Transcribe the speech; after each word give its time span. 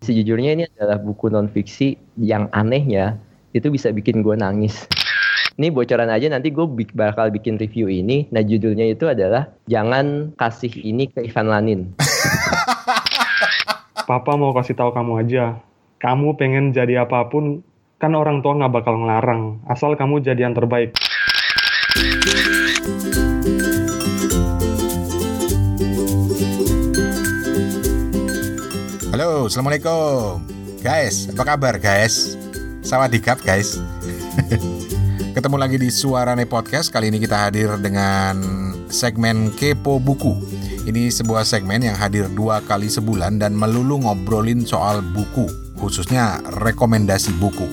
Sejujurnya 0.00 0.56
ini 0.56 0.64
adalah 0.64 0.96
buku 0.96 1.28
non 1.28 1.52
fiksi 1.52 1.92
yang 2.16 2.48
anehnya 2.56 3.20
itu 3.52 3.68
bisa 3.68 3.92
bikin 3.92 4.24
gue 4.24 4.32
nangis. 4.32 4.88
Ini 5.60 5.68
bocoran 5.68 6.08
aja 6.08 6.24
nanti 6.32 6.48
gue 6.48 6.64
bakal 6.96 7.28
bikin 7.28 7.60
review 7.60 7.92
ini. 7.92 8.24
Nah 8.32 8.40
judulnya 8.40 8.88
itu 8.88 9.12
adalah 9.12 9.52
Jangan 9.68 10.32
Kasih 10.40 10.72
Ini 10.72 11.12
ke 11.12 11.28
Ivan 11.28 11.52
Lanin. 11.52 11.80
Papa 14.08 14.40
mau 14.40 14.56
kasih 14.56 14.72
tahu 14.72 14.96
kamu 14.96 15.20
aja. 15.20 15.60
Kamu 16.00 16.40
pengen 16.40 16.72
jadi 16.72 17.04
apa 17.04 17.28
pun, 17.28 17.60
kan 18.00 18.16
orang 18.16 18.40
tua 18.40 18.56
nggak 18.56 18.72
bakal 18.72 19.04
ngelarang. 19.04 19.60
Asal 19.68 20.00
kamu 20.00 20.24
jadi 20.24 20.48
yang 20.48 20.56
terbaik. 20.56 20.96
Assalamualaikum. 29.48 30.44
Guys, 30.84 31.24
apa 31.32 31.56
kabar 31.56 31.80
guys? 31.80 32.36
Sawadikap 32.84 33.40
guys. 33.40 33.80
Ketemu 35.36 35.56
lagi 35.56 35.80
di 35.80 35.88
Suarane 35.88 36.44
Podcast. 36.44 36.92
Kali 36.92 37.08
ini 37.08 37.16
kita 37.16 37.48
hadir 37.48 37.72
dengan 37.80 38.36
segmen 38.92 39.48
Kepo 39.56 39.96
Buku. 39.96 40.36
Ini 40.84 41.08
sebuah 41.08 41.48
segmen 41.48 41.80
yang 41.80 41.96
hadir 41.96 42.28
dua 42.32 42.64
kali 42.64 42.88
sebulan 42.88 43.36
Dan 43.36 43.52
melulu 43.52 44.00
ngobrolin 44.00 44.64
soal 44.64 45.04
buku 45.04 45.44
Khususnya 45.80 46.44
rekomendasi 46.60 47.32
buku. 47.40 47.64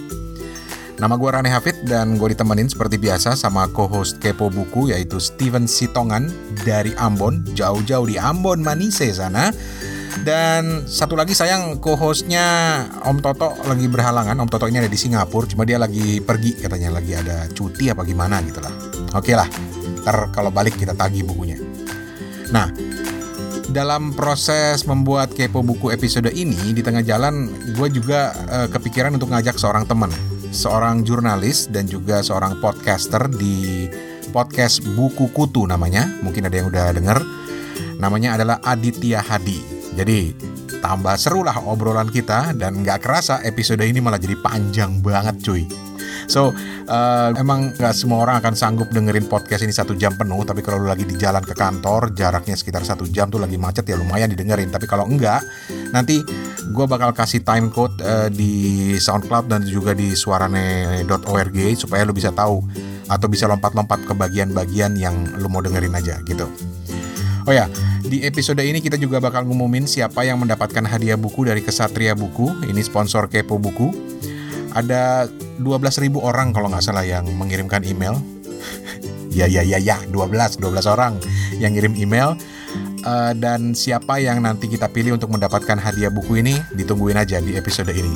Nama 0.97 1.13
gue 1.13 1.29
Rane 1.29 1.51
Hafid 1.51 1.85
dan 1.85 2.17
gue 2.17 2.33
ditemenin 2.33 2.71
seperti 2.71 2.97
biasa 2.97 3.37
sama 3.37 3.69
co-host 3.69 4.17
Kepo 4.17 4.49
Buku 4.49 4.89
yaitu 4.89 5.21
Steven 5.21 5.69
Sitongan 5.69 6.31
dari 6.65 6.95
Ambon. 6.97 7.45
Jauh-jauh 7.53 8.09
di 8.09 8.17
Ambon 8.17 8.65
Manise 8.65 9.13
sana 9.13 9.53
dan 10.23 10.85
satu 10.87 11.17
lagi 11.17 11.35
sayang 11.35 11.77
co-hostnya 11.83 12.45
Om 13.05 13.19
Toto 13.21 13.53
lagi 13.65 13.85
berhalangan. 13.85 14.37
Om 14.37 14.49
Toto 14.49 14.65
ini 14.69 14.81
ada 14.81 14.89
di 14.89 14.95
Singapura, 14.95 15.45
cuma 15.49 15.67
dia 15.67 15.77
lagi 15.81 16.23
pergi 16.23 16.57
katanya 16.57 16.97
lagi 16.97 17.13
ada 17.13 17.45
cuti 17.51 17.91
apa 17.91 18.01
gimana 18.07 18.41
gitu 18.45 18.61
lah. 18.61 18.73
Oke 19.13 19.37
lah, 19.37 19.49
ntar 20.01 20.31
kalau 20.33 20.49
balik 20.49 20.77
kita 20.77 20.97
tagih 20.97 21.27
bukunya. 21.27 21.59
Nah, 22.49 22.71
dalam 23.67 24.15
proses 24.15 24.87
membuat 24.87 25.35
kepo 25.35 25.59
buku 25.59 25.91
episode 25.91 26.31
ini 26.31 26.71
di 26.71 26.79
tengah 26.79 27.03
jalan 27.03 27.51
gue 27.75 27.87
juga 27.91 28.31
uh, 28.47 28.67
kepikiran 28.71 29.19
untuk 29.19 29.29
ngajak 29.35 29.59
seorang 29.59 29.83
teman, 29.83 30.09
seorang 30.55 31.03
jurnalis 31.03 31.67
dan 31.67 31.83
juga 31.85 32.23
seorang 32.23 32.57
podcaster 32.63 33.27
di 33.27 33.91
podcast 34.31 34.83
Buku 34.95 35.31
Kutu 35.35 35.67
namanya. 35.67 36.07
Mungkin 36.23 36.47
ada 36.47 36.55
yang 36.55 36.67
udah 36.71 36.95
denger. 36.95 37.19
Namanya 37.97 38.37
adalah 38.37 38.57
Aditya 38.61 39.21
Hadi. 39.25 39.76
Jadi 39.97 40.31
tambah 40.77 41.17
seru 41.17 41.41
lah 41.41 41.57
obrolan 41.65 42.13
kita 42.13 42.53
dan 42.53 42.85
nggak 42.85 43.01
kerasa 43.01 43.41
episode 43.41 43.81
ini 43.81 43.97
malah 43.97 44.21
jadi 44.21 44.37
panjang 44.37 45.01
banget 45.01 45.41
cuy. 45.41 45.65
So 46.27 46.51
uh, 46.91 47.31
emang 47.39 47.73
nggak 47.73 47.95
semua 47.95 48.27
orang 48.27 48.43
akan 48.43 48.53
sanggup 48.53 48.91
dengerin 48.91 49.25
podcast 49.25 49.63
ini 49.63 49.73
satu 49.73 49.97
jam 49.97 50.13
penuh. 50.13 50.43
Tapi 50.45 50.61
kalau 50.61 50.83
lu 50.83 50.87
lagi 50.91 51.07
di 51.07 51.17
jalan 51.17 51.41
ke 51.41 51.57
kantor, 51.57 52.13
jaraknya 52.13 52.53
sekitar 52.53 52.83
satu 52.83 53.07
jam 53.09 53.31
tuh 53.31 53.41
lagi 53.41 53.57
macet 53.57 53.87
ya 53.87 53.97
lumayan 53.97 54.29
didengerin. 54.29 54.69
Tapi 54.69 54.85
kalau 54.85 55.07
enggak, 55.09 55.41
nanti 55.95 56.21
gue 56.67 56.85
bakal 56.85 57.15
kasih 57.15 57.41
time 57.41 57.71
code 57.71 57.95
uh, 58.03 58.27
di 58.27 58.93
SoundCloud 58.99 59.47
dan 59.49 59.63
juga 59.63 59.95
di 59.95 60.13
suarane.org 60.13 61.57
supaya 61.79 62.03
lu 62.03 62.11
bisa 62.11 62.29
tahu 62.35 62.59
atau 63.07 63.27
bisa 63.31 63.47
lompat-lompat 63.47 64.03
ke 64.03 64.13
bagian-bagian 64.13 64.99
yang 64.99 65.15
lu 65.39 65.47
mau 65.47 65.63
dengerin 65.63 65.95
aja 65.95 66.19
gitu. 66.27 66.45
Oh 67.47 67.55
ya, 67.55 67.71
di 68.03 68.27
episode 68.27 68.59
ini 68.59 68.83
kita 68.83 68.99
juga 68.99 69.23
bakal 69.23 69.47
ngumumin 69.47 69.87
siapa 69.87 70.27
yang 70.27 70.35
mendapatkan 70.35 70.83
hadiah 70.83 71.15
buku 71.15 71.47
dari 71.47 71.63
Kesatria 71.63 72.11
Buku. 72.11 72.67
Ini 72.67 72.83
sponsor 72.83 73.31
Kepo 73.31 73.55
Buku. 73.55 73.87
Ada 74.75 75.31
12.000 75.55 76.11
orang 76.19 76.51
kalau 76.51 76.67
nggak 76.67 76.83
salah 76.83 77.07
yang 77.07 77.23
mengirimkan 77.39 77.87
email. 77.87 78.19
ya 79.37 79.47
ya 79.47 79.63
ya 79.63 79.79
ya, 79.79 79.95
12 80.11 80.59
12 80.59 80.91
orang 80.91 81.15
yang 81.55 81.71
ngirim 81.71 81.95
email. 81.95 82.35
Uh, 83.07 83.31
dan 83.31 83.71
siapa 83.71 84.19
yang 84.19 84.43
nanti 84.43 84.67
kita 84.67 84.91
pilih 84.91 85.15
untuk 85.15 85.31
mendapatkan 85.31 85.79
hadiah 85.79 86.11
buku 86.11 86.43
ini 86.43 86.59
ditungguin 86.75 87.15
aja 87.15 87.39
di 87.39 87.55
episode 87.55 87.95
ini. 87.95 88.11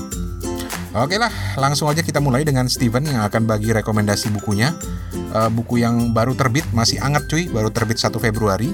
Oke 0.91 1.15
lah, 1.15 1.31
langsung 1.55 1.87
aja 1.87 2.03
kita 2.03 2.19
mulai 2.19 2.43
dengan 2.43 2.67
Steven 2.67 3.07
yang 3.07 3.23
akan 3.23 3.47
bagi 3.47 3.71
rekomendasi 3.71 4.27
bukunya. 4.35 4.75
Uh, 5.31 5.47
buku 5.47 5.79
yang 5.79 6.11
baru 6.11 6.35
terbit, 6.35 6.67
masih 6.75 6.99
anget 6.99 7.31
cuy, 7.31 7.47
baru 7.47 7.71
terbit 7.71 7.95
1 7.95 8.11
Februari. 8.19 8.67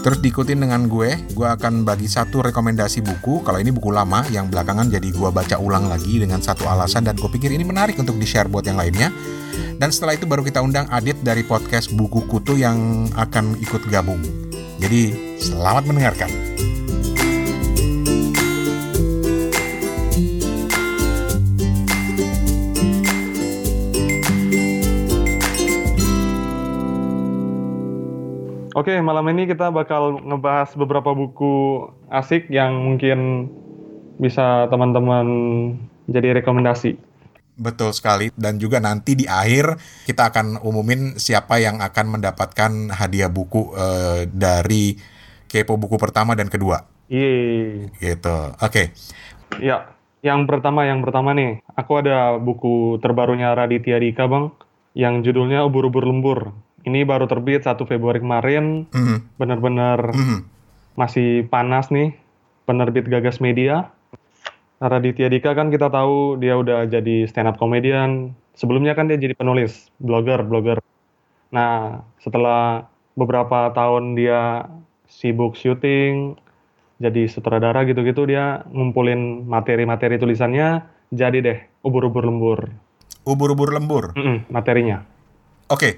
Terus 0.00 0.16
diikutin 0.24 0.64
dengan 0.64 0.88
gue, 0.88 1.12
gue 1.36 1.48
akan 1.48 1.84
bagi 1.84 2.08
satu 2.08 2.40
rekomendasi 2.40 3.04
buku. 3.04 3.44
Kalau 3.44 3.60
ini 3.60 3.68
buku 3.68 3.92
lama 3.92 4.24
yang 4.32 4.48
belakangan 4.48 4.88
jadi 4.88 5.12
gue 5.12 5.28
baca 5.28 5.60
ulang 5.60 5.92
lagi 5.92 6.16
dengan 6.16 6.40
satu 6.40 6.64
alasan 6.64 7.04
dan 7.04 7.20
gue 7.20 7.28
pikir 7.28 7.52
ini 7.52 7.68
menarik 7.68 8.00
untuk 8.00 8.16
di-share 8.16 8.48
buat 8.48 8.64
yang 8.64 8.80
lainnya. 8.80 9.12
Dan 9.76 9.92
setelah 9.92 10.16
itu 10.16 10.24
baru 10.24 10.40
kita 10.40 10.64
undang 10.64 10.88
Adit 10.88 11.20
dari 11.20 11.44
podcast 11.44 11.92
Buku 11.92 12.24
Kutu 12.32 12.56
yang 12.56 13.08
akan 13.12 13.60
ikut 13.60 13.84
gabung. 13.92 14.24
Jadi 14.80 15.36
selamat 15.36 15.84
mendengarkan. 15.84 16.49
Oke, 28.80 28.96
malam 29.04 29.28
ini 29.28 29.44
kita 29.44 29.68
bakal 29.68 30.24
ngebahas 30.24 30.72
beberapa 30.72 31.12
buku 31.12 31.84
asik 32.08 32.48
yang 32.48 32.80
mungkin 32.80 33.52
bisa 34.16 34.72
teman-teman 34.72 35.28
jadi 36.08 36.40
rekomendasi. 36.40 36.96
Betul 37.60 37.92
sekali 37.92 38.32
dan 38.40 38.56
juga 38.56 38.80
nanti 38.80 39.20
di 39.20 39.28
akhir 39.28 39.76
kita 40.08 40.32
akan 40.32 40.64
umumin 40.64 41.20
siapa 41.20 41.60
yang 41.60 41.84
akan 41.84 42.16
mendapatkan 42.16 42.88
hadiah 42.96 43.28
buku 43.28 43.76
uh, 43.76 44.24
dari 44.32 44.96
Kepo 45.44 45.76
buku 45.76 46.00
pertama 46.00 46.32
dan 46.32 46.48
kedua. 46.48 46.80
Iya. 47.12 47.84
Gitu. 48.00 48.36
Oke. 48.64 48.64
Okay. 48.64 48.86
Ya, 49.60 49.92
yang 50.24 50.48
pertama 50.48 50.88
yang 50.88 51.04
pertama 51.04 51.36
nih, 51.36 51.60
aku 51.76 52.00
ada 52.00 52.40
buku 52.40 52.96
terbarunya 53.04 53.52
Raditya 53.52 54.00
Dika, 54.00 54.24
Bang, 54.24 54.56
yang 54.96 55.20
judulnya 55.20 55.68
Ubur-ubur 55.68 56.08
lembur 56.08 56.56
ini 56.84 57.04
baru 57.04 57.28
terbit 57.28 57.64
1 57.64 57.76
Februari 57.84 58.22
kemarin. 58.22 58.88
Mm 58.90 59.02
-hmm. 59.04 59.18
Benar-benar 59.36 59.98
mm 60.12 60.24
-hmm. 60.24 60.38
masih 60.96 61.44
panas 61.48 61.92
nih. 61.92 62.16
Penerbit 62.64 63.10
Gagas 63.10 63.42
Media. 63.42 63.90
Raditya 64.80 65.28
Dika 65.28 65.52
kan 65.52 65.68
kita 65.68 65.92
tahu 65.92 66.40
dia 66.40 66.56
udah 66.56 66.88
jadi 66.88 67.28
stand 67.28 67.50
up 67.50 67.60
comedian. 67.60 68.32
Sebelumnya 68.56 68.96
kan 68.96 69.10
dia 69.10 69.20
jadi 69.20 69.36
penulis, 69.36 69.92
blogger, 70.00 70.40
blogger. 70.46 70.78
Nah, 71.52 72.00
setelah 72.22 72.88
beberapa 73.12 73.74
tahun 73.76 74.16
dia 74.16 74.70
sibuk 75.10 75.58
syuting, 75.58 76.38
jadi 76.96 77.28
sutradara 77.28 77.84
gitu-gitu 77.84 78.24
dia 78.24 78.64
ngumpulin 78.72 79.44
materi-materi 79.44 80.16
tulisannya, 80.16 80.80
jadi 81.12 81.38
deh 81.42 81.58
ubur-ubur 81.84 82.24
lembur. 82.24 82.72
Ubur-ubur 83.28 83.76
lembur? 83.76 84.16
Mm 84.16 84.24
-mm, 84.24 84.36
materinya. 84.48 85.04
Oke, 85.68 85.76
okay 85.76 85.92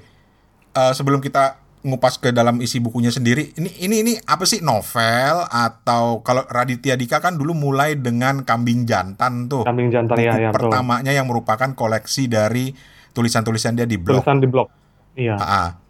uh, 0.77 0.93
sebelum 0.93 1.21
kita 1.21 1.61
ngupas 1.83 2.23
ke 2.23 2.31
dalam 2.31 2.63
isi 2.63 2.79
bukunya 2.79 3.11
sendiri, 3.11 3.59
ini 3.59 3.71
ini 3.83 3.97
ini 4.07 4.13
apa 4.23 4.47
sih 4.47 4.63
novel 4.63 5.43
atau 5.51 6.23
kalau 6.23 6.47
Raditya 6.47 6.95
Dika 6.95 7.19
kan 7.19 7.35
dulu 7.35 7.59
mulai 7.59 7.99
dengan 7.99 8.47
Kambing 8.47 8.87
Jantan 8.87 9.51
tuh. 9.51 9.67
Kambing 9.67 9.91
Jantan 9.91 10.17
ya, 10.23 10.39
ya 10.39 10.51
Pertamanya 10.55 11.11
betul. 11.11 11.19
yang 11.19 11.27
merupakan 11.27 11.71
koleksi 11.75 12.31
dari 12.31 12.71
tulisan-tulisan 13.11 13.75
dia 13.75 13.87
di 13.87 13.99
blog. 13.99 14.23
Tulisan 14.23 14.39
di 14.39 14.49
blog. 14.49 14.69
Iya. 15.19 15.37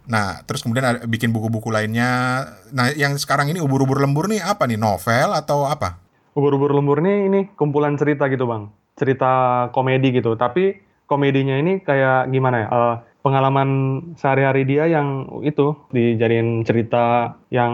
Nah, 0.02 0.42
terus 0.42 0.66
kemudian 0.66 0.82
ada, 0.82 0.98
bikin 1.06 1.30
buku-buku 1.30 1.70
lainnya. 1.70 2.42
Nah, 2.74 2.90
yang 2.98 3.14
sekarang 3.14 3.54
ini 3.54 3.62
ubur-ubur 3.62 4.02
lembur 4.02 4.26
nih 4.26 4.42
apa 4.42 4.66
nih? 4.66 4.80
Novel 4.80 5.30
atau 5.30 5.68
apa? 5.68 6.02
Ubur-ubur 6.34 6.74
lembur 6.74 7.04
nih 7.04 7.30
ini 7.30 7.40
kumpulan 7.54 7.94
cerita 7.94 8.26
gitu, 8.26 8.48
Bang. 8.48 8.74
Cerita 8.98 9.68
komedi 9.70 10.10
gitu. 10.10 10.34
Tapi 10.34 10.80
komedinya 11.06 11.54
ini 11.54 11.78
kayak 11.84 12.32
gimana 12.34 12.56
ya? 12.66 12.68
Uh, 12.72 12.94
pengalaman 13.22 13.70
sehari-hari 14.18 14.66
dia 14.66 14.90
yang 14.90 15.40
itu 15.46 15.78
dijadiin 15.94 16.66
cerita 16.66 17.38
yang 17.54 17.72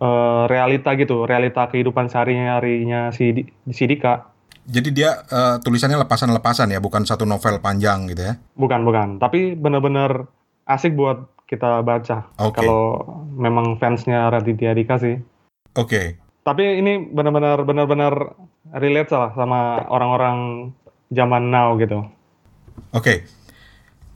uh, 0.00 0.48
realita 0.48 0.96
gitu, 0.96 1.28
realita 1.28 1.68
kehidupan 1.68 2.08
sehari-harinya 2.08 3.12
si 3.12 3.46
si 3.68 3.84
Dika. 3.84 4.32
Jadi 4.68 4.88
dia 4.92 5.24
uh, 5.28 5.56
tulisannya 5.60 6.00
lepasan-lepasan 6.04 6.72
ya, 6.72 6.80
bukan 6.80 7.04
satu 7.04 7.24
novel 7.28 7.60
panjang 7.60 8.08
gitu 8.08 8.32
ya? 8.32 8.34
Bukan, 8.56 8.84
bukan. 8.84 9.08
Tapi 9.20 9.56
benar-benar 9.56 10.28
asik 10.68 10.96
buat 10.96 11.28
kita 11.48 11.80
baca. 11.84 12.28
Okay. 12.36 12.64
Kalau 12.64 13.04
memang 13.32 13.80
fansnya 13.80 14.28
Raditya 14.28 14.76
Dika 14.76 15.00
sih. 15.00 15.16
Oke. 15.76 15.88
Okay. 15.88 16.06
Tapi 16.44 16.80
ini 16.80 17.12
benar-benar 17.12 17.64
benar-benar 17.64 18.36
relate 18.72 19.12
lah 19.12 19.36
sama 19.36 19.84
orang-orang 19.88 20.72
zaman 21.12 21.48
now 21.52 21.76
gitu. 21.76 22.04
Oke. 22.92 23.24
Okay 23.24 23.37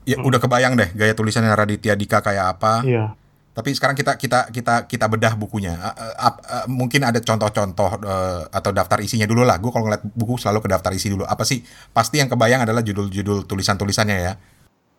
ya 0.02 0.18
hmm. 0.18 0.28
udah 0.28 0.40
kebayang 0.42 0.74
deh 0.74 0.90
gaya 0.94 1.14
tulisannya 1.14 1.52
Raditya 1.54 1.94
Dika 1.94 2.18
kayak 2.20 2.58
apa. 2.58 2.82
Iya. 2.82 3.04
Tapi 3.52 3.68
sekarang 3.76 3.92
kita 3.92 4.16
kita 4.16 4.48
kita 4.48 4.88
kita 4.88 5.06
bedah 5.12 5.36
bukunya. 5.36 5.76
Uh, 5.76 5.92
uh, 6.16 6.34
uh, 6.40 6.66
mungkin 6.72 7.04
ada 7.04 7.20
contoh-contoh 7.20 8.00
uh, 8.00 8.48
atau 8.48 8.72
daftar 8.72 9.04
isinya 9.04 9.28
dulu 9.28 9.44
lah. 9.44 9.60
Gue 9.60 9.68
kalau 9.68 9.92
ngeliat 9.92 10.00
buku 10.16 10.40
selalu 10.40 10.64
ke 10.64 10.68
daftar 10.72 10.88
isi 10.96 11.12
dulu. 11.12 11.28
Apa 11.28 11.44
sih? 11.44 11.60
Pasti 11.92 12.16
yang 12.16 12.32
kebayang 12.32 12.64
adalah 12.64 12.80
judul-judul 12.80 13.44
tulisan-tulisannya 13.44 14.16
ya. 14.16 14.32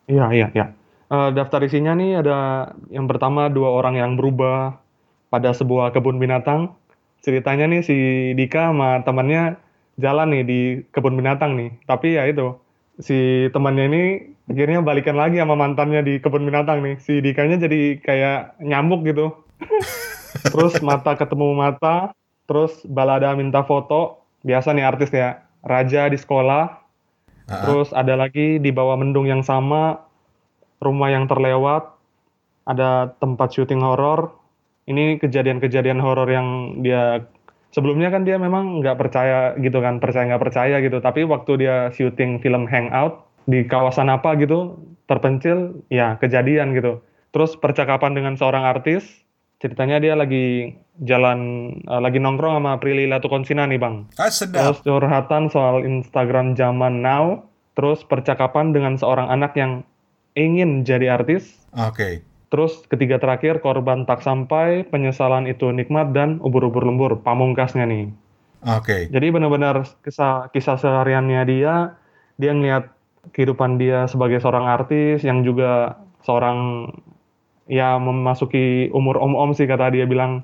Iya 0.05 0.25
iya 0.29 0.47
iya. 0.53 0.65
Uh, 1.09 1.33
daftar 1.33 1.65
isinya 1.65 1.97
nih 1.97 2.21
ada 2.21 2.69
yang 2.93 3.09
pertama 3.09 3.49
dua 3.49 3.73
orang 3.73 3.97
yang 3.97 4.13
berubah 4.21 4.77
pada 5.33 5.49
sebuah 5.57 5.89
kebun 5.89 6.21
binatang. 6.21 6.77
Ceritanya 7.25 7.65
nih 7.65 7.81
si 7.81 7.97
Dika 8.37 8.69
sama 8.69 9.01
temannya 9.01 9.57
jalan 9.97 10.29
nih 10.29 10.43
di 10.45 10.59
kebun 10.93 11.17
binatang 11.17 11.57
nih. 11.57 11.73
Tapi 11.89 12.21
ya 12.21 12.29
itu 12.29 12.53
si 13.01 13.49
temannya 13.49 13.85
ini 13.89 14.03
akhirnya 14.49 14.83
balikan 14.83 15.15
lagi 15.15 15.39
sama 15.39 15.55
mantannya 15.55 16.03
di 16.03 16.13
kebun 16.19 16.43
binatang 16.43 16.83
nih. 16.83 16.95
Si 16.99 17.23
Dikanya 17.23 17.59
jadi 17.61 17.99
kayak 17.99 18.59
nyamuk 18.59 19.07
gitu. 19.07 19.31
terus 20.53 20.77
mata 20.83 21.15
ketemu 21.15 21.55
mata, 21.55 22.11
terus 22.49 22.83
balada 22.83 23.31
minta 23.37 23.63
foto. 23.63 24.19
Biasa 24.43 24.75
nih 24.75 24.85
artis 24.85 25.11
ya. 25.15 25.39
Raja 25.63 26.11
di 26.11 26.19
sekolah. 26.19 26.63
Uh-huh. 27.47 27.63
Terus 27.67 27.89
ada 27.95 28.19
lagi 28.19 28.59
di 28.59 28.71
bawah 28.71 28.99
mendung 28.99 29.27
yang 29.27 29.43
sama, 29.43 29.99
rumah 30.83 31.11
yang 31.11 31.27
terlewat, 31.27 31.91
ada 32.67 33.15
tempat 33.19 33.55
syuting 33.55 33.83
horor. 33.83 34.35
Ini 34.83 35.19
kejadian-kejadian 35.23 36.03
horor 36.03 36.27
yang 36.27 36.47
dia 36.83 37.23
sebelumnya 37.71 38.11
kan 38.11 38.27
dia 38.27 38.35
memang 38.35 38.83
nggak 38.83 38.99
percaya 38.99 39.55
gitu 39.59 39.79
kan, 39.79 40.03
percaya 40.03 40.27
nggak 40.27 40.43
percaya 40.43 40.75
gitu. 40.83 40.99
Tapi 40.99 41.23
waktu 41.23 41.51
dia 41.63 41.87
syuting 41.95 42.43
film 42.43 42.67
Hangout, 42.67 43.23
di 43.49 43.65
kawasan 43.67 44.09
apa 44.11 44.35
gitu 44.39 44.79
terpencil 45.05 45.83
ya 45.91 46.15
kejadian 46.19 46.73
gitu 46.75 47.03
terus 47.35 47.57
percakapan 47.59 48.15
dengan 48.15 48.33
seorang 48.39 48.63
artis 48.63 49.03
ceritanya 49.59 49.99
dia 49.99 50.13
lagi 50.13 50.75
jalan 51.01 51.71
uh, 51.87 51.99
lagi 52.03 52.19
nongkrong 52.19 52.59
sama 52.59 52.77
Prilly 52.79 53.07
Latukonsina 53.07 53.67
nih 53.67 53.79
bang 53.79 54.07
ah, 54.19 54.31
sedap. 54.31 54.59
terus 54.59 54.79
curhatan 54.83 55.49
soal 55.51 55.83
Instagram 55.83 56.55
zaman 56.55 57.03
now 57.03 57.43
terus 57.73 58.05
percakapan 58.05 58.71
dengan 58.71 58.95
seorang 58.95 59.31
anak 59.31 59.55
yang 59.57 59.81
ingin 60.37 60.85
jadi 60.85 61.19
artis 61.19 61.63
oke 61.73 61.95
okay. 61.95 62.13
Terus 62.53 62.85
ketiga 62.85 63.17
terakhir 63.17 63.65
korban 63.65 64.05
tak 64.05 64.21
sampai, 64.21 64.85
penyesalan 64.85 65.49
itu 65.49 65.73
nikmat 65.73 66.13
dan 66.13 66.37
ubur-ubur 66.37 66.85
lembur, 66.85 67.17
pamungkasnya 67.25 67.89
nih. 67.89 68.13
Oke. 68.61 68.85
Okay. 68.85 69.01
Jadi 69.09 69.33
benar-benar 69.33 69.81
kisah 70.05 70.53
kisah 70.53 70.77
sehariannya 70.77 71.41
dia, 71.49 71.97
dia 72.37 72.53
ngeliat 72.53 72.92
kehidupan 73.31 73.79
dia 73.79 74.09
sebagai 74.11 74.43
seorang 74.43 74.67
artis 74.67 75.23
yang 75.23 75.47
juga 75.47 76.03
seorang 76.27 76.91
ya 77.71 77.95
memasuki 77.95 78.91
umur 78.91 79.21
om-om 79.23 79.55
sih 79.55 79.63
kata 79.63 79.95
dia 79.95 80.03
bilang 80.03 80.43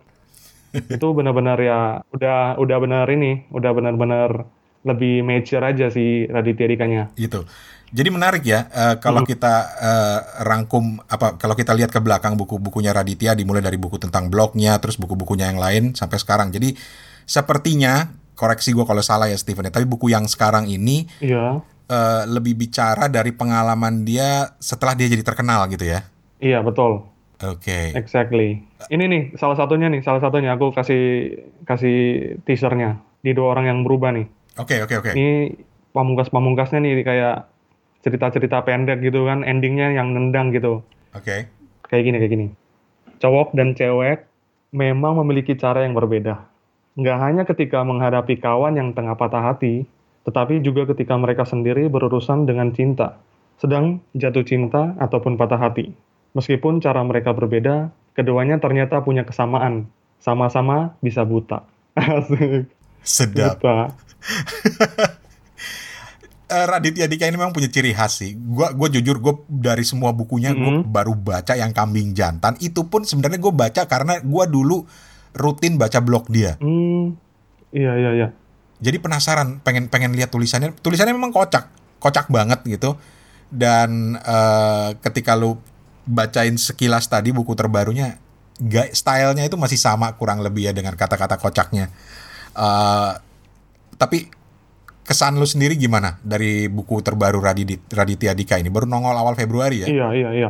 itu 0.95 1.07
benar-benar 1.11 1.59
ya 1.59 1.79
udah 2.13 2.55
udah 2.61 2.77
benar 2.79 3.05
ini 3.09 3.49
udah 3.51 3.71
benar-benar 3.73 4.47
lebih 4.87 5.27
mature 5.27 5.65
aja 5.65 5.91
sih 5.91 6.23
Raditya 6.29 6.67
Dikanya. 6.71 7.03
Gitu. 7.19 7.43
Jadi 7.89 8.09
menarik 8.13 8.45
ya 8.45 8.69
uh, 8.69 8.95
kalau 9.01 9.25
hmm. 9.25 9.29
kita 9.33 9.53
uh, 9.81 10.19
rangkum 10.45 11.01
apa 11.09 11.41
kalau 11.41 11.57
kita 11.57 11.73
lihat 11.73 11.89
ke 11.89 11.97
belakang 11.99 12.37
buku-bukunya 12.37 12.93
Raditya 12.93 13.33
dimulai 13.33 13.65
dari 13.65 13.81
buku 13.81 13.97
tentang 13.97 14.29
blognya 14.29 14.77
terus 14.77 15.01
buku-bukunya 15.01 15.49
yang 15.49 15.59
lain 15.59 15.97
sampai 15.97 16.21
sekarang. 16.21 16.53
Jadi 16.53 16.77
sepertinya 17.25 18.13
koreksi 18.37 18.71
gue 18.71 18.85
kalau 18.85 19.01
salah 19.03 19.27
ya 19.27 19.35
Steven 19.35 19.67
ya, 19.67 19.73
tapi 19.73 19.89
buku 19.89 20.13
yang 20.13 20.29
sekarang 20.29 20.69
ini 20.69 21.09
iya 21.19 21.59
uh, 21.89 22.23
lebih 22.29 22.55
bicara 22.55 23.09
dari 23.09 23.33
pengalaman 23.33 24.05
dia 24.05 24.53
setelah 24.61 24.93
dia 24.93 25.09
jadi 25.09 25.25
terkenal 25.25 25.65
gitu 25.73 25.89
ya? 25.89 26.05
Iya 26.39 26.63
betul. 26.63 27.09
Oke. 27.39 27.65
Okay. 27.65 27.85
Exactly. 27.97 28.63
Ini 28.87 29.03
nih 29.09 29.23
salah 29.35 29.57
satunya 29.59 29.91
nih, 29.91 30.05
salah 30.05 30.23
satunya 30.23 30.55
aku 30.55 30.71
kasih 30.71 31.35
kasih 31.67 31.97
teasernya 32.47 33.01
di 33.25 33.35
dua 33.35 33.57
orang 33.57 33.65
yang 33.67 33.79
berubah 33.83 34.15
nih. 34.15 34.27
Oke 34.59 34.79
okay, 34.79 34.85
oke 34.85 34.95
okay, 34.95 34.97
oke. 34.99 35.09
Okay. 35.11 35.13
Ini 35.15 35.29
pamungkas-pamungkasnya 35.91 36.79
nih 36.83 37.03
kayak 37.03 37.35
cerita-cerita 38.03 38.63
pendek 38.63 39.03
gitu 39.03 39.27
kan, 39.27 39.43
endingnya 39.43 39.91
yang 39.91 40.15
nendang 40.15 40.55
gitu. 40.55 40.83
Oke. 41.15 41.23
Okay. 41.25 41.39
Kayak 41.89 42.03
gini 42.05 42.17
kayak 42.21 42.31
gini. 42.31 42.47
Cowok 43.19 43.55
dan 43.55 43.75
cewek 43.75 44.23
memang 44.71 45.19
memiliki 45.23 45.57
cara 45.57 45.83
yang 45.83 45.97
berbeda. 45.97 46.39
Nggak 46.99 47.17
hanya 47.23 47.43
ketika 47.47 47.83
menghadapi 47.83 48.39
kawan 48.39 48.75
yang 48.75 48.91
tengah 48.91 49.15
patah 49.15 49.51
hati, 49.51 49.87
tetapi 50.27 50.59
juga 50.59 50.89
ketika 50.89 51.15
mereka 51.15 51.47
sendiri 51.47 51.87
berurusan 51.87 52.43
dengan 52.43 52.75
cinta, 52.75 53.19
sedang 53.59 54.03
jatuh 54.15 54.43
cinta 54.43 54.95
ataupun 54.99 55.39
patah 55.39 55.59
hati. 55.59 55.95
Meskipun 56.35 56.83
cara 56.83 57.01
mereka 57.01 57.33
berbeda, 57.33 57.89
keduanya 58.13 58.59
ternyata 58.61 59.01
punya 59.01 59.25
kesamaan, 59.25 59.89
sama-sama 60.19 60.99
bisa 60.99 61.23
buta. 61.23 61.65
Asik. 61.97 62.69
Sedap. 63.01 63.59
Buta. 63.59 63.77
Eh, 66.49 66.65
Raditya 66.65 67.05
Dika 67.05 67.29
ini 67.29 67.37
memang 67.37 67.53
punya 67.53 67.69
ciri 67.69 67.93
khas 67.93 68.25
sih. 68.25 68.33
Gua 68.33 68.73
gue 68.73 68.97
jujur 68.97 69.21
gue 69.21 69.37
dari 69.45 69.85
semua 69.85 70.09
bukunya 70.17 70.49
mm 70.49 70.57
-hmm. 70.57 70.65
gue 70.65 70.73
baru 70.89 71.13
baca 71.13 71.53
yang 71.53 71.69
kambing 71.69 72.17
jantan. 72.17 72.57
Itu 72.57 72.89
pun 72.89 73.05
sebenarnya 73.05 73.37
gue 73.37 73.53
baca 73.53 73.85
karena 73.85 74.17
gue 74.17 74.45
dulu 74.49 74.81
rutin 75.37 75.77
baca 75.77 76.01
blog 76.01 76.25
dia. 76.25 76.57
Hmm, 76.57 77.13
iya 77.69 77.93
iya 78.01 78.11
iya 78.17 78.27
jadi 78.79 78.97
penasaran 78.99 79.59
pengen 79.59 79.91
pengen 79.91 80.15
lihat 80.15 80.31
tulisannya. 80.31 80.71
Tulisannya 80.79 81.11
memang 81.11 81.35
kocak 81.35 81.67
kocak 81.99 82.31
banget 82.31 82.63
gitu. 82.63 82.95
Dan 83.51 84.15
uh, 84.23 84.95
ketika 85.03 85.35
lu 85.35 85.59
bacain 86.07 86.55
sekilas 86.55 87.11
tadi 87.11 87.35
buku 87.35 87.53
terbarunya 87.53 88.17
gak 88.59 88.91
stylenya 88.91 89.47
itu 89.47 89.55
masih 89.55 89.79
sama 89.79 90.11
kurang 90.19 90.43
lebih 90.43 90.67
ya 90.67 90.73
dengan 90.75 90.95
kata-kata 90.95 91.35
kocaknya. 91.39 91.91
Uh, 92.55 93.19
tapi 93.99 94.31
kesan 95.03 95.35
lu 95.35 95.47
sendiri 95.47 95.75
gimana 95.75 96.21
dari 96.23 96.69
buku 96.69 97.01
terbaru 97.03 97.43
Radit 97.43 97.83
Raditya 97.91 98.31
Dika 98.31 98.55
ini? 98.61 98.71
Baru 98.71 98.87
nongol 98.87 99.15
awal 99.15 99.35
Februari 99.35 99.83
ya? 99.83 99.87
Iya 99.91 100.07
iya 100.15 100.29
iya. 100.31 100.49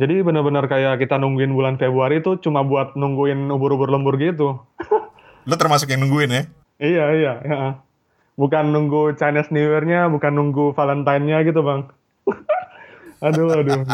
Jadi 0.00 0.22
benar-benar 0.24 0.64
kayak 0.70 1.02
kita 1.02 1.20
nungguin 1.20 1.52
bulan 1.52 1.76
Februari 1.76 2.24
itu 2.24 2.40
cuma 2.40 2.64
buat 2.64 2.96
nungguin 2.96 3.50
ubur-ubur 3.52 3.90
lembur 3.92 4.16
gitu. 4.16 4.64
Lu 5.48 5.54
termasuk 5.60 5.90
yang 5.92 6.06
nungguin 6.06 6.30
ya? 6.30 6.42
Iya, 6.80 7.04
iya, 7.12 7.32
ya. 7.44 7.58
Bukan 8.40 8.72
nunggu 8.72 9.12
Chinese 9.20 9.52
New 9.52 9.60
Year-nya, 9.60 10.08
bukan 10.08 10.32
nunggu 10.32 10.72
Valentine-nya 10.72 11.44
gitu, 11.44 11.60
Bang. 11.60 11.92
aduh, 13.26 13.52
aduh. 13.60 13.84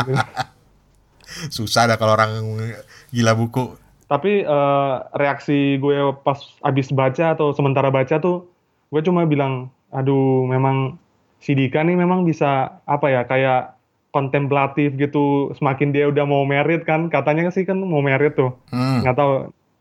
Susah 1.50 1.91
dah 1.91 1.99
kalau 1.99 2.15
orang 2.15 2.62
gila 3.11 3.35
buku. 3.35 3.75
Tapi 4.06 4.47
uh, 4.47 5.03
reaksi 5.19 5.83
gue 5.83 5.99
pas 6.23 6.38
abis 6.62 6.94
baca 6.94 7.35
atau 7.35 7.50
sementara 7.50 7.91
baca 7.91 8.23
tuh, 8.23 8.47
gue 8.94 9.03
cuma 9.03 9.27
bilang, 9.27 9.67
aduh, 9.91 10.47
memang 10.47 10.94
si 11.43 11.58
Dika 11.58 11.82
nih 11.82 11.99
memang 11.99 12.22
bisa 12.22 12.79
apa 12.87 13.10
ya 13.10 13.27
kayak 13.27 13.75
kontemplatif 14.15 14.94
gitu. 14.94 15.51
Semakin 15.58 15.91
dia 15.91 16.06
udah 16.06 16.22
mau 16.22 16.46
merit 16.46 16.87
kan, 16.87 17.10
katanya 17.10 17.51
sih 17.51 17.67
kan 17.67 17.82
mau 17.82 17.99
merit 17.99 18.39
tuh. 18.39 18.55
Hmm. 18.70 19.03
Nggak 19.03 19.17
tahu 19.19 19.32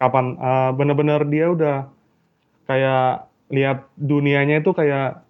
kapan. 0.02 0.26
Uh, 0.42 0.74
bener-bener 0.74 1.22
dia 1.30 1.54
udah 1.54 1.78
kayak 2.66 3.30
lihat 3.54 3.86
dunianya 3.98 4.62
itu 4.62 4.74
kayak 4.74 5.22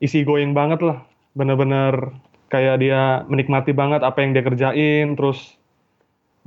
isi 0.00 0.24
going 0.24 0.52
banget 0.56 0.80
lah. 0.84 1.04
Bener-bener 1.36 2.16
kayak 2.48 2.80
dia 2.80 3.24
menikmati 3.28 3.76
banget 3.76 4.00
apa 4.00 4.24
yang 4.24 4.32
dia 4.32 4.44
kerjain 4.44 5.14
terus 5.14 5.56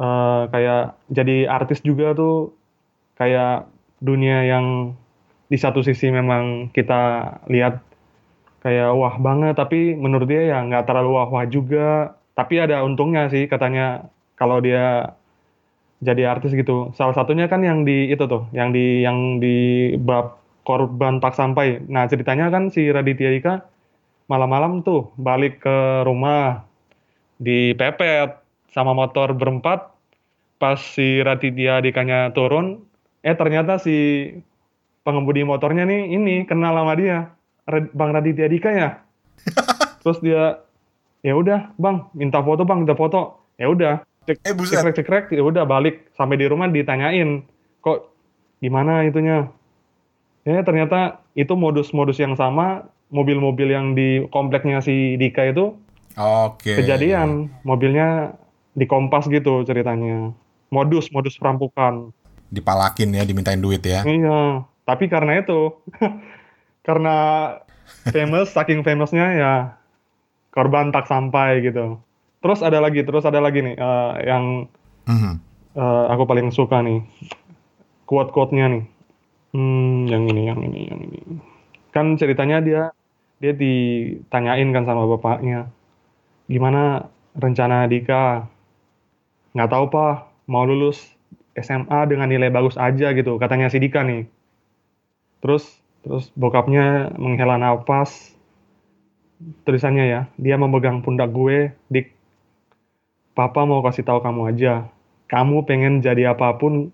uh, 0.02 0.50
kayak 0.50 0.98
jadi 1.14 1.46
artis 1.46 1.86
juga 1.86 2.18
tuh 2.18 2.58
kayak 3.22 3.70
dunia 4.02 4.50
yang 4.50 4.98
di 5.46 5.58
satu 5.62 5.86
sisi 5.86 6.10
memang 6.10 6.74
kita 6.74 7.38
lihat 7.46 7.86
kayak 8.66 8.98
wah 8.98 9.14
banget 9.22 9.54
tapi 9.58 9.94
menurut 9.94 10.26
dia 10.26 10.58
ya 10.58 10.66
nggak 10.66 10.90
terlalu 10.90 11.10
wah 11.18 11.30
wah 11.30 11.46
juga. 11.46 12.18
Tapi 12.32 12.64
ada 12.64 12.82
untungnya 12.82 13.28
sih 13.30 13.46
katanya 13.46 14.08
kalau 14.40 14.64
dia 14.64 15.14
jadi 16.02 16.34
artis 16.34 16.58
gitu. 16.58 16.90
Salah 16.98 17.14
satunya 17.14 17.46
kan 17.46 17.62
yang 17.62 17.86
di 17.86 18.10
itu 18.10 18.26
tuh, 18.26 18.50
yang 18.52 18.74
di 18.74 19.06
yang 19.06 19.38
di 19.38 19.94
bab 20.02 20.42
korban 20.66 21.22
tak 21.22 21.38
sampai. 21.38 21.82
Nah 21.86 22.10
ceritanya 22.10 22.50
kan 22.50 22.74
si 22.74 22.90
Raditya 22.90 23.30
Dika 23.32 23.62
malam-malam 24.26 24.82
tuh 24.82 25.14
balik 25.16 25.62
ke 25.62 26.06
rumah 26.06 26.66
dipepet 27.38 28.42
sama 28.74 28.98
motor 28.98 29.38
berempat. 29.38 29.94
Pas 30.62 30.78
si 30.78 31.22
Raditya 31.26 31.82
Dikanya 31.82 32.30
turun, 32.38 32.86
eh 33.26 33.34
ternyata 33.34 33.82
si 33.82 34.30
pengemudi 35.02 35.42
motornya 35.42 35.90
nih 35.90 36.14
ini 36.14 36.46
kenal 36.46 36.78
sama 36.78 36.94
dia, 36.94 37.34
Bang 37.98 38.14
Raditya 38.14 38.46
Dika 38.46 38.70
ya. 38.70 39.02
Terus 40.06 40.22
dia 40.22 40.62
ya 41.22 41.34
udah 41.38 41.74
bang 41.78 42.10
minta 42.18 42.42
foto 42.42 42.66
bang 42.66 42.82
minta 42.86 42.98
foto 42.98 43.46
ya 43.62 43.70
udah 43.70 44.02
cek 44.28 44.38
eh, 44.46 44.54
buset. 44.54 44.80
cekrek 44.82 44.96
cekrek 44.98 45.26
ya 45.34 45.42
udah 45.42 45.66
balik 45.66 46.10
sampai 46.14 46.38
di 46.38 46.46
rumah 46.46 46.70
ditanyain 46.70 47.42
kok 47.82 48.14
gimana 48.62 49.06
itunya 49.06 49.50
ya 50.46 50.62
ternyata 50.62 51.22
itu 51.34 51.54
modus-modus 51.58 52.22
yang 52.22 52.38
sama 52.38 52.86
mobil-mobil 53.12 53.68
yang 53.68 53.94
di 53.98 54.24
kompleknya 54.32 54.80
si 54.80 55.18
Dika 55.20 55.50
itu 55.50 55.76
okay. 56.16 56.80
kejadian 56.80 57.52
mobilnya 57.66 58.38
di 58.72 58.86
Kompas 58.88 59.28
gitu 59.28 59.68
ceritanya. 59.68 60.32
Modus 60.72 61.12
modus 61.12 61.36
perampokan. 61.36 62.16
Dipalakin 62.52 63.16
ya, 63.16 63.24
dimintain 63.28 63.60
duit 63.60 63.84
ya. 63.84 64.04
Iya, 64.04 64.64
tapi 64.88 65.12
karena 65.12 65.40
itu 65.44 65.76
karena 66.88 67.16
famous 68.12 68.56
saking 68.56 68.84
famousnya 68.84 69.28
ya 69.36 69.54
korban 70.56 70.96
tak 70.96 71.08
sampai 71.08 71.64
gitu. 71.64 72.00
Terus 72.42 72.60
ada 72.66 72.82
lagi, 72.82 73.06
terus 73.06 73.22
ada 73.22 73.38
lagi 73.38 73.62
nih 73.62 73.78
uh, 73.78 74.18
yang 74.26 74.66
mm-hmm. 75.06 75.34
uh, 75.78 76.06
aku 76.10 76.26
paling 76.26 76.50
suka 76.50 76.82
nih 76.82 77.06
quote-quote-nya 78.10 78.66
nih. 78.68 78.84
Hmm, 79.52 80.08
yang 80.08 80.26
ini, 80.28 80.48
yang 80.50 80.60
ini, 80.60 80.82
yang 80.90 81.00
ini. 81.00 81.20
Kan 81.94 82.18
ceritanya 82.18 82.60
dia 82.60 82.84
dia 83.42 83.54
ditanyain 83.54 84.70
kan 84.70 84.86
sama 84.86 85.06
bapaknya, 85.06 85.70
gimana 86.46 87.10
rencana 87.38 87.90
Dika? 87.90 88.48
Nggak 89.52 89.72
tahu 89.72 89.86
pak, 89.92 90.30
mau 90.48 90.64
lulus 90.64 91.04
SMA 91.58 92.08
dengan 92.08 92.32
nilai 92.32 92.48
bagus 92.48 92.80
aja 92.80 93.12
gitu, 93.12 93.36
katanya 93.42 93.68
si 93.68 93.82
Dika 93.82 94.06
nih. 94.08 94.24
Terus 95.44 95.68
terus 96.02 96.32
bokapnya 96.38 97.12
menghela 97.20 97.60
nafas, 97.60 98.34
tulisannya 99.68 100.06
ya, 100.08 100.22
dia 100.40 100.56
memegang 100.56 101.04
pundak 101.04 101.34
gue, 101.34 101.76
Dik, 101.92 102.21
Papa 103.32 103.64
mau 103.64 103.80
kasih 103.80 104.04
tahu 104.04 104.20
kamu 104.20 104.52
aja, 104.52 104.92
kamu 105.32 105.64
pengen 105.64 106.04
jadi 106.04 106.36
apa 106.36 106.60
pun 106.60 106.92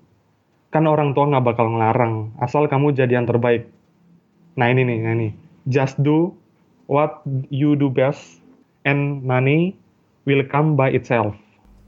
kan 0.69 0.85
orang 0.85 1.17
tua 1.17 1.25
nggak 1.31 1.45
bakal 1.47 1.73
ngelarang 1.73 2.35
asal 2.37 2.69
kamu 2.69 2.93
jadi 2.93 3.17
yang 3.17 3.27
terbaik 3.27 3.71
nah 4.53 4.69
ini 4.69 4.85
nih 4.85 4.97
nah 5.01 5.13
ini 5.17 5.29
just 5.65 5.97
do 5.97 6.37
what 6.85 7.25
you 7.49 7.73
do 7.73 7.89
best 7.89 8.37
and 8.85 9.25
money 9.25 9.73
will 10.29 10.45
come 10.45 10.77
by 10.77 10.93
itself 10.93 11.33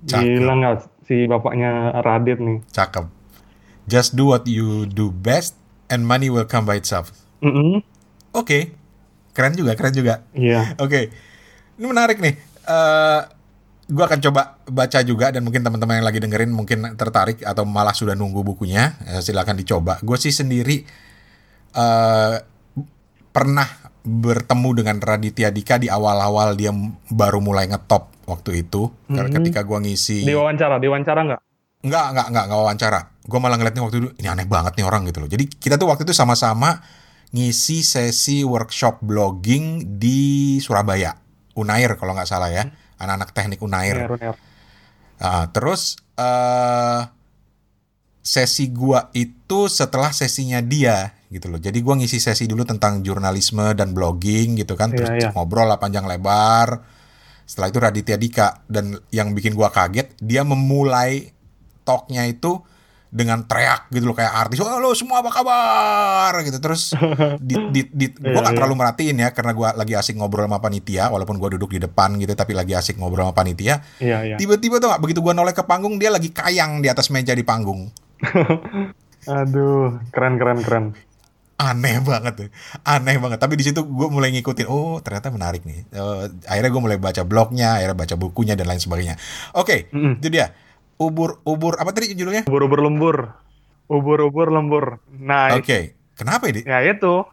Cakep. 0.10 0.26
gila 0.26 0.54
nggak 0.58 0.76
si 1.06 1.28
bapaknya 1.28 2.02
Radit 2.02 2.40
nih 2.42 2.64
cakep 2.72 3.06
just 3.86 4.16
do 4.18 4.32
what 4.32 4.48
you 4.50 4.90
do 4.90 5.12
best 5.12 5.54
and 5.92 6.08
money 6.08 6.34
will 6.34 6.48
come 6.48 6.64
by 6.64 6.80
itself 6.80 7.12
mm 7.46 7.52
-hmm. 7.52 7.74
oke 8.34 8.48
okay. 8.48 8.74
keren 9.36 9.54
juga 9.54 9.76
keren 9.76 9.94
juga 9.94 10.26
iya 10.34 10.74
yeah. 10.74 10.82
oke 10.82 10.90
okay. 10.90 11.04
ini 11.76 11.86
menarik 11.86 12.18
nih 12.24 12.40
uh, 12.64 13.28
gue 13.90 14.04
akan 14.06 14.22
coba 14.22 14.62
baca 14.70 15.00
juga 15.02 15.34
dan 15.34 15.42
mungkin 15.42 15.66
teman-teman 15.66 16.00
yang 16.00 16.08
lagi 16.08 16.22
dengerin 16.22 16.54
mungkin 16.54 16.94
tertarik 16.94 17.42
atau 17.42 17.66
malah 17.66 17.98
sudah 17.98 18.14
nunggu 18.14 18.46
bukunya 18.46 18.94
ya, 19.02 19.18
silakan 19.20 19.58
dicoba. 19.58 19.98
Gue 20.06 20.14
sih 20.22 20.30
sendiri 20.30 20.86
uh, 21.74 22.38
pernah 23.34 23.66
bertemu 24.06 24.70
dengan 24.78 24.98
Raditya 25.02 25.50
Dika 25.50 25.82
di 25.82 25.90
awal-awal 25.90 26.54
dia 26.54 26.70
baru 27.10 27.42
mulai 27.42 27.66
ngetop 27.66 28.14
waktu 28.30 28.62
itu. 28.62 28.94
Mm-hmm. 29.10 29.34
ketika 29.42 29.66
gue 29.66 29.78
ngisi 29.82 30.22
di 30.22 30.38
wawancara 30.38 30.78
di 30.78 30.86
wawancara 30.86 31.22
nggak? 31.26 31.42
Nggak 31.82 32.06
nggak 32.14 32.28
nggak 32.30 32.46
nggak 32.46 32.60
wawancara. 32.62 33.00
Gue 33.26 33.40
malah 33.42 33.58
ngeliatnya 33.58 33.82
waktu 33.82 33.98
itu 34.06 34.10
ini 34.22 34.28
aneh 34.30 34.46
banget 34.46 34.78
nih 34.78 34.86
orang 34.86 35.02
gitu 35.10 35.18
loh. 35.26 35.30
Jadi 35.30 35.50
kita 35.50 35.82
tuh 35.82 35.90
waktu 35.90 36.06
itu 36.06 36.14
sama-sama 36.14 36.78
ngisi 37.34 37.82
sesi 37.82 38.46
workshop 38.46 39.02
blogging 39.02 39.98
di 39.98 40.58
Surabaya 40.62 41.18
Unair 41.58 41.98
kalau 41.98 42.14
nggak 42.14 42.30
salah 42.30 42.54
ya. 42.54 42.70
Mm 42.70 42.89
anak-anak 43.00 43.32
teknik 43.32 43.64
Unair. 43.64 44.06
Unair, 44.06 44.36
Uh, 45.20 45.52
terus 45.52 46.00
uh, 46.16 47.04
sesi 48.24 48.72
gua 48.72 49.12
itu 49.12 49.68
setelah 49.68 50.16
sesinya 50.16 50.64
dia 50.64 51.12
gitu 51.28 51.52
loh. 51.52 51.60
Jadi 51.60 51.84
gua 51.84 52.00
ngisi 52.00 52.24
sesi 52.24 52.48
dulu 52.48 52.64
tentang 52.64 53.04
jurnalisme 53.04 53.76
dan 53.76 53.92
blogging 53.92 54.56
gitu 54.56 54.80
kan, 54.80 54.96
terus 54.96 55.12
yeah, 55.12 55.28
yeah. 55.28 55.32
ngobrol 55.36 55.68
lah 55.68 55.76
panjang 55.76 56.08
lebar. 56.08 56.88
Setelah 57.44 57.68
itu 57.68 57.80
Raditya 57.84 58.16
Dika 58.16 58.64
dan 58.72 58.96
yang 59.12 59.36
bikin 59.36 59.60
gua 59.60 59.76
kaget 59.76 60.16
dia 60.24 60.48
memulai 60.48 61.36
talknya 61.84 62.24
itu 62.24 62.64
dengan 63.10 63.42
teriak 63.42 63.90
gitu 63.90 64.06
loh 64.06 64.14
kayak 64.14 64.30
artis 64.30 64.62
halo 64.62 64.94
semua 64.94 65.26
apa 65.26 65.34
kabar? 65.34 66.34
Gitu. 66.46 66.62
Terus 66.62 66.94
di, 67.50 67.56
di, 67.74 67.82
di 67.90 68.06
gue 68.14 68.38
gak 68.40 68.54
terlalu 68.54 68.78
merhatiin 68.78 69.18
ya 69.18 69.30
karena 69.34 69.58
gue 69.58 69.70
lagi 69.74 69.94
asik 69.98 70.16
ngobrol 70.22 70.46
sama 70.46 70.62
panitia 70.62 71.10
walaupun 71.10 71.42
gue 71.42 71.58
duduk 71.58 71.74
di 71.74 71.82
depan 71.82 72.22
gitu 72.22 72.38
tapi 72.38 72.54
lagi 72.54 72.78
asik 72.78 73.02
ngobrol 73.02 73.26
sama 73.26 73.34
panitia. 73.34 73.82
Iya, 73.98 74.34
iya. 74.34 74.36
tiba-tiba 74.38 74.78
tuh 74.78 74.94
gak 74.94 75.02
begitu 75.02 75.26
gue 75.26 75.34
noleh 75.34 75.58
ke 75.58 75.66
panggung 75.66 75.98
dia 75.98 76.14
lagi 76.14 76.30
kayang 76.30 76.86
di 76.86 76.88
atas 76.88 77.10
meja 77.10 77.34
di 77.34 77.42
panggung. 77.42 77.90
Aduh 79.26 79.98
keren 80.14 80.38
keren 80.38 80.62
keren. 80.62 80.86
Aneh 81.60 82.00
banget 82.00 82.34
tuh 82.46 82.50
aneh 82.86 83.18
banget. 83.18 83.42
Tapi 83.42 83.58
di 83.58 83.66
situ 83.66 83.90
gue 83.90 84.08
mulai 84.08 84.30
ngikutin 84.38 84.70
oh 84.70 85.02
ternyata 85.02 85.34
menarik 85.34 85.66
nih. 85.66 85.82
Uh, 85.98 86.30
akhirnya 86.46 86.70
gue 86.70 86.82
mulai 86.86 86.98
baca 87.02 87.26
blognya 87.26 87.82
akhirnya 87.82 87.98
baca 87.98 88.16
bukunya 88.22 88.54
dan 88.54 88.70
lain 88.70 88.80
sebagainya. 88.80 89.18
Oke 89.58 89.66
okay, 89.66 89.80
mm 89.90 89.98
-hmm. 89.98 90.14
itu 90.22 90.30
dia 90.30 90.54
ubur-ubur 91.00 91.80
apa 91.80 91.96
tadi 91.96 92.12
judulnya? 92.14 92.44
Ubur-ubur 92.52 92.84
lembur. 92.84 93.32
Ubur-ubur 93.88 94.52
lembur. 94.52 95.00
Nah, 95.16 95.56
oke. 95.56 95.64
Okay. 95.64 95.84
Kenapa 96.20 96.52
ini? 96.52 96.68
Ya 96.68 96.84
itu. 96.84 97.24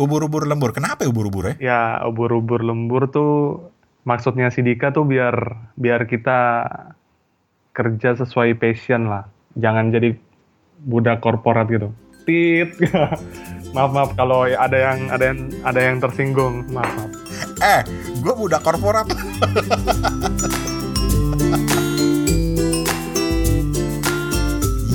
Ubur-ubur 0.00 0.48
lembur. 0.48 0.72
Kenapa 0.72 1.04
ubur-ubur 1.04 1.52
ya? 1.52 1.54
Ya, 1.60 2.00
ubur-ubur 2.08 2.64
lembur 2.64 3.12
tuh 3.12 3.68
maksudnya 4.08 4.48
si 4.48 4.64
Dika 4.64 4.96
tuh 4.96 5.04
biar 5.04 5.36
biar 5.76 6.08
kita 6.08 6.64
kerja 7.76 8.16
sesuai 8.16 8.56
passion 8.56 9.12
lah. 9.12 9.28
Jangan 9.60 9.92
jadi 9.92 10.16
budak 10.88 11.20
korporat 11.20 11.68
gitu. 11.68 11.92
Tit. 12.24 12.72
maaf 13.76 13.94
maaf 13.94 14.10
kalau 14.18 14.42
ada 14.48 14.74
yang 14.74 15.12
ada 15.12 15.24
yang 15.30 15.38
ada 15.68 15.80
yang 15.84 16.00
tersinggung. 16.00 16.64
Maaf 16.72 16.88
maaf. 16.96 17.12
Eh, 17.60 17.84
gue 18.24 18.32
budak 18.32 18.64
korporat. 18.64 19.04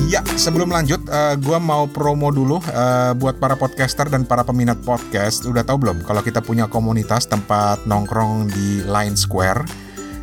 Ya, 0.05 0.21
sebelum 0.37 0.69
lanjut, 0.69 1.01
uh, 1.09 1.33
eh, 1.33 1.35
gue 1.41 1.57
mau 1.57 1.89
promo 1.89 2.29
dulu 2.29 2.61
uh, 2.61 3.17
buat 3.17 3.41
para 3.41 3.57
podcaster 3.57 4.05
dan 4.05 4.21
para 4.21 4.45
peminat 4.45 4.77
podcast. 4.85 5.49
Udah 5.49 5.65
tahu 5.65 5.81
belum 5.81 6.05
kalau 6.05 6.21
kita 6.21 6.45
punya 6.45 6.69
komunitas 6.69 7.25
tempat 7.25 7.81
nongkrong 7.89 8.53
di 8.53 8.85
Line 8.85 9.17
Square? 9.17 9.65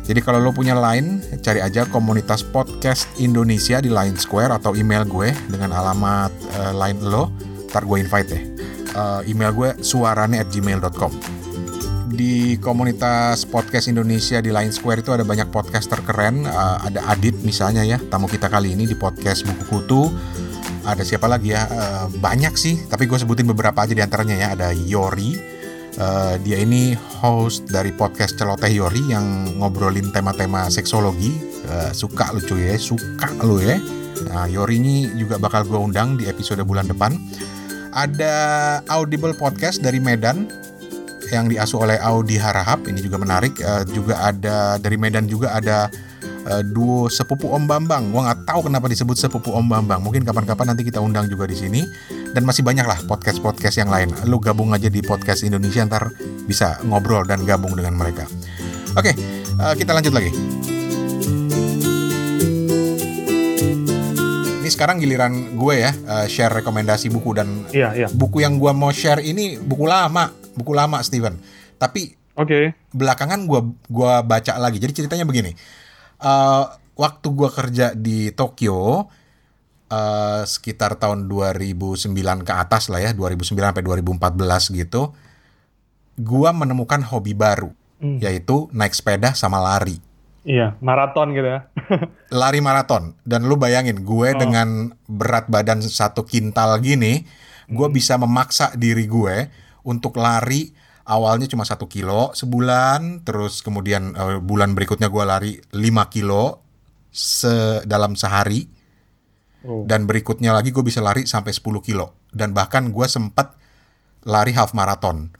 Jadi 0.07 0.19
kalau 0.23 0.39
lo 0.39 0.55
punya 0.55 0.71
Line, 0.71 1.19
cari 1.43 1.59
aja 1.59 1.83
komunitas 1.83 2.47
podcast 2.47 3.11
Indonesia 3.19 3.83
di 3.83 3.91
Line 3.91 4.15
Square 4.15 4.55
atau 4.55 4.71
email 4.71 5.03
gue 5.03 5.35
dengan 5.51 5.75
alamat 5.75 6.31
uh, 6.63 6.71
line 6.71 7.03
lo. 7.03 7.27
Ntar 7.67 7.83
gue 7.83 7.97
invite 7.99 8.27
deh. 8.31 8.43
Uh, 8.95 9.19
email 9.27 9.51
gue 9.51 9.69
suarane 9.83 10.39
at 10.39 10.47
gmail.com 10.47 11.32
di 12.13 12.61
komunitas 12.61 13.49
podcast 13.49 13.89
Indonesia 13.89 14.37
di 14.37 14.53
Line 14.53 14.69
Square 14.69 15.01
itu 15.01 15.11
ada 15.11 15.25
banyak 15.25 15.49
podcaster 15.49 15.97
keren. 16.05 16.45
Uh, 16.45 16.77
ada 16.85 17.01
Adit 17.09 17.41
misalnya 17.41 17.81
ya, 17.81 17.97
tamu 17.97 18.29
kita 18.29 18.47
kali 18.47 18.77
ini 18.77 18.85
di 18.85 18.93
podcast 18.93 19.41
Buku 19.43 19.65
Kutu. 19.65 20.13
Ada 20.85 21.01
siapa 21.01 21.25
lagi 21.25 21.57
ya? 21.57 21.65
Uh, 21.65 22.05
banyak 22.21 22.53
sih, 22.53 22.85
tapi 22.85 23.09
gue 23.09 23.17
sebutin 23.17 23.49
beberapa 23.49 23.81
aja 23.81 23.97
di 23.97 24.03
antaranya 24.05 24.35
ya. 24.37 24.47
Ada 24.53 24.69
Yori. 24.77 25.51
Uh, 25.93 26.37
dia 26.41 26.57
ini 26.61 26.97
host 27.21 27.69
dari 27.69 27.93
podcast 27.93 28.37
Celoteh 28.37 28.69
Yori 28.69 29.13
yang 29.13 29.57
ngobrolin 29.57 30.13
tema-tema 30.13 30.69
seksologi. 30.69 31.33
Uh, 31.65 31.89
suka 31.97 32.29
lucu 32.29 32.61
ya, 32.61 32.77
suka 32.77 33.33
lu 33.41 33.57
ya. 33.57 33.81
Nah, 34.29 34.45
Yori 34.45 34.77
ini 34.77 35.09
juga 35.17 35.41
bakal 35.41 35.65
gue 35.65 35.77
undang 35.81 36.15
di 36.21 36.29
episode 36.29 36.61
bulan 36.61 36.85
depan. 36.85 37.17
Ada 37.93 38.33
Audible 38.89 39.37
Podcast 39.37 39.85
dari 39.85 40.01
Medan 40.01 40.49
yang 41.33 41.49
diasuh 41.49 41.81
oleh 41.81 41.97
Audi 41.97 42.37
Harahap 42.37 42.85
ini 42.85 43.01
juga 43.01 43.17
menarik 43.17 43.57
uh, 43.65 43.81
juga 43.89 44.21
ada 44.21 44.77
dari 44.77 44.95
Medan 45.01 45.25
juga 45.25 45.57
ada 45.57 45.89
uh, 46.45 46.61
duo 46.61 47.09
sepupu 47.09 47.49
Om 47.49 47.65
Bambang. 47.65 48.13
Gua 48.13 48.29
nggak 48.29 48.45
tahu 48.45 48.69
kenapa 48.69 48.85
disebut 48.85 49.17
sepupu 49.17 49.49
Om 49.49 49.65
Bambang. 49.65 49.99
Mungkin 50.05 50.21
kapan-kapan 50.21 50.77
nanti 50.77 50.85
kita 50.85 51.01
undang 51.01 51.25
juga 51.25 51.49
di 51.49 51.57
sini. 51.57 51.81
Dan 52.33 52.45
masih 52.49 52.65
banyak 52.65 52.85
lah 52.85 52.97
podcast-podcast 53.05 53.77
yang 53.81 53.89
lain. 53.89 54.09
Lu 54.25 54.41
gabung 54.41 54.73
aja 54.73 54.89
di 54.89 55.01
podcast 55.01 55.45
Indonesia 55.45 55.85
ntar 55.85 56.13
bisa 56.45 56.81
ngobrol 56.85 57.25
dan 57.25 57.45
gabung 57.45 57.73
dengan 57.77 57.97
mereka. 57.97 58.25
Oke 58.93 59.13
uh, 59.59 59.73
kita 59.77 59.91
lanjut 59.93 60.13
lagi. 60.13 60.31
Ini 64.63 64.69
sekarang 64.71 65.03
giliran 65.03 65.59
gue 65.59 65.75
ya 65.75 65.91
uh, 66.07 66.25
share 66.25 66.63
rekomendasi 66.63 67.11
buku 67.11 67.35
dan 67.35 67.67
iya, 67.75 67.91
iya. 67.91 68.07
buku 68.07 68.47
yang 68.47 68.55
gue 68.55 68.71
mau 68.71 68.95
share 68.95 69.19
ini 69.19 69.59
buku 69.59 69.83
lama 69.83 70.31
buku 70.55 70.71
lama 70.73 71.01
Steven. 71.01 71.37
Tapi 71.77 72.13
okay. 72.37 72.73
belakangan 72.93 73.45
gue 73.45 73.61
gua 73.89 74.21
baca 74.25 74.57
lagi. 74.57 74.77
Jadi 74.81 75.03
ceritanya 75.03 75.25
begini. 75.25 75.53
Uh, 76.23 76.65
waktu 76.95 77.27
gue 77.33 77.49
kerja 77.49 77.87
di 77.97 78.31
Tokyo 78.31 79.09
uh, 79.93 80.41
sekitar 80.45 80.97
tahun 80.97 81.29
2009 81.29 82.13
ke 82.47 82.53
atas 82.53 82.89
lah 82.89 83.01
ya, 83.01 83.11
2009 83.11 83.53
sampai 83.53 83.83
2014 83.83 84.79
gitu. 84.79 85.13
Gue 86.13 86.49
menemukan 86.53 87.01
hobi 87.09 87.33
baru, 87.33 87.73
hmm. 88.01 88.21
yaitu 88.21 88.69
naik 88.69 88.93
sepeda 88.93 89.33
sama 89.33 89.57
lari. 89.57 89.97
Iya, 90.43 90.75
maraton 90.83 91.31
gitu 91.33 91.47
ya. 91.47 91.59
lari 92.43 92.59
maraton. 92.59 93.15
Dan 93.23 93.47
lu 93.47 93.55
bayangin, 93.57 94.03
gue 94.03 94.29
oh. 94.35 94.37
dengan 94.37 94.91
berat 95.07 95.49
badan 95.49 95.81
satu 95.81 96.27
kintal 96.27 96.77
gini, 96.83 97.25
gue 97.71 97.87
hmm. 97.89 97.95
bisa 97.95 98.19
memaksa 98.19 98.75
diri 98.77 99.09
gue 99.09 99.49
untuk 99.83 100.19
lari 100.19 100.71
awalnya 101.03 101.51
cuma 101.51 101.67
satu 101.67 101.91
kilo 101.91 102.31
sebulan 102.31 103.27
terus 103.27 103.59
kemudian 103.59 104.15
uh, 104.15 104.39
bulan 104.39 104.71
berikutnya 104.71 105.11
gue 105.11 105.23
lari 105.23 105.51
5 105.75 106.13
kilo 106.13 106.63
se 107.13 107.85
dalam 107.85 108.17
sehari. 108.17 108.65
Oh. 109.63 109.87
Dan 109.87 110.09
berikutnya 110.09 110.51
lagi 110.51 110.75
gue 110.75 110.83
bisa 110.83 110.99
lari 110.99 111.23
sampai 111.23 111.55
10 111.55 111.79
kilo. 111.85 112.17
Dan 112.33 112.51
bahkan 112.51 112.89
gue 112.91 113.07
sempat 113.07 113.55
lari 114.25 114.51
half 114.51 114.75
marathon. 114.75 115.31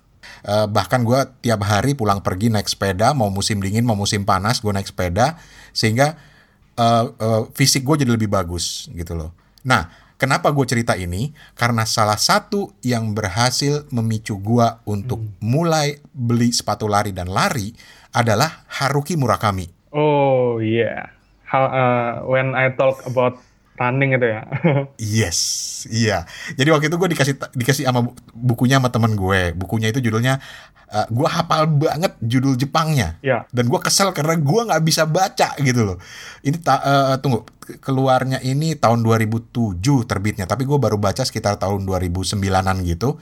Uh, 0.47 0.69
bahkan 0.69 1.03
gue 1.03 1.19
tiap 1.43 1.59
hari 1.67 1.97
pulang 1.97 2.23
pergi 2.23 2.47
naik 2.47 2.69
sepeda, 2.71 3.11
mau 3.11 3.27
musim 3.27 3.59
dingin, 3.59 3.83
mau 3.83 3.97
musim 3.99 4.23
panas, 4.23 4.63
gue 4.63 4.71
naik 4.71 4.87
sepeda. 4.87 5.35
Sehingga 5.75 6.15
uh, 6.79 7.05
uh, 7.11 7.41
fisik 7.51 7.83
gue 7.83 8.05
jadi 8.05 8.15
lebih 8.15 8.31
bagus 8.31 8.87
gitu 8.95 9.17
loh. 9.17 9.35
Nah, 9.67 9.91
kenapa 10.23 10.55
gue 10.55 10.63
cerita 10.63 10.95
ini? 10.95 11.35
Karena 11.51 11.83
salah 11.83 12.15
satu 12.15 12.71
yang 12.79 13.11
berhasil 13.11 13.83
memicu 13.91 14.39
gue 14.39 14.67
untuk 14.87 15.19
hmm. 15.19 15.43
mulai 15.43 15.99
beli 16.15 16.55
sepatu 16.55 16.87
lari 16.87 17.11
dan 17.11 17.27
lari 17.27 17.75
adalah 18.15 18.63
Haruki 18.71 19.19
Murakami. 19.19 19.91
Oh 19.91 20.63
iya. 20.63 21.11
Yeah. 21.11 21.21
uh, 21.51 22.23
when 22.23 22.55
I 22.55 22.71
talk 22.71 23.03
about 23.03 23.35
running 23.83 24.15
itu 24.15 24.27
ya. 24.31 24.41
yes, 25.19 25.39
iya. 25.91 26.23
Jadi 26.55 26.69
waktu 26.71 26.87
itu 26.87 26.95
gue 26.95 27.09
dikasih 27.11 27.35
dikasih 27.51 27.83
sama 27.83 28.07
bukunya 28.31 28.79
sama 28.79 28.87
temen 28.87 29.19
gue. 29.19 29.51
Bukunya 29.51 29.91
itu 29.91 29.99
judulnya 29.99 30.39
uh, 30.87 31.07
gue 31.11 31.27
hafal 31.27 31.67
banget 31.67 32.15
judul 32.23 32.55
Jepangnya. 32.55 33.19
Yeah. 33.19 33.43
Dan 33.51 33.67
gue 33.67 33.79
kesel 33.83 34.15
karena 34.15 34.39
gue 34.39 34.61
nggak 34.63 34.83
bisa 34.87 35.03
baca 35.03 35.59
gitu 35.59 35.81
loh. 35.83 35.97
Ini 36.45 36.57
ta 36.63 36.79
uh, 36.79 37.15
tunggu 37.19 37.43
keluarnya 37.83 38.39
ini 38.39 38.79
tahun 38.79 39.03
2007 39.03 39.79
terbitnya, 40.07 40.45
tapi 40.47 40.63
gue 40.63 40.79
baru 40.79 40.95
baca 40.95 41.27
sekitar 41.27 41.59
tahun 41.59 41.83
2009an 41.83 42.77
gitu. 42.87 43.19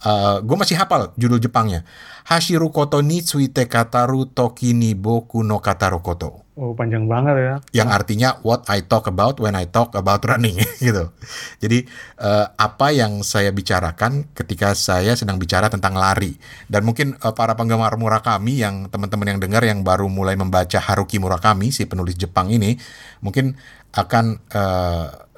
Uh, 0.00 0.40
gue 0.40 0.56
masih 0.56 0.80
hafal 0.80 1.12
judul 1.20 1.36
Jepangnya. 1.36 1.84
Hashiru 2.24 2.72
koto 2.72 3.04
ni 3.04 3.20
tsuite 3.20 3.68
kataru 3.68 4.24
toki 4.32 4.72
ni 4.72 4.96
boku 4.96 5.44
no 5.44 5.60
kataru 5.60 6.00
koto. 6.00 6.48
Oh, 6.60 6.76
panjang 6.76 7.08
banget 7.08 7.36
ya. 7.40 7.54
Yang 7.84 7.88
artinya 7.88 8.28
what 8.44 8.68
I 8.68 8.84
talk 8.84 9.08
about 9.08 9.40
when 9.40 9.56
I 9.56 9.64
talk 9.64 9.96
about 9.96 10.20
running 10.28 10.60
gitu. 10.84 11.08
Jadi 11.56 11.88
uh, 12.20 12.52
apa 12.52 12.92
yang 12.92 13.24
saya 13.24 13.48
bicarakan 13.48 14.28
ketika 14.36 14.76
saya 14.76 15.16
sedang 15.16 15.40
bicara 15.40 15.72
tentang 15.72 15.96
lari. 15.96 16.36
Dan 16.68 16.84
mungkin 16.84 17.16
uh, 17.20 17.32
para 17.32 17.56
penggemar 17.56 17.96
Murakami 17.96 18.60
yang 18.60 18.92
teman-teman 18.92 19.36
yang 19.36 19.40
dengar 19.40 19.64
yang 19.64 19.80
baru 19.80 20.08
mulai 20.12 20.36
membaca 20.36 20.76
Haruki 20.76 21.16
Murakami 21.16 21.72
si 21.72 21.88
penulis 21.88 22.16
Jepang 22.16 22.52
ini 22.52 22.76
mungkin 23.24 23.56
akan 23.96 24.44
uh, 24.52 25.28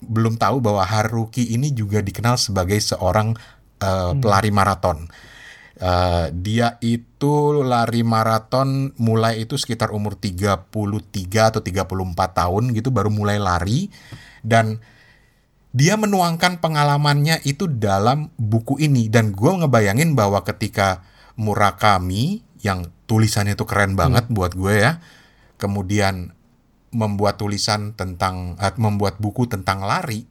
belum 0.00 0.36
tahu 0.40 0.64
bahwa 0.64 0.84
Haruki 0.84 1.56
ini 1.56 1.72
juga 1.72 2.00
dikenal 2.00 2.40
sebagai 2.40 2.76
seorang 2.80 3.36
uh, 3.80 4.12
hmm. 4.12 4.20
pelari 4.22 4.50
maraton. 4.54 5.08
Uh, 5.74 6.30
dia 6.30 6.78
itu 6.78 7.50
lari 7.66 8.06
maraton 8.06 8.94
mulai 8.94 9.42
itu 9.42 9.58
sekitar 9.58 9.90
umur 9.90 10.14
33 10.14 10.70
atau 11.50 11.58
34 11.58 12.14
tahun 12.14 12.70
gitu 12.78 12.94
baru 12.94 13.10
mulai 13.10 13.42
lari 13.42 13.90
dan 14.46 14.78
dia 15.74 15.98
menuangkan 15.98 16.62
pengalamannya 16.62 17.42
itu 17.42 17.66
dalam 17.66 18.30
buku 18.38 18.78
ini 18.78 19.10
dan 19.10 19.34
gue 19.34 19.50
ngebayangin 19.50 20.14
bahwa 20.14 20.46
ketika 20.46 21.02
Murakami 21.34 22.46
yang 22.62 22.94
tulisannya 23.10 23.58
itu 23.58 23.66
keren 23.66 23.98
banget 23.98 24.30
hmm. 24.30 24.34
buat 24.38 24.54
gue 24.54 24.74
ya 24.78 25.02
kemudian 25.58 26.30
membuat 26.94 27.42
tulisan 27.42 27.98
tentang 27.98 28.54
uh, 28.62 28.74
membuat 28.78 29.18
buku 29.18 29.50
tentang 29.50 29.82
lari 29.82 30.30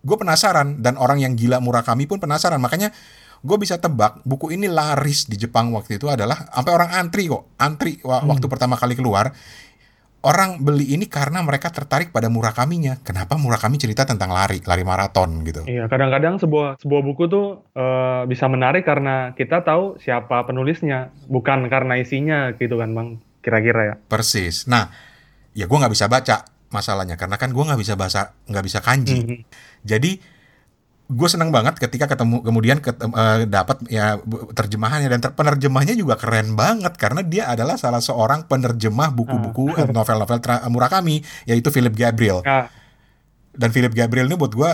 gue 0.00 0.16
penasaran 0.16 0.80
dan 0.80 0.96
orang 0.96 1.20
yang 1.20 1.36
gila 1.36 1.60
Murakami 1.60 2.08
pun 2.08 2.16
penasaran 2.20 2.60
makanya 2.60 2.92
gue 3.40 3.56
bisa 3.56 3.80
tebak 3.80 4.20
buku 4.28 4.52
ini 4.52 4.68
laris 4.68 5.24
di 5.24 5.40
Jepang 5.40 5.72
waktu 5.72 5.96
itu 5.96 6.08
adalah 6.12 6.48
sampai 6.52 6.72
orang 6.72 6.90
antri 6.92 7.28
kok 7.28 7.56
antri 7.56 8.00
hmm. 8.00 8.28
waktu 8.28 8.46
pertama 8.48 8.76
kali 8.76 8.96
keluar 8.96 9.32
orang 10.20 10.60
beli 10.60 10.92
ini 10.92 11.08
karena 11.08 11.40
mereka 11.40 11.72
tertarik 11.72 12.12
pada 12.12 12.28
Murakaminya. 12.28 13.00
Kenapa 13.00 13.40
Murakami 13.40 13.80
cerita 13.80 14.04
tentang 14.04 14.32
lari, 14.32 14.60
lari 14.68 14.84
maraton 14.84 15.40
gitu? 15.48 15.64
Iya, 15.64 15.88
kadang-kadang 15.88 16.36
sebuah 16.36 16.76
sebuah 16.80 17.02
buku 17.04 17.24
tuh 17.32 17.46
uh, 17.72 18.28
bisa 18.28 18.44
menarik 18.52 18.84
karena 18.84 19.32
kita 19.32 19.64
tahu 19.64 19.96
siapa 19.96 20.44
penulisnya, 20.44 21.12
bukan 21.28 21.66
karena 21.72 21.96
isinya 21.96 22.52
gitu 22.56 22.76
kan, 22.76 22.92
bang? 22.92 23.08
Kira-kira 23.40 23.80
ya. 23.80 23.94
Persis. 23.96 24.68
Nah, 24.68 24.92
ya 25.56 25.64
gue 25.64 25.78
nggak 25.80 25.92
bisa 25.92 26.06
baca 26.12 26.44
masalahnya 26.70 27.18
karena 27.18 27.34
kan 27.34 27.50
gue 27.50 27.64
nggak 27.66 27.80
bisa 27.80 27.96
bahasa 27.96 28.36
nggak 28.44 28.64
bisa 28.68 28.78
kanji. 28.84 29.24
Mm 29.24 29.26
-hmm. 29.26 29.40
Jadi 29.84 30.40
gue 31.10 31.28
senang 31.28 31.50
banget 31.50 31.74
ketika 31.82 32.06
ketemu 32.06 32.38
kemudian 32.46 32.78
ketemu, 32.78 33.10
uh, 33.18 33.42
dapat 33.42 33.82
ya 33.90 34.14
terjemahannya 34.54 35.10
dan 35.10 35.18
ter, 35.18 35.34
penerjemahnya 35.34 35.98
juga 35.98 36.14
keren 36.14 36.54
banget 36.54 36.94
karena 36.94 37.26
dia 37.26 37.50
adalah 37.50 37.74
salah 37.74 37.98
seorang 37.98 38.46
penerjemah 38.46 39.10
buku-buku 39.10 39.74
uh. 39.74 39.90
novel-novel 39.90 40.38
Murakami 40.70 41.18
yaitu 41.50 41.74
Philip 41.74 41.92
Gabriel. 41.98 42.46
Uh. 42.46 42.70
Dan 43.50 43.74
Philip 43.74 43.90
Gabriel 43.90 44.30
ini 44.30 44.38
buat 44.38 44.54
gue 44.54 44.70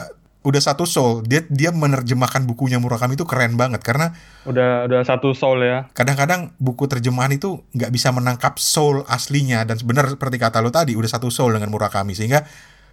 udah 0.47 0.63
satu 0.63 0.87
soul. 0.87 1.27
Dia 1.27 1.43
dia 1.49 1.75
menerjemahkan 1.75 2.47
bukunya 2.47 2.79
Murakami 2.79 3.19
itu 3.19 3.27
keren 3.27 3.59
banget 3.59 3.83
karena 3.83 4.15
udah 4.47 4.87
udah 4.87 5.01
satu 5.03 5.35
soul 5.35 5.65
ya. 5.65 5.91
Kadang-kadang 5.91 6.55
buku 6.61 6.87
terjemahan 6.87 7.35
itu 7.35 7.67
nggak 7.75 7.91
bisa 7.91 8.15
menangkap 8.15 8.61
soul 8.63 9.03
aslinya 9.11 9.67
dan 9.67 9.81
benar 9.83 10.07
seperti 10.13 10.37
kata 10.39 10.63
lo 10.63 10.69
tadi 10.69 10.95
udah 10.95 11.11
satu 11.11 11.33
soul 11.33 11.59
dengan 11.59 11.73
Murakami 11.75 12.15
sehingga 12.15 12.47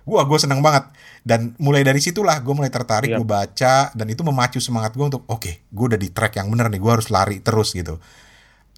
Wah, 0.04 0.24
gue 0.28 0.39
seneng 0.39 0.60
banget. 0.60 0.89
Dan 1.24 1.56
mulai 1.60 1.88
dari 1.88 2.04
situlah 2.04 2.44
gue 2.44 2.52
mulai 2.52 2.68
tertarik, 2.68 3.16
yep. 3.16 3.20
gue 3.24 3.28
baca, 3.28 3.76
dan 3.96 4.08
itu 4.12 4.20
memacu 4.22 4.60
semangat 4.60 4.92
gue 5.00 5.06
untuk, 5.08 5.24
oke, 5.32 5.39
okay, 5.39 5.63
gue 5.72 5.86
udah 5.96 6.00
di 6.00 6.12
track 6.12 6.44
yang 6.44 6.52
bener 6.52 6.68
nih, 6.68 6.82
gue 6.84 6.92
harus 6.92 7.08
lari 7.08 7.39
terus 7.39 7.72
gitu. 7.72 7.96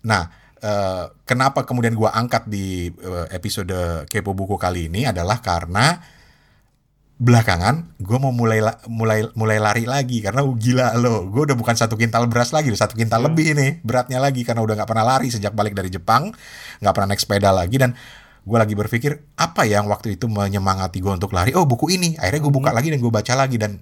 Nah, 0.05 0.29
uh, 0.61 1.09
kenapa 1.25 1.65
kemudian 1.65 1.97
gue 1.97 2.09
angkat 2.09 2.45
di 2.45 2.93
uh, 3.01 3.25
episode 3.33 4.05
Kepo 4.05 4.37
Buku 4.37 4.55
kali 4.55 4.87
ini 4.87 5.09
adalah 5.09 5.41
karena 5.41 5.97
belakangan 7.15 7.95
gue 7.95 8.17
mau 8.19 8.35
mulai 8.35 8.59
mulai 8.91 9.23
mulai 9.39 9.55
lari 9.55 9.87
lagi 9.87 10.19
karena 10.19 10.43
uh, 10.43 10.51
gila 10.51 10.99
lo 10.99 11.31
gue 11.31 11.47
udah 11.47 11.55
bukan 11.55 11.71
satu 11.71 11.95
kintal 11.95 12.27
beras 12.27 12.51
lagi 12.51 12.67
satu 12.75 12.99
kintal 12.99 13.23
hmm. 13.23 13.27
lebih 13.31 13.47
nih 13.55 13.71
beratnya 13.87 14.19
lagi 14.19 14.43
karena 14.43 14.59
udah 14.59 14.75
nggak 14.83 14.89
pernah 14.91 15.07
lari 15.15 15.31
sejak 15.31 15.55
balik 15.55 15.71
dari 15.71 15.87
Jepang 15.87 16.35
nggak 16.83 16.91
pernah 16.91 17.15
naik 17.15 17.23
sepeda 17.23 17.55
lagi 17.55 17.79
dan 17.79 17.95
gue 18.45 18.57
lagi 18.61 18.77
berpikir 18.77 19.25
apa 19.41 19.65
yang 19.65 19.89
waktu 19.89 20.21
itu 20.21 20.29
menyemangati 20.29 21.01
gue 21.01 21.09
untuk 21.09 21.33
lari? 21.33 21.57
Oh 21.57 21.65
buku 21.65 21.89
ini. 21.89 22.13
Akhirnya 22.21 22.45
gue 22.45 22.53
buka 22.53 22.69
hmm. 22.69 22.77
lagi 22.77 22.87
dan 22.93 22.99
gue 23.01 23.11
baca 23.11 23.33
lagi 23.33 23.57
dan 23.57 23.81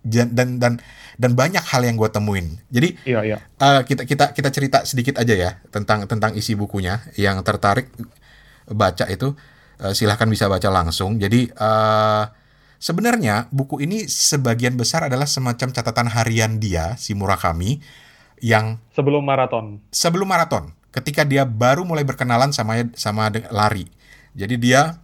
dan 0.00 0.56
dan 0.56 0.72
dan 1.20 1.30
banyak 1.36 1.60
hal 1.60 1.84
yang 1.84 2.00
gue 2.00 2.08
temuin. 2.08 2.56
Jadi 2.72 2.96
iya, 3.04 3.20
iya. 3.20 3.36
Uh, 3.60 3.84
kita 3.84 4.08
kita 4.08 4.32
kita 4.32 4.48
cerita 4.48 4.78
sedikit 4.88 5.20
aja 5.20 5.36
ya 5.36 5.50
tentang 5.68 6.08
tentang 6.08 6.32
isi 6.32 6.56
bukunya 6.56 7.04
yang 7.20 7.44
tertarik 7.44 7.92
baca 8.72 9.04
itu. 9.12 9.36
Uh, 9.76 9.92
silahkan 9.92 10.28
bisa 10.32 10.48
baca 10.48 10.72
langsung. 10.72 11.20
Jadi 11.20 11.52
uh, 11.60 12.24
sebenarnya 12.80 13.52
buku 13.52 13.84
ini 13.84 14.08
sebagian 14.08 14.80
besar 14.80 15.12
adalah 15.12 15.28
semacam 15.28 15.76
catatan 15.76 16.08
harian 16.08 16.56
dia 16.56 16.96
si 16.96 17.12
Murakami 17.12 17.84
yang 18.40 18.80
sebelum 18.96 19.20
maraton. 19.28 19.84
Sebelum 19.92 20.24
maraton 20.24 20.79
ketika 20.90 21.22
dia 21.22 21.46
baru 21.46 21.86
mulai 21.86 22.02
berkenalan 22.02 22.50
sama 22.50 22.86
sama 22.98 23.30
lari. 23.50 23.86
Jadi 24.34 24.58
dia 24.58 24.98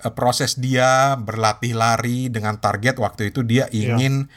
eh, 0.00 0.12
proses 0.12 0.56
dia 0.56 1.16
berlatih 1.20 1.76
lari 1.76 2.32
dengan 2.32 2.56
target 2.58 3.00
waktu 3.00 3.32
itu 3.32 3.44
dia 3.44 3.68
iya. 3.72 3.96
ingin 3.96 4.28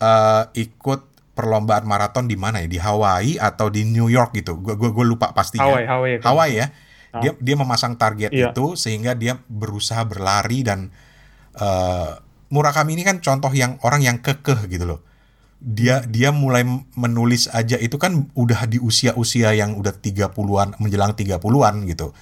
yeah. 0.00 0.02
uh, 0.02 0.44
ikut 0.54 1.14
perlombaan 1.36 1.84
maraton 1.84 2.24
di 2.24 2.38
mana 2.38 2.64
ya 2.64 2.68
di 2.70 2.80
Hawaii 2.80 3.36
atau 3.36 3.68
di 3.68 3.84
New 3.84 4.08
York 4.08 4.32
gitu. 4.34 4.56
Gue 4.58 4.74
gue 4.78 5.06
lupa 5.06 5.36
pastinya. 5.36 5.68
Hawaii 5.68 5.86
Hawaii, 5.86 6.16
kan? 6.18 6.26
Hawaii 6.32 6.54
ya. 6.56 6.66
Dia 7.16 7.32
dia 7.40 7.56
memasang 7.56 7.96
target 7.96 8.28
yeah. 8.28 8.52
itu 8.52 8.76
sehingga 8.76 9.16
dia 9.16 9.40
berusaha 9.48 10.04
berlari 10.04 10.60
dan 10.60 10.92
uh, 11.56 12.20
Murakami 12.46 12.94
ini 12.94 13.02
kan 13.02 13.18
contoh 13.18 13.50
yang 13.50 13.74
orang 13.82 14.06
yang 14.06 14.22
kekeh 14.22 14.70
gitu 14.70 14.86
loh 14.86 15.00
dia 15.56 16.04
dia 16.04 16.30
mulai 16.30 16.62
menulis 16.94 17.48
aja 17.48 17.80
itu 17.80 17.96
kan 17.96 18.28
udah 18.36 18.68
di 18.68 18.76
usia-usia 18.76 19.56
yang 19.56 19.74
udah 19.80 19.96
30-an 19.96 20.76
menjelang 20.78 21.16
30-an 21.16 21.88
gitu. 21.88 22.12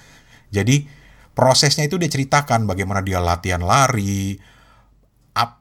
Jadi 0.49 0.87
prosesnya 1.35 1.83
itu 1.83 1.99
dia 1.99 2.07
ceritakan 2.07 2.63
bagaimana 2.63 3.03
dia 3.03 3.19
latihan 3.19 3.59
lari 3.59 4.39
up, 5.35 5.59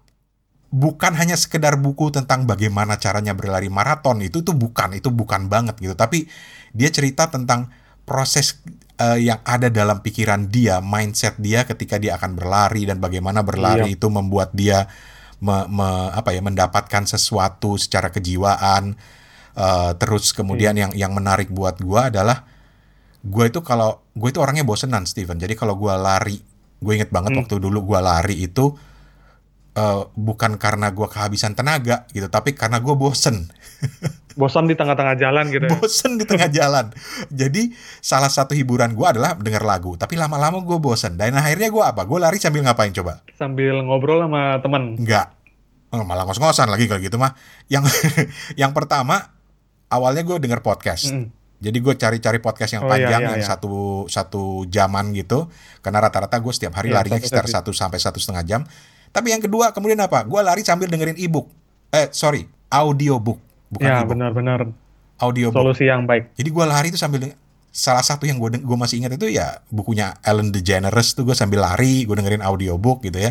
bukan 0.70 1.18
hanya 1.18 1.34
sekedar 1.34 1.74
buku 1.82 2.14
tentang 2.14 2.46
bagaimana 2.46 2.94
caranya 2.96 3.34
berlari 3.34 3.66
maraton 3.66 4.22
itu 4.22 4.46
tuh 4.46 4.54
bukan 4.54 4.94
itu 4.94 5.10
bukan 5.10 5.50
banget 5.50 5.74
gitu 5.82 5.98
tapi 5.98 6.30
dia 6.70 6.94
cerita 6.94 7.26
tentang 7.26 7.74
proses 8.06 8.62
uh, 9.02 9.18
yang 9.18 9.42
ada 9.42 9.66
dalam 9.66 9.98
pikiran 9.98 10.46
dia 10.46 10.78
mindset 10.78 11.34
dia 11.42 11.66
ketika 11.66 11.98
dia 11.98 12.14
akan 12.14 12.38
berlari 12.38 12.86
dan 12.86 13.02
bagaimana 13.02 13.42
berlari 13.42 13.90
iya. 13.90 13.96
itu 13.98 14.06
membuat 14.06 14.54
dia 14.54 14.86
me, 15.40 15.66
me, 15.70 15.88
apa 16.14 16.30
ya 16.30 16.42
mendapatkan 16.44 17.08
sesuatu 17.08 17.74
secara 17.80 18.10
kejiwaan 18.10 18.94
uh, 19.58 19.92
terus 19.98 20.34
kemudian 20.34 20.74
hmm. 20.76 20.82
yang 20.82 20.92
yang 20.94 21.12
menarik 21.14 21.50
buat 21.50 21.78
gue 21.80 22.00
adalah 22.14 22.46
gue 23.24 23.44
itu 23.48 23.64
kalau 23.64 24.04
gue 24.12 24.28
itu 24.28 24.38
orangnya 24.38 24.66
bosenan 24.66 25.08
Steven 25.08 25.40
jadi 25.40 25.56
kalau 25.56 25.74
gue 25.80 25.94
lari 25.96 26.38
gue 26.84 26.92
inget 26.92 27.08
banget 27.08 27.32
hmm. 27.32 27.40
waktu 27.46 27.54
dulu 27.56 27.94
gue 27.94 28.00
lari 28.02 28.36
itu 28.44 28.76
uh, 29.78 30.10
bukan 30.14 30.56
karena 30.58 30.90
gue 30.90 31.06
kehabisan 31.06 31.58
tenaga 31.58 32.06
gitu 32.14 32.26
tapi 32.30 32.54
karena 32.54 32.78
gue 32.82 32.94
bosen 32.96 33.50
bosan 34.34 34.66
di 34.66 34.74
tengah-tengah 34.74 35.16
jalan 35.18 35.44
gitu. 35.50 35.64
Ya? 35.66 35.70
Bosan 35.78 36.18
di 36.18 36.24
tengah 36.26 36.50
jalan. 36.58 36.90
Jadi 37.30 37.72
salah 38.02 38.30
satu 38.30 38.52
hiburan 38.52 38.92
gue 38.92 39.06
adalah 39.06 39.38
denger 39.38 39.62
lagu. 39.62 39.94
Tapi 39.94 40.18
lama-lama 40.18 40.60
gue 40.62 40.78
bosan. 40.78 41.14
Dan 41.14 41.38
akhirnya 41.38 41.70
gue 41.70 41.82
apa? 41.82 42.02
Gue 42.04 42.18
lari 42.18 42.38
sambil 42.42 42.66
ngapain 42.66 42.90
coba? 42.90 43.22
Sambil 43.38 43.80
ngobrol 43.86 44.26
sama 44.26 44.58
teman. 44.60 44.98
Enggak. 44.98 45.32
Oh, 45.94 46.02
malah 46.02 46.26
ngos-ngosan 46.26 46.66
lagi 46.66 46.90
kalau 46.90 47.00
gitu 47.02 47.16
mah. 47.16 47.38
Yang 47.70 47.90
yang 48.60 48.74
pertama 48.74 49.38
awalnya 49.86 50.26
gue 50.26 50.36
denger 50.42 50.60
podcast. 50.60 51.14
Mm. 51.14 51.30
Jadi 51.64 51.78
gue 51.80 51.94
cari-cari 51.96 52.38
podcast 52.44 52.76
yang 52.76 52.84
oh, 52.84 52.92
iya, 52.92 53.08
panjang 53.08 53.22
iya, 53.22 53.28
iya, 53.30 53.32
yang 53.38 53.42
iya. 53.46 53.48
satu 53.48 54.04
satu 54.10 54.66
jaman 54.68 55.14
gitu. 55.14 55.48
Karena 55.80 56.02
rata-rata 56.02 56.36
gue 56.42 56.52
setiap 56.52 56.76
hari 56.76 56.90
iya, 56.90 57.00
larinya 57.00 57.22
sekitar 57.22 57.46
satu 57.46 57.70
sampai 57.70 58.02
satu 58.02 58.18
setengah 58.18 58.44
jam. 58.44 58.62
Tapi 59.14 59.30
yang 59.30 59.38
kedua 59.38 59.70
kemudian 59.70 60.02
apa? 60.02 60.26
Gue 60.26 60.42
lari 60.42 60.66
sambil 60.66 60.90
dengerin 60.90 61.14
ebook. 61.14 61.46
Eh 61.94 62.10
sorry, 62.10 62.50
audiobook 62.66 63.38
bukan 63.70 63.86
ya, 63.86 64.02
benar-benar 64.02 64.66
audio 65.22 65.54
solusi 65.54 65.86
yang 65.86 66.02
baik. 66.02 66.34
Jadi 66.34 66.50
gue 66.50 66.64
lari 66.66 66.90
itu 66.90 66.98
sambil 66.98 67.30
salah 67.74 68.02
satu 68.02 68.26
yang 68.26 68.42
gue 68.42 68.58
gue 68.58 68.76
masih 68.78 69.02
ingat 69.02 69.14
itu 69.14 69.30
ya 69.30 69.62
bukunya 69.70 70.14
Ellen 70.22 70.50
DeGeneres 70.50 71.14
tuh 71.14 71.26
gue 71.26 71.34
sambil 71.38 71.62
lari 71.62 72.06
gue 72.06 72.14
dengerin 72.14 72.42
audiobook 72.42 73.06
gitu 73.06 73.22
ya. 73.22 73.30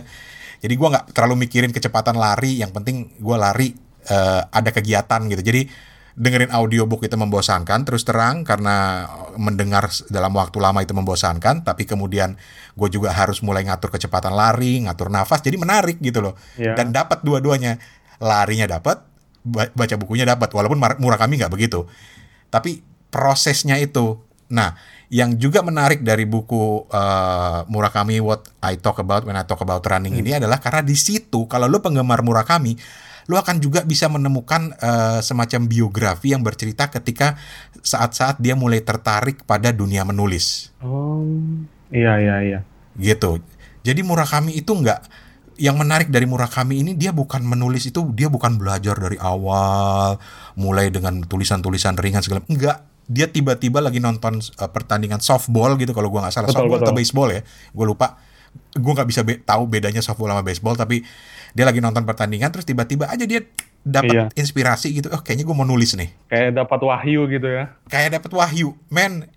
Jadi 0.63 0.73
gue 0.79 0.87
nggak 0.87 1.11
terlalu 1.11 1.43
mikirin 1.43 1.75
kecepatan 1.75 2.15
lari, 2.15 2.63
yang 2.63 2.71
penting 2.71 3.11
gue 3.19 3.35
lari 3.35 3.75
uh, 4.07 4.47
ada 4.47 4.71
kegiatan 4.71 5.19
gitu. 5.27 5.43
Jadi 5.43 5.67
dengerin 6.13 6.53
audiobook 6.53 7.01
itu 7.01 7.17
membosankan 7.17 7.89
terus 7.89 8.05
terang 8.05 8.45
karena 8.45 9.09
mendengar 9.33 9.89
dalam 10.13 10.29
waktu 10.37 10.61
lama 10.61 10.85
itu 10.85 10.93
membosankan 10.93 11.65
tapi 11.65 11.89
kemudian 11.89 12.37
gue 12.77 12.89
juga 12.93 13.09
harus 13.09 13.41
mulai 13.41 13.65
ngatur 13.65 13.89
kecepatan 13.89 14.37
lari 14.37 14.85
ngatur 14.85 15.09
nafas 15.09 15.41
jadi 15.41 15.57
menarik 15.57 15.97
gitu 16.05 16.21
loh 16.21 16.37
yeah. 16.53 16.77
dan 16.77 16.93
dapat 16.93 17.25
dua-duanya 17.25 17.81
larinya 18.21 18.69
dapat 18.69 19.01
baca 19.73 19.95
bukunya 19.97 20.23
dapat 20.23 20.53
walaupun 20.53 20.77
murah 21.01 21.17
kami 21.17 21.41
nggak 21.41 21.51
begitu 21.51 21.89
tapi 22.53 22.85
prosesnya 23.09 23.81
itu 23.81 24.21
nah 24.53 24.77
yang 25.13 25.37
juga 25.37 25.61
menarik 25.61 26.01
dari 26.01 26.25
buku 26.25 26.89
uh, 26.89 27.65
Murakami 27.69 28.17
What 28.17 28.49
I 28.65 28.81
Talk 28.81 28.97
About 28.97 29.29
When 29.29 29.37
I 29.37 29.45
Talk 29.45 29.61
About 29.61 29.85
Running 29.85 30.17
hmm. 30.17 30.21
ini 30.25 30.31
adalah 30.41 30.57
karena 30.57 30.81
di 30.81 30.97
situ 30.97 31.45
kalau 31.45 31.69
lo 31.69 31.81
penggemar 31.81 32.21
Murakami 32.25 32.73
lo 33.27 33.39
akan 33.39 33.59
juga 33.63 33.87
bisa 33.87 34.11
menemukan 34.11 34.75
uh, 34.79 35.19
semacam 35.23 35.67
biografi 35.67 36.35
yang 36.35 36.43
bercerita 36.43 36.91
ketika 36.91 37.39
saat-saat 37.79 38.39
dia 38.39 38.55
mulai 38.55 38.83
tertarik 38.83 39.47
pada 39.47 39.71
dunia 39.71 40.03
menulis. 40.03 40.71
Oh, 40.83 41.23
iya 41.91 42.19
iya 42.19 42.35
iya. 42.43 42.59
Gitu. 42.99 43.39
Jadi 43.83 44.01
Murakami 44.03 44.55
itu 44.55 44.71
nggak 44.71 44.99
yang 45.61 45.77
menarik 45.77 46.09
dari 46.09 46.25
Murakami 46.25 46.81
ini 46.81 46.91
dia 46.97 47.13
bukan 47.13 47.45
menulis 47.45 47.85
itu 47.85 48.01
dia 48.15 48.27
bukan 48.27 48.57
belajar 48.57 48.97
dari 48.97 49.21
awal 49.21 50.17
mulai 50.57 50.89
dengan 50.89 51.21
tulisan-tulisan 51.21 51.93
ringan 51.99 52.25
segala 52.25 52.41
enggak 52.49 52.81
dia 53.05 53.27
tiba-tiba 53.29 53.83
lagi 53.83 53.99
nonton 53.99 54.39
uh, 54.39 54.69
pertandingan 54.71 55.19
softball 55.19 55.75
gitu 55.77 55.91
kalau 55.91 56.09
gua 56.09 56.25
nggak 56.25 56.33
salah 56.33 56.49
betul, 56.49 56.65
softball 56.65 56.79
betul. 56.81 56.87
atau 56.89 56.95
baseball 56.97 57.29
ya 57.29 57.41
gue 57.45 57.85
lupa 57.85 58.07
gue 58.73 58.91
nggak 58.93 59.09
bisa 59.09 59.21
be 59.25 59.41
tahu 59.41 59.69
bedanya 59.69 60.01
softball 60.01 60.29
sama 60.33 60.45
baseball 60.45 60.73
tapi 60.77 61.05
dia 61.53 61.65
lagi 61.65 61.79
nonton 61.79 62.03
pertandingan 62.03 62.49
terus 62.49 62.65
tiba-tiba 62.65 63.09
aja 63.09 63.23
dia 63.23 63.45
dapat 63.83 64.15
iya. 64.15 64.25
inspirasi 64.35 64.95
gitu 64.95 65.07
oh 65.11 65.21
kayaknya 65.21 65.45
gue 65.47 65.55
mau 65.55 65.67
nulis 65.67 65.93
nih 65.95 66.09
kayak 66.31 66.51
dapat 66.55 66.79
wahyu 66.81 67.27
gitu 67.29 67.47
ya 67.47 67.73
kayak 67.87 68.19
dapat 68.19 68.31
wahyu 68.33 68.75
men 68.91 69.27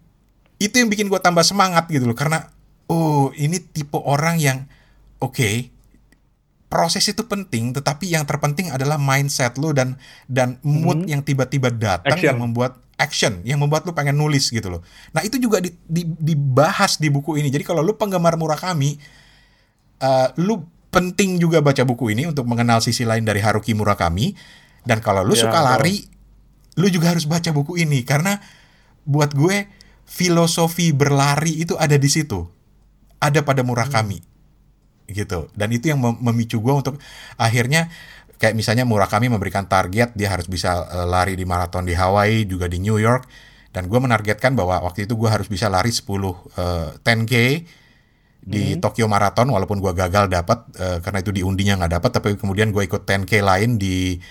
itu 0.57 0.75
yang 0.81 0.89
bikin 0.89 1.13
gue 1.13 1.21
tambah 1.21 1.43
semangat 1.45 1.91
gitu 1.93 2.09
loh 2.09 2.17
karena 2.17 2.49
oh 2.89 3.35
ini 3.37 3.61
tipe 3.61 3.99
orang 3.99 4.39
yang 4.41 4.59
oke 5.21 5.35
okay, 5.35 5.77
proses 6.67 7.07
itu 7.07 7.23
penting, 7.25 7.71
tetapi 7.73 8.11
yang 8.11 8.27
terpenting 8.27 8.75
adalah 8.75 8.99
mindset 8.99 9.55
lo 9.57 9.71
dan 9.71 9.95
dan 10.27 10.59
mood 10.67 11.07
hmm. 11.07 11.11
yang 11.11 11.23
tiba-tiba 11.23 11.71
datang 11.71 12.19
action. 12.19 12.27
yang 12.27 12.39
membuat 12.43 12.73
action, 12.99 13.33
yang 13.47 13.59
membuat 13.63 13.87
lo 13.87 13.95
pengen 13.95 14.19
nulis 14.19 14.51
gitu 14.51 14.67
loh. 14.69 14.83
Nah 15.15 15.23
itu 15.23 15.39
juga 15.39 15.63
di, 15.63 15.71
di, 15.87 16.03
dibahas 16.05 16.99
di 16.99 17.09
buku 17.09 17.39
ini. 17.39 17.53
Jadi 17.53 17.63
kalau 17.63 17.87
lo 17.87 17.95
penggemar 17.95 18.35
Murakami, 18.35 18.99
uh, 20.03 20.29
lo 20.43 20.67
penting 20.97 21.37
juga 21.37 21.61
baca 21.61 21.85
buku 21.85 22.17
ini 22.17 22.25
untuk 22.25 22.49
mengenal 22.49 22.81
sisi 22.81 23.05
lain 23.05 23.29
dari 23.29 23.45
Haruki 23.45 23.77
Murakami. 23.77 24.33
Dan 24.81 25.05
kalau 25.05 25.21
lo 25.21 25.37
ya, 25.37 25.45
suka 25.45 25.61
lari, 25.61 26.09
lo 26.81 26.89
juga 26.89 27.13
harus 27.13 27.29
baca 27.29 27.53
buku 27.53 27.77
ini. 27.77 28.01
Karena 28.01 28.41
buat 29.05 29.37
gue 29.37 29.69
filosofi 30.09 30.97
berlari 30.97 31.61
itu 31.61 31.77
ada 31.77 32.01
di 32.01 32.09
situ, 32.09 32.49
ada 33.21 33.45
pada 33.45 33.61
Murakami. 33.61 34.25
Hmm. 34.25 35.13
Gitu. 35.13 35.53
Dan 35.53 35.69
itu 35.77 35.93
yang 35.93 36.01
memicu 36.01 36.65
gue 36.65 36.73
untuk 36.73 36.97
akhirnya 37.37 37.93
kayak 38.41 38.57
misalnya 38.57 38.89
Murakami 38.89 39.29
memberikan 39.29 39.69
target 39.69 40.17
dia 40.17 40.33
harus 40.33 40.49
bisa 40.49 40.81
uh, 40.89 41.05
lari 41.05 41.37
di 41.37 41.45
maraton 41.45 41.85
di 41.85 41.93
Hawaii 41.93 42.49
juga 42.49 42.73
di 42.73 42.81
New 42.81 42.97
York. 42.97 43.29
Dan 43.69 43.93
gue 43.93 44.01
menargetkan 44.01 44.57
bahwa 44.57 44.81
waktu 44.81 45.05
itu 45.05 45.13
gue 45.21 45.29
harus 45.29 45.53
bisa 45.53 45.69
lari 45.69 45.93
10 45.93 46.09
uh, 46.09 46.33
10k 47.05 47.35
di 48.47 48.79
hmm. 48.79 48.81
Tokyo 48.81 49.11
Marathon 49.11 49.51
walaupun 49.51 49.83
gue 49.83 49.91
gagal 49.91 50.31
dapat 50.31 50.71
uh, 50.79 51.03
karena 51.03 51.19
itu 51.19 51.35
diundinya 51.35 51.83
nggak 51.83 51.99
dapat 51.99 52.11
tapi 52.15 52.29
kemudian 52.39 52.71
gue 52.71 52.87
ikut 52.87 53.03
10k 53.03 53.43
lain 53.43 53.75
di 53.75 54.23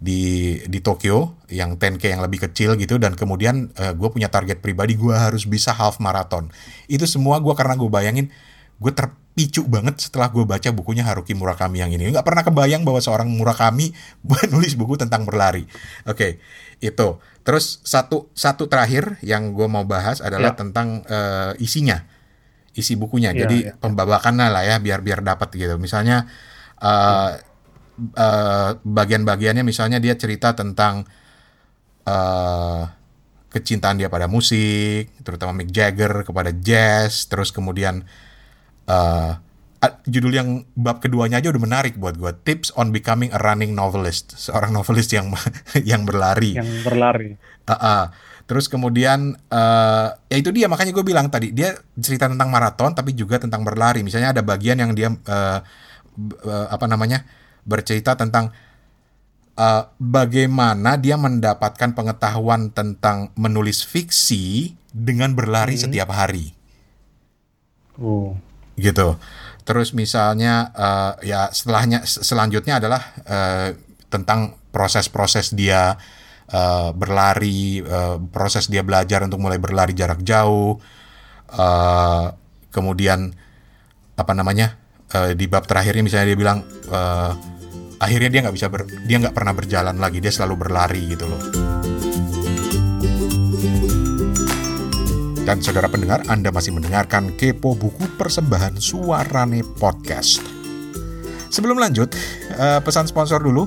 di 0.00 0.56
di 0.64 0.78
Tokyo 0.80 1.36
yang 1.52 1.76
10k 1.76 2.16
yang 2.16 2.24
lebih 2.24 2.48
kecil 2.48 2.80
gitu 2.80 2.96
dan 2.96 3.12
kemudian 3.12 3.68
uh, 3.76 3.92
gue 3.92 4.08
punya 4.08 4.32
target 4.32 4.64
pribadi 4.64 4.96
gue 4.96 5.12
harus 5.12 5.44
bisa 5.44 5.76
half 5.76 6.00
marathon 6.00 6.48
itu 6.88 7.04
semua 7.04 7.44
gue 7.44 7.52
karena 7.52 7.76
gue 7.76 7.90
bayangin 7.92 8.32
gue 8.78 8.92
terpicu 8.94 9.66
banget 9.66 9.98
setelah 9.98 10.30
gue 10.30 10.46
baca 10.46 10.70
bukunya 10.70 11.02
Haruki 11.02 11.34
Murakami 11.34 11.82
yang 11.82 11.90
ini. 11.90 12.14
Nggak 12.14 12.26
pernah 12.26 12.42
kebayang 12.46 12.86
bahwa 12.86 13.02
seorang 13.02 13.26
Murakami 13.26 13.90
nulis 14.54 14.78
buku 14.78 14.94
tentang 14.94 15.26
berlari. 15.26 15.66
Oke, 16.06 16.14
okay, 16.14 16.32
itu. 16.78 17.18
Terus 17.42 17.82
satu 17.82 18.30
satu 18.38 18.70
terakhir 18.70 19.18
yang 19.26 19.50
gue 19.54 19.66
mau 19.66 19.82
bahas 19.82 20.22
adalah 20.22 20.54
ya. 20.54 20.58
tentang 20.58 21.02
uh, 21.10 21.52
isinya, 21.58 22.06
isi 22.78 22.94
bukunya. 22.94 23.34
Ya, 23.34 23.44
Jadi 23.44 23.58
ya. 23.66 23.72
pembabakannya 23.74 24.46
lah 24.48 24.62
ya, 24.62 24.76
biar 24.78 25.02
biar 25.02 25.20
dapat 25.26 25.50
gitu. 25.58 25.74
Misalnya 25.82 26.30
uh, 26.78 27.34
uh, 28.14 28.70
bagian-bagiannya, 28.78 29.66
misalnya 29.66 29.98
dia 29.98 30.14
cerita 30.14 30.54
tentang 30.54 31.02
uh, 32.06 32.82
kecintaan 33.50 33.98
dia 33.98 34.06
pada 34.06 34.30
musik, 34.30 35.10
terutama 35.26 35.50
Mick 35.58 35.74
Jagger 35.74 36.22
kepada 36.22 36.54
jazz, 36.54 37.26
terus 37.26 37.50
kemudian 37.50 38.06
uh, 38.86 39.42
judul 40.10 40.32
yang 40.34 40.48
bab 40.74 40.98
keduanya 40.98 41.38
aja 41.38 41.54
udah 41.54 41.62
menarik 41.62 41.94
buat 41.94 42.18
gue 42.18 42.34
tips 42.42 42.74
on 42.74 42.90
becoming 42.90 43.30
a 43.30 43.38
running 43.38 43.78
novelist 43.78 44.34
seorang 44.34 44.74
novelis 44.74 45.06
yang 45.14 45.30
yang 45.90 46.02
berlari 46.02 46.58
yang 46.58 46.66
berlari 46.82 47.38
uh, 47.70 47.72
uh. 47.78 48.04
Terus 48.48 48.64
kemudian 48.66 49.36
uh, 49.52 50.08
ya 50.32 50.36
itu 50.40 50.48
dia 50.50 50.66
makanya 50.72 50.96
gue 50.96 51.04
bilang 51.04 51.28
tadi 51.28 51.52
dia 51.52 51.76
cerita 52.00 52.32
tentang 52.32 52.48
maraton 52.48 52.96
tapi 52.96 53.12
juga 53.12 53.36
tentang 53.36 53.60
berlari 53.60 54.00
misalnya 54.00 54.32
ada 54.32 54.40
bagian 54.40 54.80
yang 54.80 54.96
dia 54.96 55.12
uh, 55.12 55.60
uh, 56.48 56.66
apa 56.72 56.88
namanya 56.88 57.28
bercerita 57.68 58.16
tentang 58.16 58.48
uh, 59.60 59.92
bagaimana 60.00 60.96
dia 60.96 61.20
mendapatkan 61.20 61.92
pengetahuan 61.92 62.72
tentang 62.72 63.28
menulis 63.36 63.84
fiksi 63.84 64.72
dengan 64.96 65.36
berlari 65.36 65.76
hmm. 65.76 65.84
setiap 65.84 66.08
hari 66.16 66.56
oh 68.00 68.32
gitu. 68.78 69.18
Terus 69.66 69.92
misalnya 69.92 70.72
uh, 70.72 71.12
ya 71.20 71.52
setelahnya 71.52 72.06
selanjutnya 72.06 72.80
adalah 72.80 73.02
uh, 73.28 73.68
tentang 74.08 74.56
proses-proses 74.72 75.52
dia 75.52 76.00
uh, 76.52 76.90
berlari, 76.96 77.80
uh, 77.84 78.20
proses 78.32 78.68
dia 78.68 78.80
belajar 78.84 79.24
untuk 79.24 79.40
mulai 79.40 79.60
berlari 79.60 79.92
jarak 79.92 80.24
jauh, 80.24 80.80
uh, 81.52 82.26
kemudian 82.72 83.32
apa 84.18 84.32
namanya 84.34 84.76
uh, 85.14 85.32
di 85.32 85.46
bab 85.46 85.64
terakhirnya 85.64 86.02
misalnya 86.02 86.26
dia 86.34 86.38
bilang 86.38 86.58
uh, 86.90 87.32
akhirnya 88.02 88.28
dia 88.32 88.40
nggak 88.46 88.56
bisa 88.56 88.66
ber, 88.72 88.84
dia 89.06 89.16
nggak 89.20 89.36
pernah 89.36 89.52
berjalan 89.54 89.96
lagi, 89.96 90.18
dia 90.20 90.32
selalu 90.32 90.54
berlari 90.68 91.02
gitu 91.12 91.26
loh. 91.28 91.42
Dan 95.48 95.64
saudara 95.64 95.88
pendengar, 95.88 96.28
Anda 96.28 96.52
masih 96.52 96.76
mendengarkan 96.76 97.32
Kepo 97.32 97.72
Buku 97.72 98.04
Persembahan 98.20 98.76
Suarane 98.84 99.64
Podcast. 99.64 100.44
Sebelum 101.48 101.80
lanjut, 101.80 102.12
pesan 102.84 103.08
sponsor 103.08 103.40
dulu. 103.40 103.64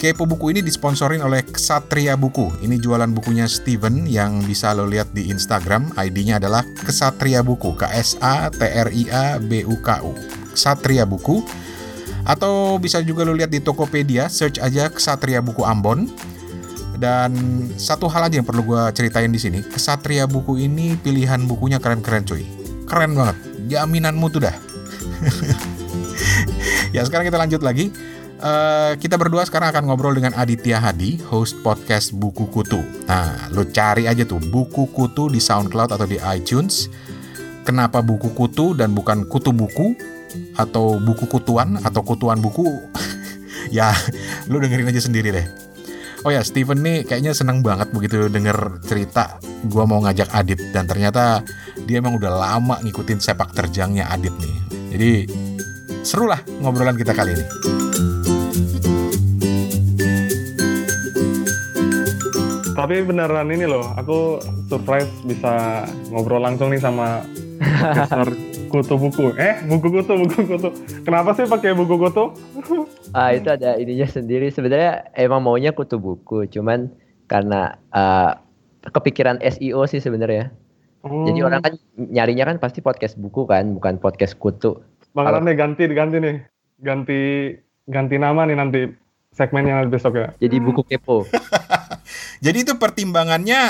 Kepo 0.00 0.24
Buku 0.24 0.56
ini 0.56 0.64
disponsorin 0.64 1.20
oleh 1.20 1.44
Ksatria 1.44 2.16
Buku. 2.16 2.48
Ini 2.64 2.80
jualan 2.80 3.12
bukunya 3.12 3.44
Steven 3.44 4.08
yang 4.08 4.40
bisa 4.48 4.72
lo 4.72 4.88
lihat 4.88 5.12
di 5.12 5.28
Instagram. 5.28 5.92
ID-nya 5.92 6.40
adalah 6.40 6.64
Ksatria 6.64 7.44
Buku. 7.44 7.76
K-S-A-T-R-I-A-B-U-K-U. 7.76 10.12
Ksatria 10.56 11.04
Buku. 11.04 11.44
Atau 12.24 12.80
bisa 12.80 13.04
juga 13.04 13.28
lo 13.28 13.36
lihat 13.36 13.52
di 13.52 13.60
Tokopedia, 13.60 14.32
search 14.32 14.56
aja 14.64 14.88
Ksatria 14.88 15.44
Buku 15.44 15.68
Ambon 15.68 16.08
dan 17.00 17.32
satu 17.80 18.12
hal 18.12 18.28
aja 18.28 18.36
yang 18.40 18.48
perlu 18.48 18.60
gue 18.60 18.82
ceritain 18.92 19.32
di 19.32 19.40
sini, 19.40 19.64
Kesatria 19.64 20.28
buku 20.28 20.60
ini 20.60 21.00
pilihan 21.00 21.48
bukunya 21.48 21.80
keren-keren 21.80 22.28
cuy. 22.28 22.44
Keren 22.84 23.16
banget, 23.16 23.40
jaminanmu 23.72 24.28
tuh 24.28 24.44
dah. 24.44 24.52
ya 26.94 27.00
sekarang 27.08 27.32
kita 27.32 27.40
lanjut 27.40 27.64
lagi. 27.64 27.88
Uh, 28.40 28.96
kita 28.96 29.20
berdua 29.20 29.44
sekarang 29.44 29.68
akan 29.68 29.84
ngobrol 29.84 30.16
dengan 30.16 30.32
Aditya 30.32 30.80
Hadi, 30.80 31.20
host 31.28 31.60
podcast 31.60 32.16
Buku 32.16 32.48
Kutu. 32.48 32.80
Nah, 33.04 33.52
lu 33.52 33.68
cari 33.68 34.08
aja 34.08 34.24
tuh 34.24 34.40
Buku 34.40 34.88
Kutu 34.96 35.28
di 35.28 35.36
SoundCloud 35.36 35.92
atau 35.92 36.08
di 36.08 36.16
iTunes. 36.16 36.88
Kenapa 37.60 38.00
buku 38.00 38.32
kutu 38.32 38.72
dan 38.72 38.96
bukan 38.96 39.28
kutu 39.28 39.52
buku 39.52 39.92
atau 40.56 40.96
buku 40.96 41.28
kutuan 41.28 41.76
atau 41.84 42.00
kutuan 42.00 42.40
buku? 42.40 42.64
ya, 43.76 43.92
lu 44.48 44.56
dengerin 44.56 44.88
aja 44.88 45.04
sendiri 45.04 45.28
deh. 45.36 45.46
Oh 46.24 46.32
ya, 46.32 46.40
Steven 46.40 46.80
nih 46.80 47.04
kayaknya 47.04 47.36
seneng 47.36 47.60
banget 47.60 47.92
begitu 47.92 48.32
denger 48.32 48.80
cerita 48.88 49.36
gua 49.68 49.84
mau 49.84 50.00
ngajak 50.00 50.32
Adit 50.32 50.72
dan 50.72 50.88
ternyata 50.88 51.44
dia 51.84 52.00
emang 52.00 52.16
udah 52.16 52.32
lama 52.32 52.80
ngikutin 52.80 53.20
sepak 53.20 53.52
terjangnya 53.52 54.08
Adit 54.08 54.32
nih. 54.40 54.56
Jadi 54.96 55.10
seru 56.00 56.24
lah 56.24 56.40
ngobrolan 56.64 56.96
kita 56.96 57.12
kali 57.12 57.36
ini. 57.36 57.44
Tapi 62.80 63.04
beneran 63.04 63.52
ini 63.52 63.68
loh, 63.68 63.84
aku 63.92 64.40
surprise 64.72 65.12
bisa 65.28 65.84
ngobrol 66.08 66.40
langsung 66.40 66.72
nih 66.72 66.80
sama 66.80 67.20
Mister 67.60 68.32
Kutu 68.72 68.96
Buku. 68.96 69.36
Eh, 69.36 69.60
buku 69.68 70.00
kutu, 70.00 70.16
buku 70.16 70.48
kutu. 70.48 70.72
Kenapa 71.04 71.36
sih 71.36 71.44
pakai 71.44 71.76
buku 71.76 72.00
kutu? 72.00 72.32
ah, 73.18 73.36
itu 73.36 73.52
ada 73.52 73.76
ininya 73.76 74.08
sendiri. 74.08 74.48
Sebenarnya 74.48 75.12
emang 75.12 75.44
maunya 75.44 75.76
kutu 75.76 76.00
buku, 76.00 76.48
cuman 76.48 76.88
karena 77.28 77.76
uh, 77.92 78.40
kepikiran 78.88 79.44
SEO 79.44 79.84
sih 79.84 80.00
sebenarnya. 80.00 80.48
Hmm. 81.04 81.28
Jadi 81.28 81.44
orang 81.44 81.60
kan 81.60 81.74
nyarinya 82.00 82.48
kan 82.48 82.56
pasti 82.64 82.80
podcast 82.80 83.20
buku 83.20 83.44
kan, 83.44 83.76
bukan 83.76 84.00
podcast 84.00 84.40
kutu. 84.40 84.80
Bang 85.12 85.28
Rane 85.28 85.52
ganti 85.52 85.84
ganti 85.92 86.16
nih. 86.16 86.36
Ganti 86.80 87.20
ganti 87.92 88.16
nama 88.16 88.48
nih 88.48 88.56
nanti 88.56 88.80
segmennya 89.36 89.84
besok 89.84 90.16
ya. 90.16 90.32
Jadi 90.40 90.56
buku 90.64 90.80
kepo. 90.88 91.28
Jadi 92.40 92.64
itu 92.64 92.72
pertimbangannya 92.80 93.60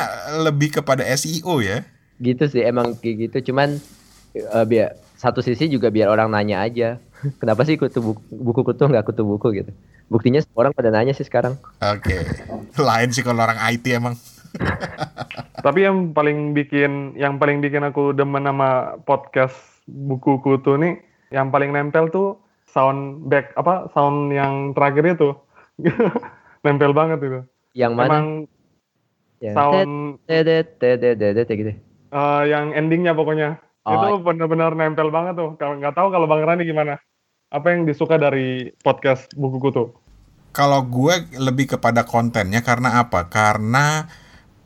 lebih 0.46 0.78
kepada 0.78 1.02
SEO 1.18 1.59
ya? 1.59 1.83
Gitu 2.22 2.46
sih 2.46 2.62
emang 2.62 2.94
kayak 2.94 3.30
gitu. 3.30 3.50
Cuman 3.50 3.83
uh, 4.54 4.62
biar 4.62 4.94
satu 5.18 5.42
sisi 5.42 5.66
juga 5.66 5.90
biar 5.90 6.06
orang 6.06 6.30
nanya 6.30 6.62
aja. 6.62 7.02
Kenapa 7.42 7.66
sih 7.66 7.74
kutu 7.74 7.98
buku, 7.98 8.22
buku 8.30 8.61
kutu 8.62 8.87
nggak 8.87 9.11
kutu 9.11 9.26
buku 9.26 9.48
gitu? 9.59 9.70
Buktinya 10.06 10.42
orang 10.54 10.70
pada 10.70 10.94
nanya 10.94 11.11
sih 11.14 11.26
sekarang. 11.26 11.59
Oke. 11.83 12.14
Okay. 12.14 12.22
Lain 12.78 13.11
sih 13.11 13.26
kalau 13.26 13.42
orang 13.42 13.59
IT 13.74 13.87
emang. 13.90 14.14
Tapi 15.66 15.87
yang 15.87 16.14
paling 16.14 16.54
bikin 16.54 17.14
yang 17.14 17.38
paling 17.38 17.62
bikin 17.62 17.87
aku 17.87 18.14
demen 18.14 18.46
sama 18.46 18.98
podcast 19.06 19.54
buku 19.87 20.42
kutu 20.42 20.78
nih, 20.78 20.98
yang 21.30 21.54
paling 21.54 21.70
nempel 21.70 22.11
tuh 22.11 22.38
sound 22.70 23.26
back 23.26 23.54
apa 23.54 23.90
sound 23.94 24.30
yang 24.30 24.74
terakhir 24.74 25.18
itu. 25.18 25.30
nempel 26.66 26.94
banget 26.94 27.18
itu. 27.22 27.40
Yang 27.74 27.92
mana? 27.94 28.06
Emang 28.11 28.26
yang 29.40 29.57
sound 29.57 30.20
dedet 30.29 30.76
dedet 30.76 31.16
dedet 31.16 31.48
gitu. 31.48 31.72
Uh, 32.12 32.44
yang 32.44 32.76
endingnya 32.76 33.16
pokoknya 33.16 33.57
oh. 33.88 33.94
itu 33.96 34.09
benar-benar 34.20 34.76
nempel 34.76 35.09
banget 35.09 35.40
tuh. 35.40 35.57
Kalau 35.57 35.81
nggak 35.81 35.96
tahu 35.96 36.09
kalau 36.12 36.29
Bang 36.29 36.44
Rani 36.44 36.68
gimana? 36.68 37.00
Apa 37.50 37.74
yang 37.74 37.88
disuka 37.88 38.20
dari 38.20 38.70
podcast 38.85 39.33
buku 39.35 39.59
kutu? 39.59 39.90
Kalau 40.55 40.83
gue 40.87 41.14
lebih 41.38 41.74
kepada 41.74 42.07
kontennya 42.07 42.62
karena 42.62 43.03
apa? 43.03 43.26
Karena 43.26 44.07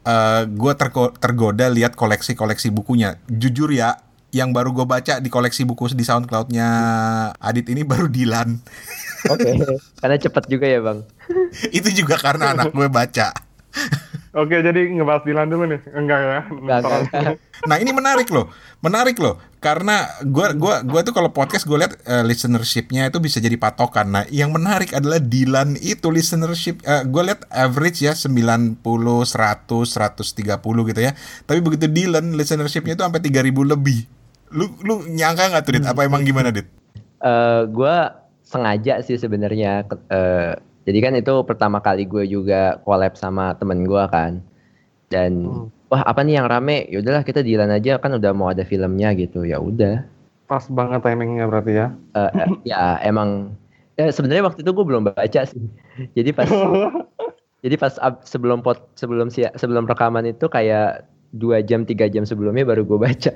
uh, 0.05 0.43
gue 0.49 0.73
tergo 0.77 1.13
tergoda 1.17 1.71
lihat 1.71 1.97
koleksi-koleksi 1.97 2.73
bukunya. 2.73 3.21
Jujur 3.29 3.73
ya, 3.73 4.01
yang 4.35 4.51
baru 4.51 4.75
gue 4.75 4.87
baca 4.89 5.23
di 5.23 5.31
koleksi 5.31 5.63
buku 5.63 5.95
di 5.95 6.03
SoundCloud-nya 6.03 6.69
Adit 7.39 7.71
ini 7.71 7.87
baru 7.87 8.11
Dilan. 8.11 8.59
Oke, 9.31 9.55
okay. 9.55 9.55
karena 10.03 10.17
cepet 10.21 10.45
juga 10.51 10.67
ya 10.69 10.81
bang. 10.83 10.99
Itu 11.73 11.89
juga 11.95 12.19
karena 12.21 12.53
anak 12.53 12.75
gue 12.75 12.89
baca. 12.91 13.31
Oke, 14.35 14.67
jadi 14.67 14.91
ngebahas 14.91 15.23
Dilan 15.23 15.47
dulu 15.47 15.63
nih. 15.71 15.81
Enggak 15.95 16.19
ya? 16.19 16.43
Enggak, 16.51 16.79
enggak. 16.83 17.39
Nah, 17.71 17.79
ini 17.79 17.95
menarik 17.95 18.27
loh. 18.35 18.51
Menarik 18.83 19.15
loh. 19.23 19.39
Karena 19.63 20.11
gua 20.27 20.51
gua 20.59 20.83
gua 20.83 21.01
tuh 21.07 21.15
kalau 21.15 21.31
podcast 21.31 21.63
gue 21.65 21.79
lihat 21.79 21.95
uh, 22.03 22.27
listenershipnya 22.27 23.09
itu 23.15 23.23
bisa 23.23 23.39
jadi 23.39 23.55
patokan. 23.55 24.11
Nah, 24.11 24.27
yang 24.35 24.51
menarik 24.51 24.91
adalah 24.91 25.23
Dilan 25.23 25.79
itu 25.79 26.11
listenership 26.11 26.83
uh, 26.83 27.07
gue 27.07 27.23
lihat 27.31 27.47
average 27.49 28.03
ya 28.03 28.13
90, 28.13 28.83
100, 28.83 28.83
130 29.71 30.91
gitu 30.91 31.01
ya. 31.01 31.15
Tapi 31.47 31.59
begitu 31.63 31.87
Dilan 31.87 32.35
listenershipnya 32.35 32.99
itu 32.99 33.07
sampai 33.07 33.23
3000 33.23 33.55
lebih. 33.55 34.05
Lu 34.51 34.67
lu 34.83 35.07
nyangka 35.15 35.55
nggak 35.55 35.63
tuh, 35.63 35.73
Dit? 35.79 35.87
Apa 35.87 36.11
emang 36.11 36.27
gimana, 36.27 36.51
Dit? 36.51 36.67
Uh, 37.23 37.71
gua 37.71 38.27
sengaja 38.43 38.99
sih 39.01 39.17
sebenarnya 39.17 39.87
uh, 40.11 40.59
jadi 40.85 40.99
kan 41.01 41.13
itu 41.17 41.35
pertama 41.49 41.81
kali 41.81 42.05
gue 42.05 42.29
juga 42.29 42.77
collab 42.85 43.17
sama 43.17 43.57
temen 43.57 43.89
gue 43.89 44.05
kan. 44.13 44.45
Dan 45.09 45.49
hmm. 45.49 45.89
wah 45.89 46.05
apa 46.05 46.21
nih 46.21 46.41
yang 46.41 46.47
rame? 46.49 46.85
Ya 46.93 47.01
udahlah 47.01 47.25
kita 47.25 47.41
dilan 47.41 47.73
aja 47.73 47.97
kan 47.97 48.13
udah 48.13 48.33
mau 48.37 48.53
ada 48.53 48.69
filmnya 48.69 49.17
gitu. 49.17 49.49
Ya 49.49 49.57
udah. 49.57 50.05
Pas 50.45 50.69
banget 50.69 51.01
timingnya 51.01 51.49
berarti 51.49 51.73
ya? 51.73 51.89
Uh, 52.13 52.29
uh, 52.37 52.49
ya 52.69 53.01
emang 53.01 53.57
ya 53.97 54.13
sebenarnya 54.13 54.45
waktu 54.45 54.61
itu 54.61 54.71
gue 54.77 54.85
belum 54.85 55.09
baca 55.09 55.41
sih. 55.49 55.65
Jadi 56.17 56.31
pas 56.37 56.49
jadi 57.65 57.81
pas 57.81 57.97
ab, 58.05 58.21
sebelum 58.29 58.61
pot 58.61 58.93
sebelum 58.93 59.33
si 59.33 59.41
sebelum 59.57 59.89
rekaman 59.89 60.29
itu 60.29 60.53
kayak 60.53 61.09
dua 61.33 61.65
jam 61.65 61.89
tiga 61.89 62.13
jam 62.13 62.29
sebelumnya 62.29 62.61
baru 62.61 62.85
gue 62.85 63.01
baca. 63.01 63.33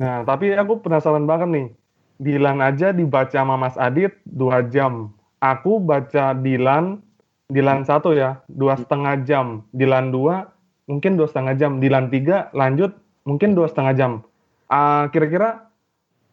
Nah 0.00 0.24
tapi 0.24 0.56
aku 0.56 0.80
penasaran 0.80 1.28
banget 1.28 1.52
nih. 1.52 1.68
Dilan 2.16 2.64
aja 2.64 2.96
dibaca 2.96 3.28
sama 3.28 3.60
Mas 3.60 3.76
Adit 3.76 4.16
dua 4.24 4.64
jam 4.64 5.12
aku 5.40 5.78
baca 5.82 6.32
Dilan 6.36 7.02
Dilan 7.46 7.86
satu 7.86 8.10
ya 8.10 8.42
dua 8.50 8.74
setengah 8.74 9.22
jam. 9.22 9.62
Dilan 9.70 10.10
dua 10.10 10.50
mungkin 10.90 11.14
dua 11.14 11.30
setengah 11.30 11.54
jam. 11.54 11.78
Dilan 11.78 12.10
tiga 12.10 12.50
lanjut 12.50 12.90
mungkin 13.22 13.54
dua 13.54 13.70
setengah 13.70 13.94
jam. 13.94 14.12
Uh, 14.66 15.06
kira-kira 15.14 15.70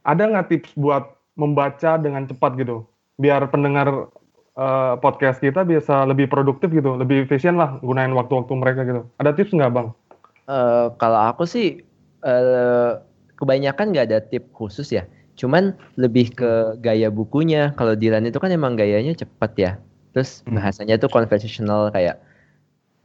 ada 0.01 0.23
nggak 0.25 0.49
tips 0.49 0.73
buat 0.73 1.13
membaca 1.37 2.01
dengan 2.01 2.25
cepat 2.25 2.57
gitu? 2.57 2.81
Biar 3.21 3.45
pendengar 3.53 4.09
uh, 4.57 4.97
podcast 4.97 5.37
kita 5.37 5.61
bisa 5.61 6.01
lebih 6.09 6.25
produktif 6.25 6.73
gitu 6.73 6.97
lebih 6.97 7.29
efisien 7.29 7.61
lah 7.61 7.77
gunain 7.85 8.09
waktu-waktu 8.17 8.53
mereka 8.57 8.81
gitu. 8.81 9.05
Ada 9.21 9.37
tips 9.37 9.53
nggak 9.53 9.69
bang? 9.69 9.87
Uh, 10.49 10.89
kalau 10.97 11.29
aku 11.29 11.45
sih 11.45 11.85
uh, 12.25 12.97
kebanyakan 13.37 13.93
nggak 13.93 14.05
ada 14.09 14.19
tip 14.25 14.49
khusus 14.57 14.89
ya 14.89 15.05
Cuman 15.33 15.73
lebih 15.97 16.33
ke 16.33 16.77
gaya 16.79 17.09
bukunya. 17.09 17.73
Kalau 17.73 17.97
Dylan 17.97 18.29
itu 18.29 18.37
kan 18.37 18.53
emang 18.53 18.77
gayanya 18.77 19.17
cepat 19.17 19.51
ya. 19.57 19.71
Terus 20.13 20.45
hmm. 20.45 20.57
bahasanya 20.57 20.95
tuh 21.01 21.09
conversational 21.09 21.89
kayak 21.89 22.21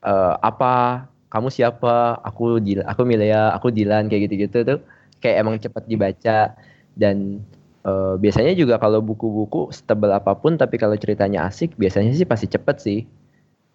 uh, 0.05 0.37
apa 0.45 1.07
kamu 1.29 1.49
siapa? 1.53 2.21
Aku 2.25 2.61
Dilan, 2.61 2.85
aku 2.89 3.05
Milea, 3.05 3.53
aku 3.53 3.69
Dilan 3.73 4.09
kayak 4.09 4.29
gitu-gitu 4.29 4.65
tuh 4.65 4.79
kayak 5.21 5.37
emang 5.45 5.57
cepat 5.59 5.85
dibaca 5.91 6.55
dan 6.95 7.43
uh, 7.85 8.15
biasanya 8.17 8.55
juga 8.55 8.79
kalau 8.79 9.03
buku-buku 9.03 9.75
setebal 9.75 10.15
apa 10.15 10.33
pun 10.39 10.55
tapi 10.55 10.79
kalau 10.79 10.95
ceritanya 10.95 11.47
asik 11.51 11.75
biasanya 11.75 12.15
sih 12.15 12.29
pasti 12.29 12.47
cepet 12.49 12.77
sih. 12.81 13.01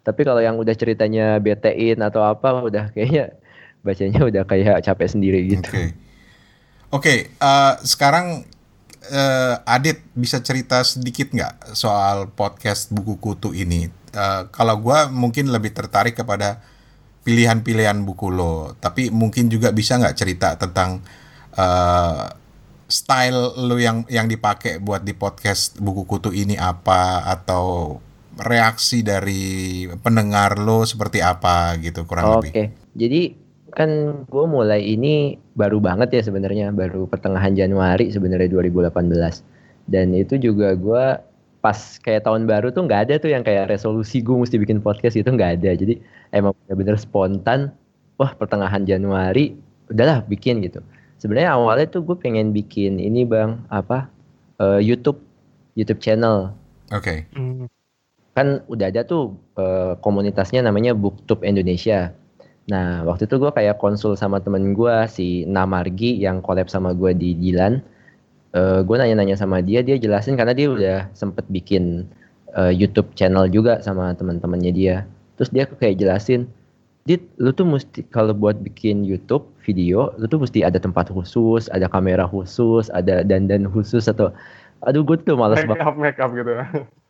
Tapi 0.04 0.22
kalau 0.28 0.44
yang 0.44 0.60
udah 0.60 0.76
ceritanya 0.76 1.40
betein 1.40 2.04
atau 2.04 2.22
apa 2.28 2.60
udah 2.68 2.92
kayaknya 2.92 3.32
bacanya 3.84 4.22
udah 4.24 4.44
kayak 4.48 4.84
capek 4.84 5.08
sendiri 5.08 5.40
gitu. 5.48 5.70
Okay. 5.70 5.96
Oke, 6.94 7.10
okay, 7.10 7.20
uh, 7.42 7.74
eh, 7.74 7.90
sekarang 7.90 8.46
uh, 9.10 9.56
Adit 9.66 10.06
bisa 10.14 10.46
cerita 10.46 10.86
sedikit 10.86 11.34
nggak 11.34 11.74
soal 11.74 12.30
podcast 12.30 12.94
buku 12.94 13.18
kutu 13.18 13.50
ini? 13.50 13.90
Uh, 14.14 14.46
kalau 14.54 14.78
gue 14.78 15.10
mungkin 15.10 15.50
lebih 15.50 15.74
tertarik 15.74 16.14
kepada 16.14 16.62
pilihan-pilihan 17.26 17.98
buku 18.06 18.30
lo, 18.30 18.78
tapi 18.78 19.10
mungkin 19.10 19.50
juga 19.50 19.74
bisa 19.74 19.98
nggak 19.98 20.14
cerita 20.14 20.54
tentang 20.54 21.02
uh, 21.58 22.30
style 22.86 23.58
lo 23.58 23.82
yang 23.82 24.06
yang 24.06 24.30
dipakai 24.30 24.78
buat 24.78 25.02
di 25.02 25.18
podcast 25.18 25.82
buku 25.82 26.06
kutu 26.06 26.30
ini 26.30 26.62
apa 26.62 27.26
atau 27.26 27.98
reaksi 28.38 29.02
dari 29.02 29.90
pendengar 29.98 30.62
lo 30.62 30.86
seperti 30.86 31.26
apa 31.26 31.74
gitu 31.82 32.06
kurang 32.06 32.26
oh, 32.30 32.34
lebih? 32.38 32.54
Oke, 32.54 32.66
jadi 32.94 33.43
kan 33.74 33.90
gue 34.30 34.46
mulai 34.46 34.82
ini 34.86 35.42
baru 35.58 35.82
banget 35.82 36.14
ya 36.14 36.22
sebenarnya 36.22 36.70
baru 36.70 37.10
pertengahan 37.10 37.58
Januari 37.58 38.14
sebenarnya 38.14 38.50
2018 38.50 38.94
dan 39.90 40.16
itu 40.16 40.40
juga 40.40 40.78
gue 40.78 41.06
pas 41.64 41.80
kayak 42.04 42.28
tahun 42.28 42.44
baru 42.44 42.76
tuh 42.76 42.84
nggak 42.84 43.02
ada 43.08 43.16
tuh 43.24 43.32
yang 43.32 43.40
kayak 43.40 43.72
resolusi 43.72 44.20
gue 44.20 44.36
mesti 44.36 44.60
bikin 44.60 44.84
podcast 44.84 45.16
itu 45.16 45.32
nggak 45.32 45.64
ada. 45.64 45.72
Jadi 45.72 45.96
emang 46.36 46.52
bener-bener 46.68 47.00
spontan 47.00 47.72
wah 48.20 48.36
pertengahan 48.36 48.84
Januari 48.84 49.56
udahlah 49.88 50.28
bikin 50.28 50.60
gitu. 50.60 50.84
Sebenarnya 51.24 51.56
awalnya 51.56 51.88
tuh 51.88 52.04
gue 52.04 52.20
pengen 52.20 52.52
bikin 52.52 53.00
ini 53.00 53.24
bang 53.24 53.64
apa 53.72 54.12
uh, 54.60 54.84
YouTube 54.84 55.24
YouTube 55.80 56.04
channel. 56.04 56.52
Oke. 56.92 57.24
Okay. 57.24 57.40
Hmm. 57.40 57.72
kan 58.34 58.66
udah 58.66 58.90
ada 58.90 59.06
tuh 59.06 59.38
uh, 59.62 59.94
komunitasnya 60.02 60.66
namanya 60.66 60.98
BookTube 60.98 61.46
Indonesia 61.46 62.18
Nah, 62.72 63.04
waktu 63.04 63.28
itu 63.28 63.36
gue 63.40 63.52
kayak 63.52 63.80
konsul 63.80 64.16
sama 64.16 64.40
temen 64.40 64.72
gue 64.72 64.96
si 65.12 65.44
Namargi 65.44 66.16
yang 66.16 66.40
collab 66.40 66.72
sama 66.72 66.96
gue 66.96 67.12
di 67.12 67.36
Dilan. 67.36 67.84
uh, 68.54 68.86
gue 68.86 68.96
nanya-nanya 68.96 69.36
sama 69.36 69.60
dia 69.66 69.82
dia 69.82 69.98
jelasin 69.98 70.38
karena 70.38 70.54
dia 70.54 70.68
udah 70.70 70.98
sempet 71.18 71.44
bikin 71.50 72.06
uh, 72.54 72.70
YouTube 72.70 73.10
channel 73.18 73.50
juga 73.50 73.82
sama 73.82 74.14
teman-temannya 74.14 74.72
dia 74.72 74.96
terus 75.36 75.50
dia 75.50 75.66
kayak 75.66 75.98
jelasin 75.98 76.46
Dit, 77.04 77.20
lu 77.36 77.52
tuh 77.52 77.68
mesti 77.68 78.00
kalau 78.16 78.32
buat 78.32 78.64
bikin 78.64 79.04
YouTube 79.04 79.44
video, 79.68 80.16
lu 80.16 80.24
tuh 80.24 80.40
mesti 80.40 80.64
ada 80.64 80.80
tempat 80.80 81.12
khusus, 81.12 81.68
ada 81.68 81.92
kamera 81.92 82.24
khusus, 82.24 82.88
ada 82.96 83.28
dandan 83.28 83.68
khusus 83.68 84.08
atau 84.08 84.32
aduh 84.88 85.04
gue 85.04 85.20
tuh 85.20 85.36
malas 85.36 85.68
banget. 85.68 85.84
Make 85.84 85.88
up, 85.92 85.96
make 86.00 86.20
up 86.24 86.32
gitu. 86.32 86.52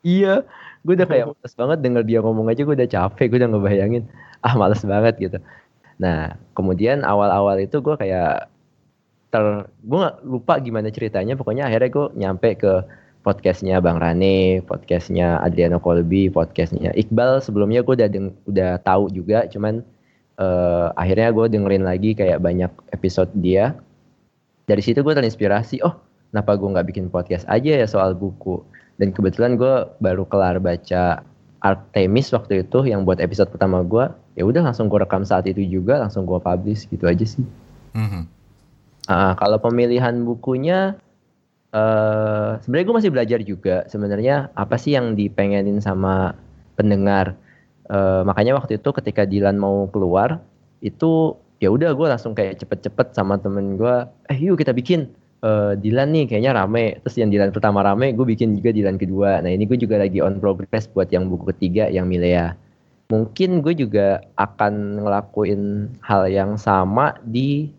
iya, 0.02 0.42
gue 0.84 0.94
udah 1.00 1.08
kayak 1.08 1.26
malas 1.32 1.54
banget 1.56 1.78
denger 1.80 2.04
dia 2.04 2.20
ngomong 2.20 2.48
aja 2.52 2.62
gue 2.68 2.76
udah 2.76 2.90
capek, 2.92 3.26
gue 3.32 3.38
udah 3.40 3.50
ngebayangin 3.56 4.04
ah 4.44 4.54
malas 4.60 4.84
banget 4.84 5.16
gitu. 5.20 5.38
Nah, 5.98 6.36
kemudian 6.54 7.08
awal-awal 7.08 7.56
itu 7.64 7.80
gue 7.80 7.96
kayak 7.96 8.52
ter 9.32 9.66
gue 9.66 9.98
gak 9.98 10.18
lupa 10.28 10.60
gimana 10.60 10.92
ceritanya, 10.92 11.34
pokoknya 11.40 11.72
akhirnya 11.72 11.90
gue 11.90 12.06
nyampe 12.20 12.50
ke 12.60 12.74
podcastnya 13.24 13.80
Bang 13.80 14.04
Rane, 14.04 14.60
podcastnya 14.68 15.40
Adriano 15.40 15.80
Colby, 15.80 16.28
podcastnya 16.28 16.92
Iqbal 16.92 17.40
sebelumnya 17.40 17.82
gue 17.82 17.96
udah 17.96 18.10
deng 18.12 18.36
udah 18.46 18.84
tahu 18.84 19.08
juga, 19.10 19.48
cuman 19.48 19.82
uh, 20.38 20.92
akhirnya 21.00 21.32
gue 21.32 21.46
dengerin 21.48 21.88
lagi 21.88 22.12
kayak 22.14 22.44
banyak 22.44 22.70
episode 22.92 23.32
dia. 23.40 23.74
Dari 24.68 24.84
situ 24.84 25.00
gue 25.00 25.16
terinspirasi, 25.16 25.80
oh 25.88 25.96
kenapa 26.36 26.60
gue 26.60 26.68
nggak 26.76 26.88
bikin 26.92 27.06
podcast 27.08 27.48
aja 27.48 27.80
ya 27.80 27.88
soal 27.88 28.12
buku. 28.12 28.60
Dan 29.04 29.12
kebetulan 29.12 29.60
gue 29.60 29.84
baru 30.00 30.24
kelar 30.24 30.64
baca 30.64 31.28
Artemis 31.60 32.32
waktu 32.32 32.64
itu 32.64 32.88
yang 32.88 33.04
buat 33.04 33.20
episode 33.20 33.52
pertama 33.52 33.84
gue, 33.84 34.08
ya 34.40 34.48
udah 34.48 34.64
langsung 34.64 34.88
gue 34.88 35.04
rekam 35.04 35.28
saat 35.28 35.44
itu 35.44 35.60
juga, 35.68 36.00
langsung 36.00 36.24
gue 36.24 36.40
publish 36.40 36.88
gitu 36.88 37.04
aja 37.12 37.28
sih. 37.28 37.44
Mm 37.92 38.08
-hmm. 38.08 38.24
uh, 39.12 39.36
kalau 39.36 39.60
pemilihan 39.60 40.24
bukunya 40.24 40.96
uh, 41.76 42.56
sebenarnya 42.64 42.86
gue 42.88 42.98
masih 43.04 43.12
belajar 43.12 43.40
juga 43.44 43.76
sebenarnya 43.92 44.54
apa 44.56 44.80
sih 44.80 44.96
yang 44.96 45.18
dipengenin 45.20 45.84
sama 45.84 46.38
pendengar 46.80 47.36
uh, 47.92 48.24
makanya 48.24 48.56
waktu 48.56 48.80
itu 48.80 48.90
ketika 48.96 49.28
Dilan 49.28 49.60
mau 49.60 49.90
keluar 49.90 50.40
itu 50.80 51.36
ya 51.60 51.70
udah 51.70 51.92
gue 51.94 52.08
langsung 52.08 52.34
kayak 52.38 52.62
cepet-cepet 52.62 53.14
sama 53.14 53.38
temen 53.42 53.76
gue 53.76 53.96
eh 54.30 54.38
yuk 54.40 54.58
kita 54.58 54.74
bikin 54.74 55.12
uh, 55.44 55.76
Dilan 55.78 56.10
nih 56.16 56.26
kayaknya 56.32 56.56
rame 56.56 57.04
terus 57.04 57.20
yang 57.20 57.30
Dilan 57.30 57.52
pertama 57.52 57.84
rame 57.84 58.16
gue 58.16 58.26
bikin 58.26 58.58
juga 58.58 58.72
Dilan 58.72 58.98
kedua 58.98 59.44
nah 59.44 59.52
ini 59.52 59.68
gue 59.68 59.78
juga 59.78 60.00
lagi 60.00 60.24
on 60.24 60.40
progress 60.40 60.88
buat 60.90 61.12
yang 61.12 61.28
buku 61.28 61.52
ketiga 61.54 61.92
yang 61.92 62.08
Milea 62.08 62.56
mungkin 63.12 63.62
gue 63.62 63.76
juga 63.78 64.24
akan 64.40 65.04
ngelakuin 65.04 65.94
hal 66.02 66.26
yang 66.32 66.56
sama 66.58 67.14
di 67.22 67.70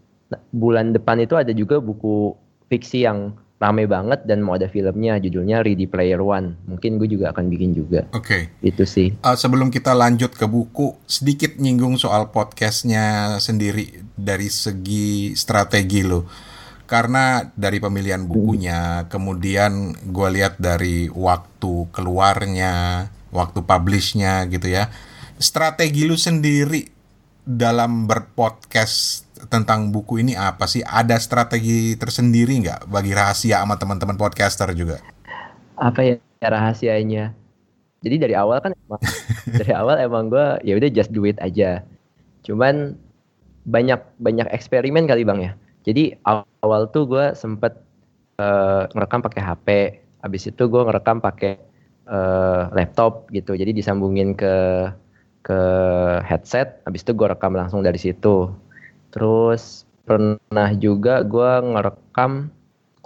bulan 0.53 0.94
depan 0.94 1.18
itu 1.24 1.35
ada 1.35 1.50
juga 1.50 1.81
buku 1.81 2.37
fiksi 2.68 3.09
yang 3.09 3.35
rame 3.64 3.88
banget 3.88 4.29
dan 4.29 4.44
mau 4.44 4.59
ada 4.59 4.68
filmnya 4.68 5.16
judulnya 5.16 5.64
Ready 5.64 5.88
Player 5.88 6.20
One. 6.20 6.59
Mungkin 6.68 7.00
gue 7.00 7.09
juga 7.09 7.33
akan 7.33 7.48
bikin 7.48 7.72
juga. 7.72 8.05
Oke. 8.12 8.50
Okay. 8.50 8.66
Itu 8.66 8.85
sih. 8.85 9.16
Uh, 9.24 9.38
sebelum 9.38 9.72
kita 9.72 9.96
lanjut 9.96 10.37
ke 10.37 10.44
buku, 10.44 10.92
sedikit 11.09 11.57
nyinggung 11.57 11.96
soal 11.96 12.29
podcastnya 12.29 13.38
sendiri 13.40 14.05
dari 14.12 14.53
segi 14.53 15.33
strategi 15.33 16.05
lo. 16.05 16.53
Karena 16.85 17.40
dari 17.57 17.81
pemilihan 17.81 18.29
bukunya, 18.29 19.05
hmm. 19.05 19.09
kemudian 19.09 19.73
gue 20.05 20.29
lihat 20.37 20.61
dari 20.61 21.09
waktu 21.09 21.88
keluarnya, 21.90 23.09
waktu 23.33 23.64
publishnya 23.64 24.44
gitu 24.53 24.68
ya. 24.68 24.92
Strategi 25.40 26.05
lu 26.05 26.14
sendiri 26.14 26.87
dalam 27.44 28.09
berpodcast 28.09 29.25
tentang 29.49 29.92
buku 29.92 30.25
ini 30.25 30.37
apa 30.37 30.64
sih? 30.64 30.85
Ada 30.85 31.20
strategi 31.20 31.97
tersendiri 31.97 32.61
nggak 32.64 32.88
bagi 32.88 33.12
rahasia 33.12 33.61
sama 33.61 33.77
teman-teman 33.77 34.16
podcaster 34.16 34.70
juga? 34.73 35.01
Apa 35.77 36.01
ya 36.05 36.16
rahasianya? 36.40 37.35
Jadi 38.05 38.16
dari 38.20 38.35
awal 38.37 38.61
kan 38.61 38.77
emang, 38.77 39.01
dari 39.61 39.73
awal 39.73 39.97
emang 40.05 40.29
gue 40.29 40.47
ya 40.64 40.77
udah 40.77 40.90
just 40.92 41.12
do 41.12 41.25
it 41.25 41.40
aja. 41.40 41.81
Cuman 42.44 43.01
banyak 43.64 44.01
banyak 44.20 44.49
eksperimen 44.53 45.09
kali 45.09 45.25
bang 45.25 45.40
ya. 45.40 45.53
Jadi 45.85 46.16
awal, 46.25 46.88
tuh 46.88 47.05
gue 47.05 47.37
sempet 47.37 47.77
uh, 48.40 48.88
ngerekam 48.92 49.20
pakai 49.20 49.42
HP. 49.44 49.68
Abis 50.25 50.49
itu 50.49 50.62
gue 50.64 50.83
ngerekam 50.83 51.20
pakai 51.20 51.61
uh, 52.09 52.73
laptop 52.73 53.29
gitu. 53.31 53.53
Jadi 53.53 53.77
disambungin 53.77 54.33
ke 54.33 54.88
ke 55.44 55.61
headset. 56.25 56.81
Abis 56.88 57.05
itu 57.05 57.12
gue 57.12 57.29
rekam 57.29 57.53
langsung 57.53 57.85
dari 57.85 58.01
situ 58.01 58.49
Terus 59.14 59.87
pernah 60.05 60.75
juga 60.75 61.23
gue 61.23 61.51
ngerekam 61.62 62.51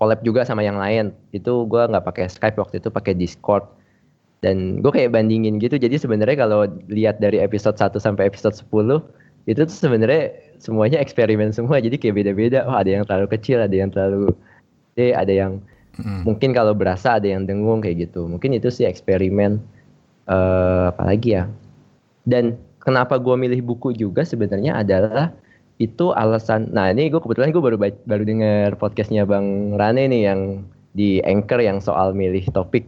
collab 0.00 0.24
juga 0.24 0.48
sama 0.48 0.64
yang 0.64 0.80
lain. 0.80 1.12
Itu 1.36 1.68
gue 1.68 1.84
nggak 1.84 2.04
pakai 2.08 2.32
Skype 2.32 2.56
waktu 2.56 2.80
itu 2.80 2.88
pakai 2.88 3.12
Discord. 3.12 3.68
Dan 4.40 4.80
gue 4.80 4.88
kayak 4.88 5.12
bandingin 5.12 5.60
gitu. 5.60 5.76
Jadi 5.76 6.00
sebenarnya 6.00 6.48
kalau 6.48 6.64
lihat 6.88 7.20
dari 7.20 7.44
episode 7.44 7.76
1 7.76 8.00
sampai 8.00 8.32
episode 8.32 8.56
10 8.56 9.04
itu 9.48 9.60
tuh 9.68 9.76
sebenarnya 9.76 10.32
semuanya 10.58 10.98
eksperimen 11.02 11.50
semua. 11.54 11.78
Jadi 11.82 11.98
kayak 11.98 12.14
beda-beda. 12.22 12.66
Oh 12.68 12.76
ada 12.76 12.90
yang 12.90 13.04
terlalu 13.06 13.32
kecil, 13.34 13.62
ada 13.62 13.74
yang 13.74 13.90
terlalu 13.90 14.34
gede, 14.94 15.14
ada 15.14 15.32
yang 15.32 15.52
hmm. 15.98 16.22
mungkin 16.26 16.50
kalau 16.54 16.74
berasa 16.74 17.16
ada 17.18 17.26
yang 17.26 17.46
dengung 17.46 17.82
kayak 17.82 18.10
gitu. 18.10 18.26
Mungkin 18.26 18.54
itu 18.54 18.68
sih 18.70 18.86
eksperimen. 18.86 19.62
Uh, 20.28 20.92
apalagi 20.92 21.40
ya. 21.40 21.48
Dan 22.28 22.60
kenapa 22.82 23.16
gue 23.16 23.36
milih 23.36 23.60
buku 23.64 23.96
juga 23.96 24.24
sebenarnya 24.24 24.80
adalah 24.80 25.32
itu 25.78 26.10
alasan 26.10 26.74
nah 26.74 26.90
ini 26.90 27.06
gue 27.06 27.22
kebetulan 27.22 27.54
gue 27.54 27.62
baru 27.62 27.78
baru 27.78 28.24
dengar 28.26 28.74
podcastnya 28.80 29.22
bang 29.22 29.78
Rane 29.78 30.10
nih 30.10 30.22
yang 30.26 30.40
di 30.90 31.22
anchor 31.22 31.62
yang 31.62 31.78
soal 31.78 32.10
milih 32.10 32.42
topik 32.50 32.82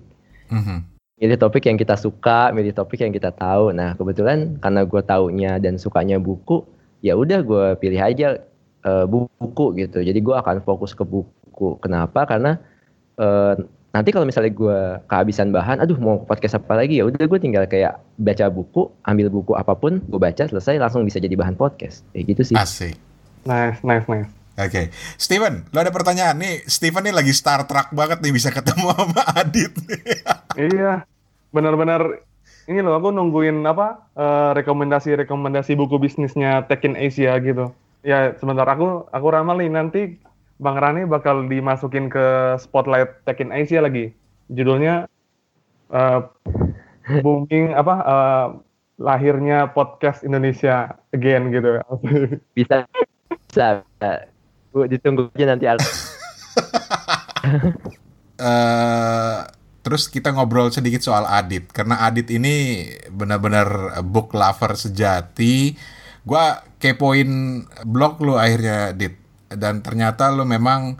mm-hmm. 0.50 0.78
milih 1.22 1.38
topik 1.38 1.70
yang 1.70 1.78
kita 1.78 1.94
suka 1.94 2.50
milih 2.50 2.74
topik 2.74 2.98
yang 2.98 3.14
kita 3.14 3.30
tahu 3.30 3.70
nah 3.70 3.94
kebetulan 3.94 4.58
karena 4.58 4.82
gue 4.82 5.02
taunya 5.06 5.52
dan 5.62 5.78
sukanya 5.78 6.18
buku 6.18 6.66
ya 7.00 7.16
udah 7.16 7.40
gue 7.44 7.66
pilih 7.80 8.00
aja 8.00 8.40
uh, 8.84 9.04
buku 9.08 9.76
gitu. 9.80 10.00
Jadi 10.00 10.18
gue 10.20 10.36
akan 10.36 10.64
fokus 10.64 10.92
ke 10.96 11.04
buku. 11.04 11.80
Kenapa? 11.80 12.24
Karena 12.28 12.56
uh, 13.20 13.56
nanti 13.90 14.14
kalau 14.14 14.24
misalnya 14.24 14.52
gue 14.54 14.78
kehabisan 15.10 15.50
bahan 15.50 15.82
aduh 15.82 15.98
mau 15.98 16.22
podcast 16.24 16.60
apa 16.60 16.78
lagi? 16.78 17.00
Ya 17.00 17.04
udah 17.08 17.24
gue 17.24 17.38
tinggal 17.40 17.64
kayak 17.66 18.00
baca 18.20 18.46
buku 18.48 18.88
ambil 19.04 19.28
buku 19.32 19.52
apa 19.56 19.74
pun 19.76 20.00
gue 20.04 20.20
baca 20.20 20.46
selesai 20.46 20.78
langsung 20.80 21.04
bisa 21.04 21.18
jadi 21.18 21.34
bahan 21.36 21.56
podcast. 21.56 22.06
Kayak 22.12 22.36
gitu 22.36 22.42
sih. 22.52 22.56
Asik. 22.56 22.96
Nice 23.48 23.80
nice 23.84 24.06
nice. 24.08 24.30
Oke, 24.60 24.76
okay. 24.76 24.86
Steven, 25.16 25.64
lo 25.72 25.80
ada 25.80 25.88
pertanyaan 25.88 26.36
nih. 26.36 26.60
Steven 26.68 27.00
nih 27.08 27.14
lagi 27.16 27.32
Star 27.32 27.64
Trek 27.64 27.96
banget 27.96 28.20
nih 28.20 28.28
bisa 28.28 28.52
ketemu 28.52 28.92
sama 28.92 29.24
Adit. 29.32 29.72
iya, 30.58 31.08
benar-benar 31.48 32.20
ini 32.70 32.86
loh 32.86 32.94
aku 32.94 33.10
nungguin 33.10 33.66
apa 33.66 34.06
uh, 34.14 34.54
rekomendasi-rekomendasi 34.54 35.74
buku 35.74 35.98
bisnisnya 35.98 36.70
Tekin 36.70 36.94
Asia 36.94 37.34
gitu. 37.42 37.74
Ya 38.06 38.38
sebentar 38.38 38.70
aku 38.70 39.10
aku 39.10 39.26
ramal 39.26 39.58
nih 39.58 39.74
nanti 39.74 40.22
Bang 40.62 40.78
Rani 40.78 41.02
bakal 41.02 41.50
dimasukin 41.50 42.06
ke 42.06 42.54
spotlight 42.62 43.26
Tech 43.26 43.42
in 43.42 43.50
Asia 43.50 43.82
lagi. 43.82 44.14
Judulnya 44.54 45.10
uh, 45.90 46.30
booming 47.24 47.74
apa 47.74 47.94
uh, 48.06 48.46
lahirnya 49.02 49.72
podcast 49.74 50.22
Indonesia 50.22 50.94
again 51.10 51.50
gitu. 51.50 51.82
bisa 52.56 52.86
bisa. 53.26 54.30
Bu 54.70 54.86
ditunggu 54.86 55.26
aja 55.34 55.50
nanti 55.50 55.66
uh, 55.66 55.74
terus 59.90 60.06
kita 60.06 60.30
ngobrol 60.30 60.70
sedikit 60.70 61.02
soal 61.02 61.26
Adit 61.26 61.66
karena 61.74 62.06
Adit 62.06 62.30
ini 62.30 62.86
benar-benar 63.10 63.98
book 64.06 64.30
lover 64.38 64.78
sejati. 64.78 65.74
Gua 66.22 66.62
kepoin 66.78 67.66
blog 67.82 68.22
lu 68.22 68.38
akhirnya 68.38 68.94
Dit 68.94 69.18
dan 69.50 69.82
ternyata 69.82 70.30
lo 70.30 70.46
memang 70.46 70.94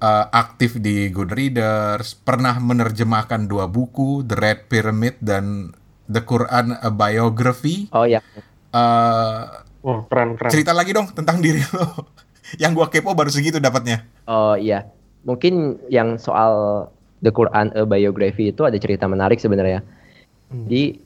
uh, 0.00 0.24
aktif 0.32 0.80
di 0.80 1.12
Good 1.12 1.36
Readers, 1.36 2.16
pernah 2.16 2.56
menerjemahkan 2.56 3.44
dua 3.44 3.68
buku, 3.68 4.24
The 4.24 4.40
Red 4.40 4.72
Pyramid 4.72 5.20
dan 5.20 5.76
The 6.08 6.24
Quran 6.24 6.80
A 6.80 6.88
Biography. 6.88 7.92
Oh 7.92 8.08
ya. 8.08 8.24
Uh, 8.72 9.52
oh 9.84 10.08
keren 10.08 10.40
keren. 10.40 10.48
Cerita 10.48 10.72
lagi 10.72 10.96
dong 10.96 11.12
tentang 11.12 11.44
diri 11.44 11.60
lo. 11.60 12.08
yang 12.62 12.72
gua 12.72 12.88
kepo 12.88 13.12
baru 13.12 13.28
segitu 13.28 13.60
dapatnya. 13.60 14.08
Oh 14.24 14.56
iya, 14.56 14.88
mungkin 15.28 15.76
yang 15.92 16.16
soal 16.16 16.88
The 17.22 17.32
Quran 17.34 17.74
A 17.74 17.82
Biography 17.82 18.54
itu 18.54 18.62
ada 18.62 18.78
cerita 18.78 19.10
menarik 19.10 19.42
sebenarnya. 19.42 19.82
Hmm. 20.48 20.66
Di 20.70 20.98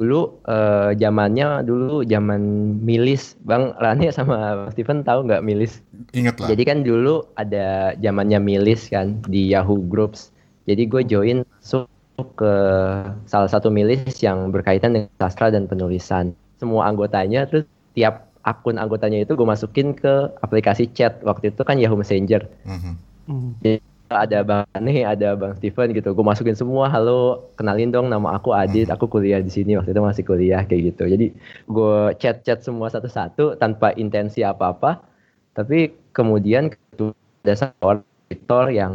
dulu 0.00 0.40
uh, 0.48 0.96
zamannya 0.96 1.60
dulu 1.66 2.06
zaman 2.08 2.40
milis. 2.80 3.36
Bang 3.44 3.76
Rani 3.76 4.08
sama 4.14 4.70
Steven 4.72 5.04
tahu 5.04 5.28
nggak 5.28 5.44
milis? 5.44 5.84
Ingat 6.16 6.40
lah 6.40 6.48
jadi 6.48 6.62
kan 6.64 6.78
dulu 6.86 7.26
ada 7.36 7.92
zamannya 8.00 8.40
milis 8.40 8.88
kan 8.88 9.20
di 9.28 9.52
Yahoo 9.52 9.82
Groups. 9.90 10.32
Jadi 10.64 10.88
gue 10.88 11.02
join 11.04 11.44
masuk 11.44 11.84
ke 12.36 12.54
salah 13.28 13.50
satu 13.50 13.68
milis 13.72 14.20
yang 14.24 14.52
berkaitan 14.52 14.96
dengan 14.96 15.12
sastra 15.20 15.52
dan 15.52 15.68
penulisan. 15.68 16.32
Semua 16.60 16.88
anggotanya 16.88 17.48
terus 17.48 17.68
tiap 17.96 18.30
akun 18.44 18.80
anggotanya 18.80 19.20
itu 19.20 19.36
gue 19.36 19.44
masukin 19.48 19.92
ke 19.92 20.32
aplikasi 20.40 20.88
chat. 20.96 21.20
Waktu 21.20 21.52
itu 21.52 21.60
kan 21.60 21.76
Yahoo 21.76 22.00
Messenger. 22.00 22.48
Mm 22.64 22.78
-hmm. 22.78 22.94
Ada 24.10 24.42
Bang 24.42 24.66
Ane, 24.74 25.06
ada 25.06 25.38
Bang 25.38 25.54
Steven 25.54 25.94
gitu. 25.94 26.10
Gue 26.10 26.26
masukin 26.26 26.58
semua, 26.58 26.90
halo, 26.90 27.46
kenalin 27.54 27.94
dong 27.94 28.10
nama 28.10 28.34
aku 28.34 28.50
Adit, 28.50 28.90
aku 28.90 29.06
kuliah 29.06 29.38
di 29.38 29.48
sini 29.48 29.78
waktu 29.78 29.94
itu 29.94 30.02
masih 30.02 30.24
kuliah 30.26 30.66
kayak 30.66 30.94
gitu. 30.94 31.06
Jadi 31.06 31.26
gue 31.70 31.96
chat-chat 32.18 32.66
semua 32.66 32.90
satu-satu 32.90 33.54
tanpa 33.56 33.94
intensi 33.94 34.42
apa-apa. 34.42 34.98
Tapi 35.54 35.94
kemudian 36.10 36.74
ada 37.46 37.54
seorang 37.54 38.02
editor 38.28 38.64
yang 38.74 38.92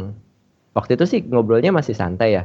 waktu 0.76 1.00
itu 1.00 1.04
sih 1.08 1.20
ngobrolnya 1.24 1.72
masih 1.72 1.96
santai 1.96 2.36
ya. 2.36 2.44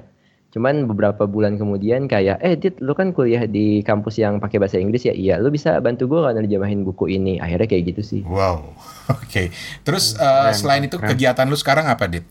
Cuman 0.52 0.84
beberapa 0.84 1.24
bulan 1.32 1.56
kemudian 1.56 2.12
kayak, 2.12 2.43
eh 2.43 2.60
Dit, 2.60 2.84
lu 2.84 2.91
kan 2.91 3.16
kuliah 3.16 3.47
di 3.47 3.80
kampus 3.88 4.20
yang 4.20 4.43
pakai 4.43 4.60
bahasa 4.60 4.76
Inggris 4.76 5.08
ya? 5.08 5.16
Iya, 5.16 5.39
lu 5.39 5.47
bisa 5.47 5.80
bantu 5.80 6.12
gue 6.12 6.20
kan 6.20 6.36
nerjemahin 6.36 6.84
buku 6.84 7.08
ini. 7.08 7.39
Akhirnya 7.39 7.72
kayak 7.72 7.95
gitu 7.95 8.02
sih. 8.04 8.22
Wow, 8.28 8.60
oke. 9.16 9.32
Okay. 9.32 9.47
Terus 9.88 10.20
uh, 10.20 10.52
selain 10.52 10.84
itu 10.84 10.99
kegiatan 10.99 11.47
lu 11.47 11.56
sekarang 11.56 11.88
apa, 11.88 12.04
Dit? 12.12 12.28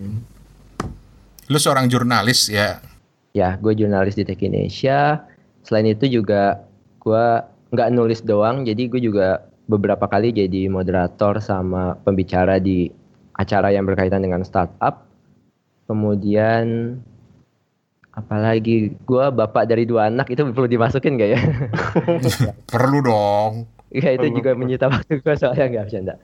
Lu 1.49 1.57
seorang 1.57 1.89
jurnalis 1.89 2.53
ya? 2.53 2.85
Ya, 3.33 3.57
gue 3.57 3.73
jurnalis 3.73 4.21
di 4.21 4.29
Tech 4.29 4.37
Indonesia. 4.45 5.25
Selain 5.65 5.89
itu 5.89 6.05
juga 6.05 6.61
gue 7.01 7.27
nggak 7.73 7.89
nulis 7.89 8.21
doang, 8.21 8.69
jadi 8.69 8.85
gue 8.85 9.01
juga 9.01 9.49
beberapa 9.65 10.05
kali 10.05 10.37
jadi 10.37 10.69
moderator 10.69 11.41
sama 11.41 11.97
pembicara 12.05 12.61
di 12.61 12.93
acara 13.33 13.73
yang 13.73 13.89
berkaitan 13.89 14.21
dengan 14.21 14.45
startup. 14.45 15.09
Kemudian 15.89 16.99
apalagi 18.21 18.93
gue 18.95 19.25
bapak 19.33 19.65
dari 19.65 19.89
dua 19.89 20.13
anak 20.13 20.29
itu 20.29 20.45
perlu 20.53 20.69
dimasukin 20.69 21.17
gak 21.17 21.31
ya 21.33 21.41
perlu 22.73 22.99
dong 23.01 23.53
Iya 23.91 24.15
itu 24.15 24.39
juga 24.39 24.55
menyita 24.55 24.87
waktu 24.87 25.19
gue 25.19 25.35
soalnya 25.35 25.67
nggak 25.67 25.85
bercanda. 25.91 26.15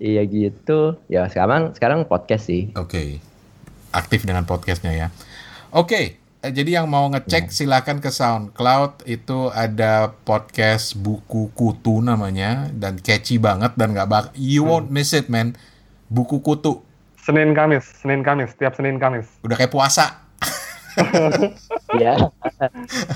Iya 0.00 0.24
gitu. 0.24 0.96
Ya 1.12 1.28
sekarang 1.28 1.76
sekarang 1.76 2.08
podcast 2.08 2.48
sih. 2.48 2.72
Oke. 2.72 2.88
Okay. 2.88 3.08
Aktif 3.92 4.24
dengan 4.24 4.48
podcastnya 4.48 4.92
ya. 4.96 5.08
Oke. 5.68 5.86
Okay. 5.86 6.06
Jadi 6.42 6.74
yang 6.74 6.90
mau 6.90 7.06
ngecek 7.06 7.46
ya. 7.46 7.54
silakan 7.54 8.02
ke 8.02 8.10
SoundCloud 8.10 9.06
itu 9.06 9.46
ada 9.54 10.10
podcast 10.26 10.98
buku 10.98 11.54
kutu 11.54 12.02
namanya 12.02 12.66
dan 12.74 12.98
catchy 12.98 13.38
banget 13.38 13.78
dan 13.78 13.94
nggak 13.94 14.10
bak 14.10 14.26
you 14.34 14.66
won't 14.66 14.90
hmm. 14.90 14.98
miss 14.98 15.14
it 15.14 15.30
man 15.30 15.54
buku 16.10 16.42
kutu 16.42 16.82
Senin 17.14 17.54
Kamis 17.54 17.86
Senin 17.86 18.26
Kamis 18.26 18.58
tiap 18.58 18.74
Senin 18.74 18.98
Kamis 18.98 19.30
udah 19.46 19.54
kayak 19.54 19.70
puasa 19.70 20.21
Ya. 21.92 22.16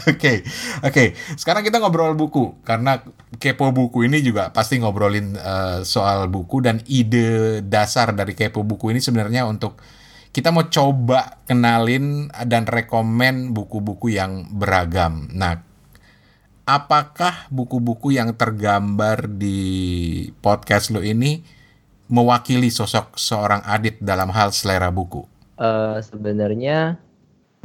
Oke, 0.04 0.44
oke. 0.84 1.04
Sekarang 1.38 1.64
kita 1.64 1.80
ngobrol 1.80 2.12
buku 2.12 2.60
karena 2.60 3.00
kepo 3.40 3.72
buku 3.72 4.04
ini 4.04 4.20
juga 4.20 4.52
pasti 4.52 4.76
ngobrolin 4.76 5.36
uh, 5.36 5.80
soal 5.80 6.28
buku 6.28 6.60
dan 6.60 6.84
ide 6.84 7.60
dasar 7.64 8.12
dari 8.12 8.36
kepo 8.36 8.66
buku 8.66 8.92
ini 8.92 9.00
sebenarnya 9.00 9.48
untuk 9.48 9.80
kita 10.36 10.52
mau 10.52 10.68
coba 10.68 11.40
kenalin 11.48 12.28
dan 12.44 12.68
rekomen 12.68 13.56
buku-buku 13.56 14.12
yang 14.12 14.44
beragam. 14.52 15.32
Nah, 15.32 15.64
apakah 16.68 17.48
buku-buku 17.48 18.12
yang 18.12 18.36
tergambar 18.36 19.32
di 19.32 20.28
podcast 20.44 20.92
lo 20.92 21.00
ini 21.00 21.40
mewakili 22.12 22.68
sosok 22.68 23.16
seorang 23.16 23.64
Adit 23.64 23.96
dalam 24.04 24.28
hal 24.28 24.52
selera 24.52 24.92
buku? 24.92 25.24
Uh, 25.56 25.96
sebenarnya 26.04 27.00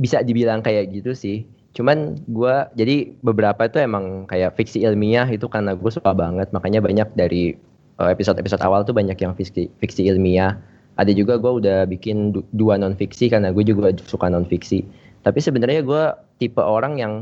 bisa 0.02 0.26
dibilang 0.26 0.66
kayak 0.66 0.89
gitu 0.89 1.14
sih. 1.14 1.45
Cuman 1.78 2.18
gue 2.26 2.56
jadi 2.74 3.14
beberapa 3.22 3.70
itu 3.70 3.78
emang 3.78 4.26
kayak 4.26 4.58
fiksi 4.58 4.82
ilmiah 4.82 5.30
itu 5.30 5.45
karena 5.45 5.78
gue 5.78 5.91
suka 5.93 6.12
banget. 6.18 6.49
Makanya 6.49 6.82
banyak 6.82 7.14
dari 7.14 7.54
eh, 8.02 8.10
episode-episode 8.10 8.66
awal 8.66 8.82
tuh 8.82 8.97
banyak 8.97 9.16
yang 9.22 9.38
fiksi, 9.38 9.70
fiksi 9.78 10.10
ilmiah. 10.10 10.58
Ada 10.97 11.14
juga 11.14 11.38
gue 11.39 11.64
udah 11.64 11.88
bikin 11.88 12.34
dua 12.52 12.76
non 12.76 12.97
fiksi 12.97 13.30
karena 13.30 13.54
gue 13.54 13.64
juga 13.64 13.93
suka 14.04 14.28
non 14.28 14.43
fiksi 14.49 14.84
tapi 15.22 15.39
sebenarnya 15.39 15.82
gue 15.86 16.04
tipe 16.41 16.62
orang 16.62 16.97
yang 16.97 17.14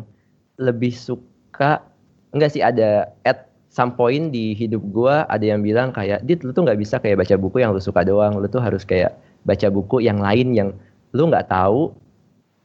lebih 0.60 0.96
suka 0.96 1.84
enggak 2.32 2.52
sih 2.56 2.64
ada 2.64 3.12
at 3.28 3.48
some 3.70 3.94
point 3.96 4.32
di 4.32 4.56
hidup 4.56 4.82
gue 4.92 5.16
ada 5.28 5.46
yang 5.46 5.62
bilang 5.62 5.92
kayak 5.92 6.24
dit 6.24 6.40
lu 6.42 6.56
tuh 6.56 6.64
nggak 6.64 6.80
bisa 6.80 6.96
kayak 7.00 7.24
baca 7.24 7.36
buku 7.36 7.64
yang 7.64 7.76
lu 7.76 7.82
suka 7.84 8.08
doang. 8.08 8.40
Lu 8.40 8.48
tuh 8.48 8.64
harus 8.64 8.88
kayak 8.88 9.16
baca 9.44 9.68
buku 9.68 10.04
yang 10.04 10.20
lain 10.24 10.56
yang 10.56 10.70
lu 11.12 11.28
nggak 11.28 11.52
tahu 11.52 11.92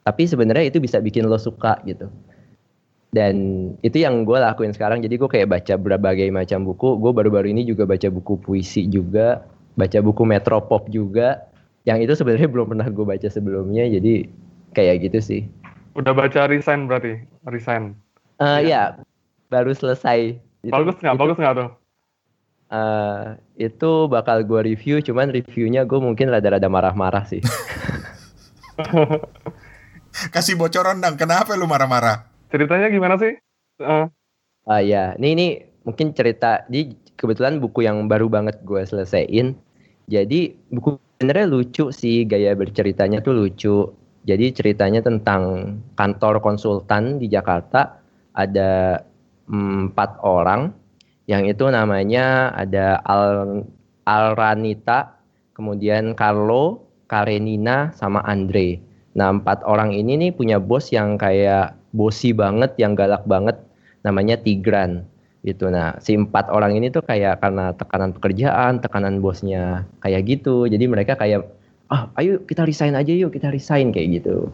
tapi 0.05 0.29
sebenarnya 0.29 0.69
itu 0.69 0.79
bisa 0.85 1.01
bikin 1.01 1.25
lo 1.25 1.41
suka 1.41 1.81
gitu. 1.89 2.13
Dan 3.15 3.35
itu 3.81 4.05
yang 4.05 4.29
gue 4.29 4.37
lakuin 4.37 4.77
sekarang. 4.77 5.01
Jadi 5.01 5.17
gue 5.17 5.31
kayak 5.31 5.49
baca 5.49 5.75
berbagai 5.81 6.29
macam 6.29 6.69
buku. 6.69 7.01
Gue 7.01 7.15
baru-baru 7.17 7.57
ini 7.57 7.65
juga 7.65 7.89
baca 7.89 8.11
buku 8.13 8.37
puisi 8.37 8.85
juga. 8.85 9.49
Baca 9.81 9.99
buku 10.05 10.23
metropop 10.29 10.93
juga. 10.93 11.49
Yang 11.89 11.99
itu 12.11 12.13
sebenarnya 12.21 12.49
belum 12.53 12.77
pernah 12.77 12.89
gue 12.91 13.05
baca 13.07 13.29
sebelumnya. 13.31 13.89
Jadi 13.89 14.29
kayak 14.77 15.09
gitu 15.09 15.19
sih. 15.25 15.43
Udah 15.97 16.13
baca 16.13 16.51
resign 16.51 16.85
berarti? 16.85 17.25
Resign. 17.49 17.97
Uh, 18.43 18.61
ya 18.61 18.99
baru 19.49 19.73
selesai. 19.73 20.37
Bagus 20.69 20.99
nggak? 21.01 21.17
bagus 21.17 21.39
nggak 21.39 21.55
tuh? 21.55 21.71
Uh, 22.75 23.39
itu 23.55 24.11
bakal 24.11 24.43
gue 24.43 24.75
review, 24.75 24.99
cuman 24.99 25.31
reviewnya 25.31 25.87
gue 25.87 26.01
mungkin 26.03 26.35
rada-rada 26.35 26.67
marah-marah 26.67 27.23
sih. 27.31 27.39
Kasih 30.35 30.55
bocoran 30.55 31.03
dong, 31.03 31.19
kenapa 31.19 31.59
lu 31.59 31.67
marah-marah? 31.67 32.27
Ceritanya 32.51 32.89
gimana 32.91 33.19
sih? 33.19 33.35
Uh. 33.83 34.07
Uh, 34.65 34.81
ya, 34.81 35.13
ini 35.19 35.29
ini 35.35 35.47
mungkin 35.83 36.15
cerita. 36.15 36.65
Jadi 36.71 36.97
kebetulan 37.19 37.59
buku 37.59 37.85
yang 37.85 38.07
baru 38.07 38.31
banget 38.31 38.63
gue 38.63 38.81
selesaiin. 38.87 39.59
Jadi 40.07 40.55
buku 40.71 40.97
sebenarnya 41.19 41.47
lucu 41.51 41.91
sih, 41.91 42.25
gaya 42.25 42.55
berceritanya 42.55 43.21
tuh 43.21 43.35
lucu. 43.35 43.91
Jadi 44.25 44.57
ceritanya 44.57 45.05
tentang 45.05 45.77
kantor 45.99 46.41
konsultan 46.41 47.21
di 47.21 47.29
Jakarta. 47.29 48.01
Ada 48.35 48.99
empat 49.47 50.19
orang, 50.27 50.75
yang 51.31 51.47
itu 51.47 51.69
namanya 51.71 52.51
ada 52.57 52.99
Al 53.05 53.63
Alranita, 54.09 55.21
kemudian 55.55 56.19
Carlo, 56.19 56.89
Karenina, 57.07 57.95
sama 57.95 58.25
Andre 58.27 58.94
Nah 59.15 59.31
empat 59.31 59.63
orang 59.67 59.95
ini 59.95 60.19
nih 60.19 60.31
punya 60.35 60.59
bos 60.59 60.91
yang 60.91 61.15
kayak 61.19 61.79
bosi 61.95 62.35
banget, 62.35 62.75
yang 62.79 62.99
galak 62.99 63.23
banget, 63.25 63.59
namanya 64.03 64.35
Tigran 64.39 65.07
gitu. 65.47 65.71
Nah 65.71 65.95
si 66.03 66.19
empat 66.19 66.51
orang 66.51 66.75
ini 66.75 66.91
tuh 66.91 67.03
kayak 67.07 67.39
karena 67.39 67.71
tekanan 67.79 68.11
pekerjaan, 68.11 68.83
tekanan 68.83 69.23
bosnya 69.23 69.87
kayak 70.03 70.27
gitu. 70.27 70.67
Jadi 70.67 70.85
mereka 70.91 71.15
kayak 71.15 71.47
ah 71.93 72.11
ayo 72.19 72.43
kita 72.43 72.67
resign 72.67 72.99
aja 72.99 73.13
yuk 73.15 73.31
kita 73.31 73.55
resign 73.55 73.95
kayak 73.95 74.23
gitu. 74.23 74.51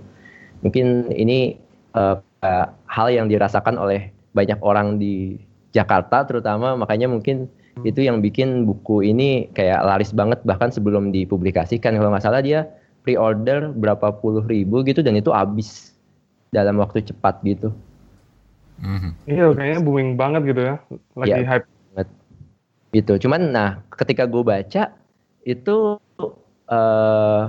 Mungkin 0.61 1.09
ini 1.17 1.57
uh, 1.97 2.21
uh, 2.45 2.67
hal 2.85 3.09
yang 3.09 3.33
dirasakan 3.33 3.81
oleh 3.81 4.13
banyak 4.37 4.61
orang 4.61 5.01
di 5.01 5.41
Jakarta 5.71 6.27
terutama 6.27 6.75
makanya 6.75 7.07
mungkin 7.07 7.47
itu 7.87 8.03
yang 8.05 8.21
bikin 8.21 8.67
buku 8.67 9.07
ini 9.07 9.49
kayak 9.55 9.81
laris 9.87 10.11
banget 10.13 10.43
bahkan 10.43 10.69
sebelum 10.75 11.15
dipublikasikan 11.15 11.97
kalau 11.97 12.11
nggak 12.13 12.25
salah 12.27 12.43
dia 12.43 12.67
pre-order 13.03 13.73
berapa 13.73 14.13
puluh 14.21 14.45
ribu 14.45 14.85
gitu 14.85 15.01
dan 15.01 15.17
itu 15.17 15.33
habis 15.33 15.97
dalam 16.51 16.77
waktu 16.83 17.05
cepat 17.07 17.41
gitu. 17.47 17.73
Mm-hmm. 18.81 19.13
Iya 19.29 19.45
kayaknya 19.53 19.79
booming 19.85 20.11
banget 20.17 20.43
gitu 20.51 20.61
ya, 20.65 20.75
lagi 21.17 21.31
ya, 21.31 21.45
hype. 21.45 21.67
Banget. 21.93 22.09
Gitu. 22.91 23.13
Cuman 23.27 23.41
nah 23.53 23.71
ketika 23.93 24.25
gue 24.25 24.43
baca 24.43 24.83
itu 25.45 25.77
uh, 26.69 27.43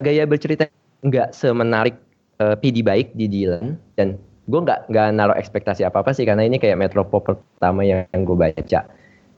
gaya 0.00 0.24
bercerita 0.24 0.68
nggak 1.04 1.36
semenarik 1.36 1.96
uh, 2.40 2.56
PD 2.56 2.80
baik 2.80 3.12
di 3.12 3.28
Dylan 3.28 3.76
dan 3.96 4.16
gue 4.44 4.60
nggak 4.60 4.92
nggak 4.92 5.08
naruh 5.16 5.36
ekspektasi 5.36 5.84
apa 5.84 6.04
apa 6.04 6.12
sih 6.12 6.28
karena 6.28 6.44
ini 6.44 6.60
kayak 6.60 6.76
metropop 6.80 7.24
pertama 7.24 7.84
yang, 7.84 8.04
yang 8.12 8.22
gue 8.24 8.36
baca. 8.36 8.80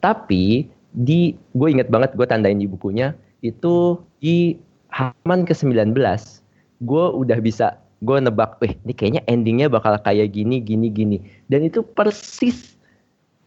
Tapi 0.02 0.66
di 0.96 1.34
gue 1.52 1.68
inget 1.68 1.90
banget 1.90 2.14
gue 2.14 2.26
tandain 2.26 2.56
di 2.56 2.70
bukunya 2.70 3.12
itu 3.44 4.00
di 4.22 4.56
halaman 4.96 5.44
ke-19 5.44 5.92
gue 6.80 7.04
udah 7.12 7.38
bisa 7.44 7.76
gue 8.04 8.16
nebak, 8.20 8.60
eh 8.64 8.76
ini 8.84 8.92
kayaknya 8.92 9.22
endingnya 9.24 9.68
bakal 9.72 9.96
kayak 10.00 10.32
gini, 10.32 10.60
gini, 10.60 10.92
gini. 10.92 11.16
Dan 11.48 11.64
itu 11.64 11.80
persis 11.80 12.76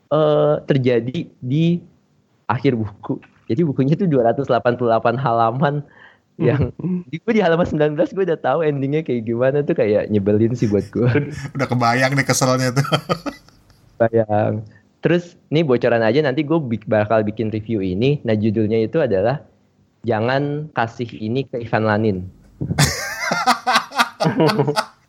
uh, 0.09 0.61
terjadi 0.65 1.29
di 1.41 1.81
akhir 2.49 2.73
buku. 2.73 3.21
Jadi 3.49 3.61
bukunya 3.65 3.93
tuh 3.97 4.09
288 4.09 4.81
halaman 5.17 5.85
yang 6.39 6.71
di 7.11 7.19
gue 7.19 7.33
di 7.35 7.41
halaman 7.43 7.67
19 7.67 7.99
gue 8.15 8.23
udah 8.25 8.39
tahu 8.39 8.63
endingnya 8.65 9.03
kayak 9.05 9.27
gimana 9.27 9.59
tuh 9.61 9.75
kayak 9.77 10.09
nyebelin 10.09 10.53
sih 10.57 10.69
buat 10.69 10.85
gue. 10.89 11.09
udah 11.57 11.67
kebayang 11.69 12.17
nih 12.17 12.25
keselnya 12.25 12.73
tuh. 12.73 12.87
Bayang. 14.01 14.65
Terus 14.99 15.37
nih 15.53 15.61
bocoran 15.61 16.01
aja 16.01 16.19
nanti 16.25 16.41
gue 16.41 16.57
bakal 16.89 17.21
bikin 17.21 17.53
review 17.53 17.85
ini. 17.85 18.17
Nah 18.25 18.33
judulnya 18.33 18.81
itu 18.81 18.97
adalah 18.97 19.45
jangan 20.03 20.67
kasih 20.71 21.09
ini 21.19 21.43
ke 21.47 21.63
Ivan 21.63 21.83
Lanin. 21.83 22.17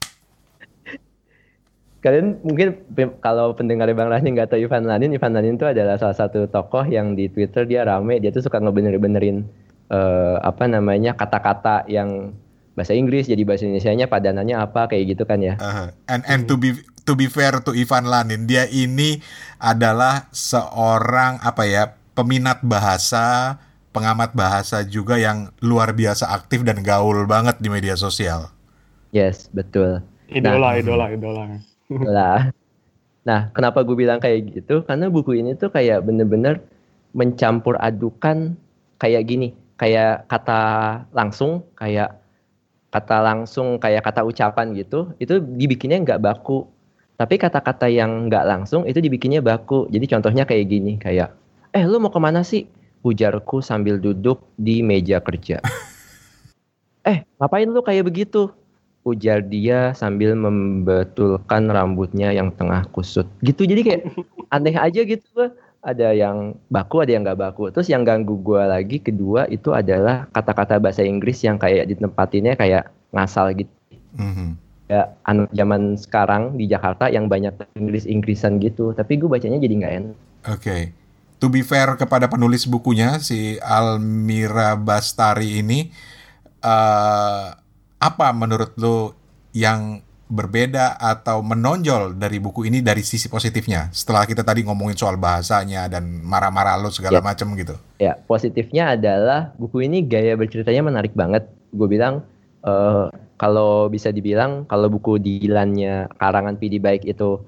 Kalian 2.01 2.41
mungkin 2.41 2.81
kalau 3.21 3.53
pendengar 3.53 3.85
Bang 3.93 4.09
Rani 4.09 4.33
nggak 4.33 4.57
tahu 4.57 4.65
Ivan 4.65 4.89
Lanin, 4.89 5.13
Ivan 5.13 5.37
Lanin 5.37 5.61
itu 5.61 5.69
adalah 5.69 6.01
salah 6.01 6.17
satu 6.17 6.49
tokoh 6.49 6.89
yang 6.89 7.13
di 7.13 7.29
Twitter 7.29 7.69
dia 7.69 7.85
rame, 7.85 8.17
dia 8.25 8.33
tuh 8.33 8.41
suka 8.41 8.57
ngebener-benerin 8.57 9.45
uh, 9.93 10.41
apa 10.41 10.65
namanya 10.65 11.13
kata-kata 11.13 11.85
yang 11.93 12.33
bahasa 12.73 12.97
Inggris 12.97 13.29
jadi 13.29 13.45
bahasa 13.45 13.69
Indonesia-nya 13.69 14.09
padanannya 14.09 14.57
apa 14.57 14.89
kayak 14.89 15.13
gitu 15.13 15.29
kan 15.29 15.45
ya. 15.45 15.61
Uh, 15.61 15.93
and 16.09 16.25
and 16.25 16.49
to 16.49 16.57
be 16.57 16.73
to 17.05 17.13
be 17.13 17.29
fair 17.29 17.53
to 17.61 17.77
Ivan 17.77 18.09
Lanin, 18.09 18.49
dia 18.49 18.65
ini 18.73 19.21
adalah 19.61 20.33
seorang 20.33 21.45
apa 21.45 21.69
ya 21.69 22.01
peminat 22.17 22.65
bahasa, 22.65 23.61
pengamat 23.91 24.35
bahasa 24.35 24.83
juga 24.87 25.19
yang 25.19 25.51
luar 25.59 25.91
biasa 25.91 26.31
aktif 26.31 26.63
dan 26.63 26.81
gaul 26.83 27.27
banget 27.27 27.59
di 27.59 27.69
media 27.69 27.99
sosial. 27.99 28.51
Yes, 29.11 29.51
betul. 29.51 30.03
Idola, 30.31 30.75
nah, 30.75 30.79
idola, 30.79 31.07
idola. 31.11 31.43
Idola. 31.91 32.31
Nah, 33.27 33.51
kenapa 33.51 33.83
gue 33.83 33.97
bilang 33.99 34.23
kayak 34.23 34.55
gitu? 34.55 34.87
Karena 34.87 35.11
buku 35.11 35.43
ini 35.43 35.59
tuh 35.59 35.75
kayak 35.75 36.07
bener-bener 36.07 36.63
mencampur 37.11 37.75
adukan 37.83 38.55
kayak 39.03 39.27
gini, 39.27 39.53
kayak 39.75 40.31
kata 40.31 40.63
langsung, 41.11 41.67
kayak 41.75 42.15
kata 42.95 43.17
langsung, 43.23 43.83
kayak 43.83 44.07
kata 44.07 44.23
ucapan 44.23 44.71
gitu, 44.79 45.11
itu 45.19 45.43
dibikinnya 45.43 45.99
nggak 46.07 46.23
baku. 46.23 46.67
Tapi 47.19 47.37
kata-kata 47.37 47.91
yang 47.91 48.31
nggak 48.31 48.47
langsung 48.47 48.87
itu 48.87 49.03
dibikinnya 49.03 49.45
baku. 49.45 49.91
Jadi 49.93 50.07
contohnya 50.09 50.47
kayak 50.47 50.67
gini, 50.71 50.97
kayak, 50.97 51.35
eh 51.75 51.85
lu 51.85 52.01
mau 52.01 52.09
ke 52.15 52.21
mana 52.23 52.41
sih? 52.47 52.65
Ujarku 53.01 53.65
sambil 53.65 53.97
duduk 53.97 54.45
di 54.61 54.85
meja 54.85 55.19
kerja. 55.25 55.61
eh, 57.11 57.25
ngapain 57.41 57.69
lu 57.69 57.81
kayak 57.81 58.09
begitu? 58.09 58.53
ujar 59.05 59.41
dia 59.41 59.97
sambil 59.97 60.37
membetulkan 60.37 61.73
rambutnya 61.73 62.33
yang 62.37 62.53
tengah 62.53 62.85
kusut. 62.93 63.25
Gitu 63.41 63.65
jadi 63.65 63.81
kayak 63.81 64.03
aneh 64.55 64.77
aja 64.77 65.01
gitu 65.05 65.25
gua. 65.33 65.49
Ada 65.81 66.13
yang 66.13 66.61
baku, 66.69 67.01
ada 67.01 67.17
yang 67.17 67.25
nggak 67.25 67.41
baku. 67.41 67.73
Terus 67.73 67.89
yang 67.89 68.05
ganggu 68.05 68.37
gue 68.37 68.61
lagi 68.61 69.01
kedua 69.01 69.49
itu 69.49 69.73
adalah 69.73 70.29
kata-kata 70.29 70.77
bahasa 70.77 71.01
Inggris 71.01 71.41
yang 71.41 71.57
kayak 71.57 71.89
ditempatinnya 71.89 72.53
kayak 72.53 72.93
ngasal 73.17 73.57
gitu. 73.57 73.73
Mm-hmm. 74.21 74.61
Ya 74.93 75.17
anak 75.25 75.49
zaman 75.57 75.97
sekarang 75.97 76.61
di 76.61 76.69
Jakarta 76.69 77.09
yang 77.09 77.33
banyak 77.33 77.57
Inggris-Inggrisan 77.81 78.61
gitu. 78.61 78.93
Tapi 78.93 79.17
gue 79.17 79.33
bacanya 79.33 79.57
jadi 79.57 79.75
nggak 79.81 79.95
enak. 80.05 80.17
Oke. 80.53 80.61
Okay. 80.61 80.83
To 81.41 81.49
be 81.49 81.65
fair 81.65 81.97
kepada 81.97 82.29
penulis 82.29 82.69
bukunya 82.69 83.17
si 83.17 83.57
Almira 83.65 84.77
Bastari 84.77 85.65
ini, 85.65 85.89
uh, 86.61 87.49
apa 87.97 88.27
menurut 88.37 88.77
lo 88.77 89.17
yang 89.57 90.05
berbeda 90.31 90.95
atau 90.95 91.43
menonjol 91.43 92.15
dari 92.15 92.39
buku 92.39 92.71
ini 92.71 92.85
dari 92.85 93.03
sisi 93.03 93.27
positifnya? 93.27 93.91
Setelah 93.91 94.29
kita 94.29 94.47
tadi 94.47 94.63
ngomongin 94.63 94.95
soal 94.95 95.19
bahasanya 95.19 95.91
dan 95.91 96.23
marah-marah 96.23 96.79
lo 96.79 96.93
segala 96.95 97.19
ya. 97.19 97.25
macam 97.25 97.57
gitu. 97.59 97.75
Ya 97.99 98.15
positifnya 98.15 98.95
adalah 98.95 99.51
buku 99.59 99.83
ini 99.89 100.07
gaya 100.07 100.39
berceritanya 100.39 100.87
menarik 100.87 101.17
banget. 101.19 101.51
Gue 101.75 101.89
bilang 101.91 102.23
uh, 102.63 103.11
kalau 103.41 103.91
bisa 103.91 104.15
dibilang 104.15 104.69
kalau 104.71 104.87
buku 104.87 105.19
Dilannya 105.19 106.13
karangan 106.21 106.61
PD 106.61 106.79
baik 106.79 107.09
itu 107.09 107.43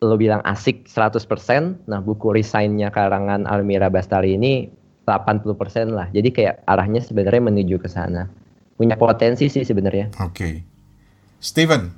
lo 0.00 0.16
bilang 0.16 0.40
asik 0.48 0.88
100% 0.88 1.88
nah 1.88 2.00
buku 2.00 2.32
Resignnya 2.32 2.88
karangan 2.88 3.44
Almira 3.44 3.92
Bastari 3.92 4.36
ini 4.36 4.68
80% 5.04 5.54
lah 5.92 6.08
jadi 6.12 6.28
kayak 6.32 6.54
arahnya 6.64 7.04
sebenarnya 7.04 7.42
menuju 7.52 7.76
ke 7.80 7.88
sana 7.88 8.28
punya 8.80 8.96
potensi 8.96 9.52
sih 9.52 9.60
sebenarnya. 9.60 10.08
Oke. 10.24 10.32
Okay. 10.32 10.54
Steven. 11.44 11.92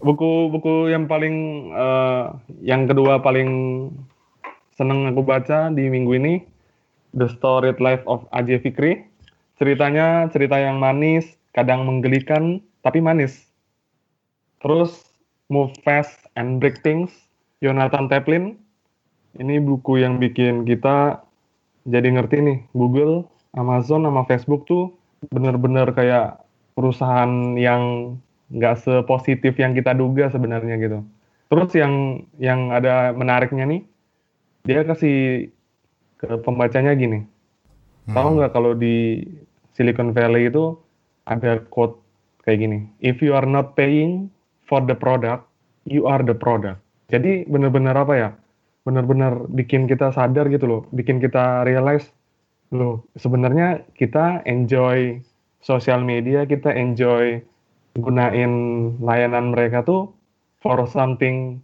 Buku-buku 0.00 0.88
yang 0.88 1.04
paling 1.04 1.68
uh, 1.76 2.32
yang 2.64 2.88
kedua 2.88 3.20
paling 3.20 3.92
seneng 4.72 5.12
aku 5.12 5.20
baca 5.20 5.68
di 5.68 5.92
minggu 5.92 6.16
ini 6.16 6.34
The 7.12 7.28
Storied 7.28 7.76
Life 7.84 8.00
of 8.08 8.24
Ajay 8.32 8.64
Fikri. 8.64 9.04
Ceritanya 9.60 10.26
cerita 10.32 10.56
yang 10.56 10.80
manis, 10.80 11.28
kadang 11.52 11.84
menggelikan 11.84 12.64
tapi 12.80 13.04
manis. 13.04 13.52
Terus 14.64 15.12
Move 15.52 15.76
Fast 15.84 16.16
and 16.40 16.64
Break 16.64 16.80
Things, 16.80 17.12
Jonathan 17.62 18.10
Taplin. 18.10 18.58
Ini 19.38 19.62
buku 19.64 20.02
yang 20.02 20.20
bikin 20.20 20.68
kita 20.68 21.24
jadi 21.88 22.12
ngerti 22.12 22.36
nih, 22.44 22.58
Google, 22.76 23.24
Amazon, 23.56 24.04
sama 24.04 24.28
Facebook 24.28 24.68
tuh 24.68 24.92
benar-benar 25.30 25.94
kayak 25.96 26.42
perusahaan 26.76 27.56
yang 27.56 28.14
nggak 28.52 28.82
sepositif 28.82 29.56
yang 29.56 29.72
kita 29.72 29.96
duga 29.96 30.28
sebenarnya 30.28 30.76
gitu. 30.76 31.00
Terus 31.48 31.70
yang 31.72 32.26
yang 32.36 32.74
ada 32.74 33.16
menariknya 33.16 33.64
nih, 33.64 33.82
dia 34.68 34.84
kasih 34.84 35.48
ke 36.20 36.28
pembacanya 36.44 36.92
gini. 36.92 37.24
Hmm. 38.10 38.14
Tahu 38.18 38.28
nggak 38.36 38.52
kalau 38.52 38.76
di 38.76 39.24
Silicon 39.72 40.12
Valley 40.12 40.52
itu 40.52 40.76
ada 41.24 41.62
quote 41.72 41.96
kayak 42.44 42.58
gini. 42.68 42.78
If 43.00 43.24
you 43.24 43.32
are 43.32 43.46
not 43.46 43.78
paying 43.78 44.28
for 44.68 44.84
the 44.84 44.98
product, 44.98 45.46
you 45.88 46.04
are 46.04 46.20
the 46.20 46.36
product. 46.36 46.81
Jadi 47.12 47.44
benar-benar 47.46 47.94
apa 47.94 48.14
ya? 48.16 48.30
Benar-benar 48.82 49.46
bikin 49.52 49.86
kita 49.86 50.10
sadar 50.10 50.50
gitu 50.50 50.66
loh, 50.66 50.82
bikin 50.90 51.22
kita 51.22 51.62
realize 51.62 52.10
loh 52.72 53.04
sebenarnya 53.20 53.84
kita 53.92 54.40
enjoy 54.48 55.20
sosial 55.60 56.00
media 56.02 56.48
kita 56.48 56.72
enjoy 56.72 57.38
gunain 57.94 58.52
layanan 58.98 59.52
mereka 59.52 59.84
tuh 59.84 60.08
for 60.64 60.88
something 60.88 61.60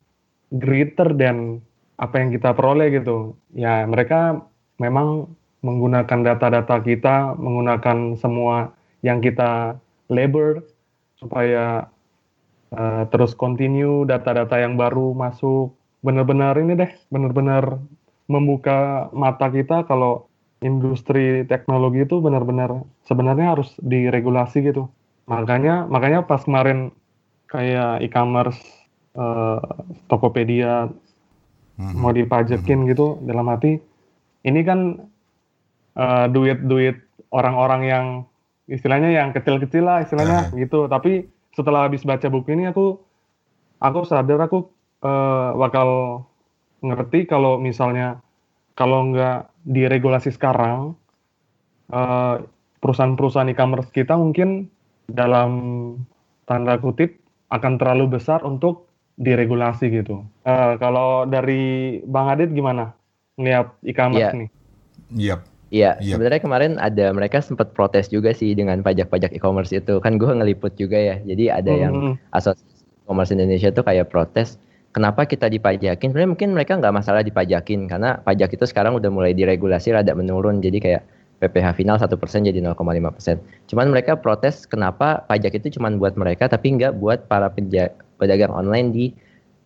greater 0.61 1.17
than 1.17 1.65
apa 1.99 2.21
yang 2.21 2.31
kita 2.31 2.53
peroleh 2.53 2.93
gitu 2.93 3.35
ya 3.57 3.89
mereka 3.89 4.45
memang 4.79 5.33
menggunakan 5.65 6.23
data-data 6.23 6.77
kita 6.85 7.35
menggunakan 7.35 8.15
semua 8.21 8.77
yang 9.03 9.19
kita 9.25 9.81
labor 10.13 10.63
supaya 11.19 11.91
uh, 12.75 13.05
terus 13.09 13.33
continue 13.37 14.05
data-data 14.05 14.59
yang 14.61 14.77
baru 14.77 15.13
masuk 15.15 15.75
benar-benar 16.03 16.55
ini 16.61 16.79
deh 16.79 16.91
benar-benar 17.11 17.83
membuka 18.29 19.09
mata 19.11 19.49
kita 19.49 19.89
kalau 19.89 20.29
industri 20.61 21.47
teknologi 21.47 22.05
itu 22.05 22.19
benar-benar 22.19 22.83
sebenarnya 23.07 23.57
harus 23.57 23.73
diregulasi 23.79 24.69
gitu. 24.69 24.91
Makanya 25.31 25.87
makanya 25.87 26.27
pas 26.27 26.43
kemarin 26.43 26.91
kayak 27.49 28.05
e-commerce 28.05 28.61
uh, 29.17 29.63
Tokopedia 30.11 30.91
hmm. 31.79 31.95
mau 31.97 32.13
dipajakin 32.13 32.85
hmm. 32.85 32.89
gitu 32.93 33.07
dalam 33.25 33.49
hati 33.49 33.81
ini 34.45 34.61
kan 34.67 35.09
uh, 35.97 36.27
duit-duit 36.29 37.01
orang-orang 37.33 37.83
yang 37.87 38.07
istilahnya 38.69 39.11
yang 39.15 39.33
kecil-kecil 39.33 39.85
lah 39.85 40.05
istilahnya 40.05 40.53
uh. 40.53 40.57
gitu. 40.59 40.87
Tapi 40.91 41.27
setelah 41.59 41.91
habis 41.91 42.07
baca 42.07 42.31
buku 42.31 42.55
ini 42.55 42.71
aku 42.71 43.03
aku 43.83 44.07
sadar 44.07 44.39
aku 44.47 44.71
uh, 45.03 45.59
bakal 45.59 46.23
ngerti 46.79 47.27
kalau 47.27 47.59
misalnya 47.59 48.23
kalau 48.79 49.11
nggak 49.11 49.51
diregulasi 49.67 50.31
sekarang, 50.31 50.95
uh, 51.91 52.47
perusahaan-perusahaan 52.79 53.51
e-commerce 53.51 53.91
kita 53.91 54.15
mungkin 54.15 54.71
dalam 55.11 55.51
tanda 56.47 56.79
kutip 56.79 57.19
akan 57.51 57.75
terlalu 57.75 58.15
besar 58.15 58.47
untuk 58.47 58.87
diregulasi 59.19 59.91
gitu. 59.91 60.23
Uh, 60.47 60.79
kalau 60.79 61.27
dari 61.27 61.99
Bang 62.07 62.31
Adit 62.31 62.55
gimana 62.55 62.95
ngeliat 63.35 63.75
e-commerce 63.83 64.31
yeah. 64.31 64.39
nih? 64.39 64.51
Iya. 65.11 65.37
Iya, 65.69 66.01
yep. 66.01 66.17
sebenarnya 66.17 66.41
kemarin 66.41 66.73
ada 66.81 67.13
mereka 67.13 67.45
sempat 67.45 67.77
protes 67.77 68.09
juga 68.09 68.33
sih 68.33 68.57
dengan 68.57 68.81
pajak-pajak 68.81 69.37
e-commerce 69.37 69.73
itu. 69.77 70.01
Kan 70.01 70.17
gue 70.17 70.29
ngeliput 70.33 70.73
juga 70.81 70.97
ya. 70.97 71.17
Jadi 71.21 71.53
ada 71.53 71.73
hmm. 71.73 71.83
yang 71.85 71.95
asosiasi 72.33 72.89
e-commerce 73.05 73.33
Indonesia 73.37 73.69
tuh 73.69 73.85
kayak 73.85 74.09
protes 74.09 74.57
kenapa 74.97 75.29
kita 75.29 75.53
dipajakin? 75.53 76.09
Sebenarnya 76.11 76.31
mungkin 76.33 76.49
mereka 76.57 76.81
nggak 76.81 76.95
masalah 76.95 77.21
dipajakin 77.21 77.85
karena 77.87 78.19
pajak 78.25 78.57
itu 78.57 78.65
sekarang 78.65 78.97
udah 78.97 79.13
mulai 79.13 79.37
diregulasi 79.37 79.93
rada 79.93 80.17
menurun. 80.17 80.65
Jadi 80.65 80.81
kayak 80.81 81.03
PPh 81.39 81.79
final 81.79 82.01
satu 82.01 82.19
persen 82.19 82.43
jadi 82.43 82.59
0,5 82.59 83.15
persen. 83.15 83.37
Cuman 83.71 83.95
mereka 83.95 84.19
protes 84.19 84.67
kenapa 84.67 85.23
pajak 85.31 85.55
itu 85.63 85.79
cuma 85.79 85.93
buat 85.95 86.19
mereka 86.19 86.51
tapi 86.51 86.75
nggak 86.75 86.99
buat 86.99 87.31
para 87.31 87.53
pedagang 88.19 88.51
online 88.51 88.91
di 88.91 89.05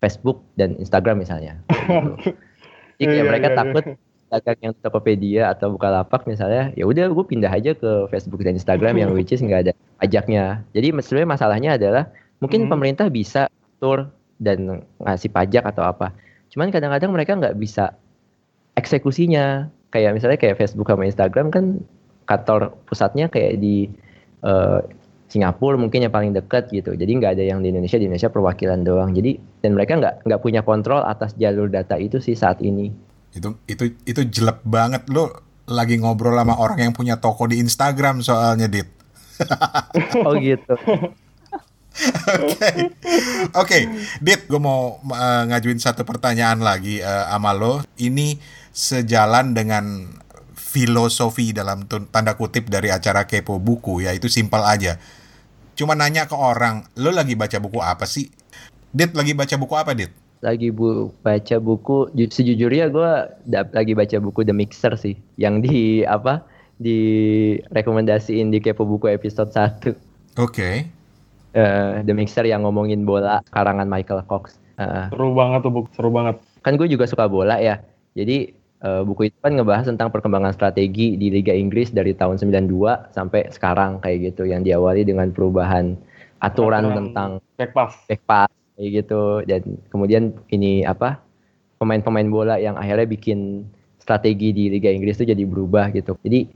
Facebook 0.02 0.42
dan 0.58 0.74
Instagram 0.76 1.22
misalnya. 1.22 1.56
Jadi 3.00 3.08
kayak 3.08 3.24
iya, 3.24 3.30
mereka 3.30 3.48
iya, 3.48 3.54
iya. 3.54 3.60
takut 3.62 3.84
dagang 4.32 4.58
yang 4.64 4.72
Tokopedia 4.80 5.52
atau 5.52 5.76
Bukalapak 5.76 6.24
misalnya, 6.24 6.72
ya 6.72 6.88
udah 6.88 7.12
gue 7.12 7.24
pindah 7.28 7.52
aja 7.52 7.76
ke 7.76 8.08
Facebook 8.08 8.40
dan 8.40 8.56
Instagram 8.56 8.96
yang 8.96 9.10
which 9.12 9.36
is 9.36 9.44
nggak 9.44 9.68
ada 9.68 9.72
pajaknya. 10.00 10.64
Jadi 10.72 10.88
sebenarnya 11.04 11.28
masalahnya 11.28 11.70
adalah 11.76 12.08
mungkin 12.40 12.64
hmm. 12.64 12.70
pemerintah 12.72 13.06
bisa 13.12 13.52
atur 13.52 14.08
dan 14.40 14.88
ngasih 14.98 15.28
pajak 15.28 15.68
atau 15.68 15.84
apa. 15.84 16.16
Cuman 16.48 16.72
kadang-kadang 16.72 17.12
mereka 17.12 17.36
nggak 17.36 17.60
bisa 17.60 17.92
eksekusinya. 18.80 19.68
Kayak 19.92 20.16
misalnya 20.16 20.40
kayak 20.40 20.56
Facebook 20.56 20.88
sama 20.88 21.04
Instagram 21.04 21.52
kan 21.52 21.84
kantor 22.24 22.72
pusatnya 22.88 23.28
kayak 23.28 23.60
di 23.60 23.92
uh, 24.40 24.80
Singapura 25.32 25.80
mungkin 25.80 26.04
yang 26.04 26.12
paling 26.12 26.36
dekat 26.36 26.68
gitu. 26.68 26.92
Jadi 26.92 27.08
nggak 27.16 27.40
ada 27.40 27.44
yang 27.44 27.64
di 27.64 27.72
Indonesia, 27.72 27.96
di 27.96 28.04
Indonesia 28.04 28.28
perwakilan 28.28 28.84
doang. 28.84 29.16
Jadi 29.16 29.40
dan 29.64 29.72
mereka 29.72 29.96
nggak 29.96 30.28
nggak 30.28 30.40
punya 30.40 30.60
kontrol 30.60 31.00
atas 31.00 31.32
jalur 31.40 31.72
data 31.72 31.96
itu 31.96 32.20
sih 32.20 32.36
saat 32.36 32.60
ini. 32.60 32.92
Itu 33.32 33.56
itu 33.66 33.96
itu 34.04 34.20
jelek 34.28 34.60
banget 34.64 35.08
lo 35.08 35.32
lagi 35.66 35.96
ngobrol 35.96 36.36
sama 36.36 36.58
orang 36.58 36.90
yang 36.90 36.94
punya 36.94 37.16
toko 37.18 37.48
di 37.48 37.58
Instagram 37.62 38.20
soalnya, 38.20 38.68
Dit. 38.68 38.88
oh 40.26 40.34
gitu. 40.36 40.76
Oke, 41.92 42.88
oke, 43.52 43.78
Dit, 44.24 44.48
gue 44.48 44.56
mau 44.56 44.96
uh, 45.04 45.42
ngajuin 45.44 45.76
satu 45.76 46.08
pertanyaan 46.08 46.64
lagi 46.64 47.04
uh, 47.04 47.28
sama 47.28 47.52
lo. 47.52 47.84
Ini 48.00 48.40
sejalan 48.72 49.52
dengan 49.52 50.08
filosofi 50.56 51.52
dalam 51.52 51.84
tanda 51.84 52.32
kutip 52.32 52.72
dari 52.72 52.88
acara 52.88 53.28
kepo 53.28 53.60
buku 53.60 54.08
ya 54.08 54.16
itu 54.16 54.32
simpel 54.32 54.64
aja. 54.64 54.96
Cuma 55.76 55.92
nanya 55.92 56.24
ke 56.24 56.32
orang, 56.32 56.88
lo 56.96 57.12
lagi 57.12 57.36
baca 57.36 57.60
buku 57.60 57.84
apa 57.84 58.08
sih? 58.08 58.32
Dit 58.88 59.12
lagi 59.12 59.36
baca 59.36 59.52
buku 59.60 59.76
apa, 59.76 59.92
Dit? 59.92 60.16
Lagi 60.42 60.74
bu 60.74 61.14
baca 61.22 61.56
buku 61.62 62.10
sejujurnya 62.18 62.90
gue 62.90 63.10
lagi 63.72 63.92
baca 63.94 64.16
buku 64.18 64.42
The 64.42 64.50
Mixer 64.50 64.98
sih 64.98 65.14
yang 65.38 65.62
di 65.62 66.02
apa 66.02 66.42
di 66.82 66.98
rekomendasiin 67.70 68.50
di 68.50 68.58
kepo 68.58 68.82
buku 68.82 69.06
episode 69.06 69.54
1. 69.54 69.54
Oke. 69.54 69.94
Okay 70.50 70.76
uh, 71.56 72.00
The 72.04 72.12
Mixer 72.12 72.44
yang 72.48 72.64
ngomongin 72.64 73.04
bola 73.04 73.44
karangan 73.52 73.88
Michael 73.88 74.24
Cox. 74.26 74.58
Uh, 74.80 75.08
seru 75.12 75.36
banget 75.36 75.60
tuh 75.64 75.72
buku, 75.72 75.88
seru 75.94 76.10
banget. 76.10 76.40
Kan 76.64 76.80
gue 76.80 76.88
juga 76.88 77.04
suka 77.04 77.28
bola 77.28 77.60
ya. 77.60 77.80
Jadi 78.16 78.52
uh, 78.84 79.04
buku 79.04 79.32
itu 79.32 79.36
kan 79.40 79.56
ngebahas 79.56 79.88
tentang 79.88 80.08
perkembangan 80.12 80.52
strategi 80.56 81.16
di 81.16 81.28
Liga 81.32 81.52
Inggris 81.52 81.92
dari 81.92 82.16
tahun 82.16 82.40
92 82.40 83.12
sampai 83.12 83.48
sekarang 83.52 84.00
kayak 84.00 84.32
gitu 84.32 84.48
yang 84.48 84.64
diawali 84.64 85.04
dengan 85.04 85.32
perubahan 85.32 85.96
aturan 86.42 86.88
Aturan 86.88 86.96
tentang 86.98 87.30
back 87.56 87.72
pass. 87.76 87.92
Back 88.08 88.22
pass 88.26 88.61
kayak 88.82 89.06
gitu 89.06 89.46
dan 89.46 89.62
kemudian 89.94 90.34
ini 90.50 90.82
apa? 90.82 91.22
pemain-pemain 91.82 92.30
bola 92.30 92.54
yang 92.62 92.78
akhirnya 92.78 93.10
bikin 93.10 93.66
strategi 93.98 94.54
di 94.54 94.70
Liga 94.70 94.86
Inggris 94.86 95.18
itu 95.18 95.34
jadi 95.34 95.42
berubah 95.42 95.90
gitu. 95.90 96.14
Jadi 96.22 96.46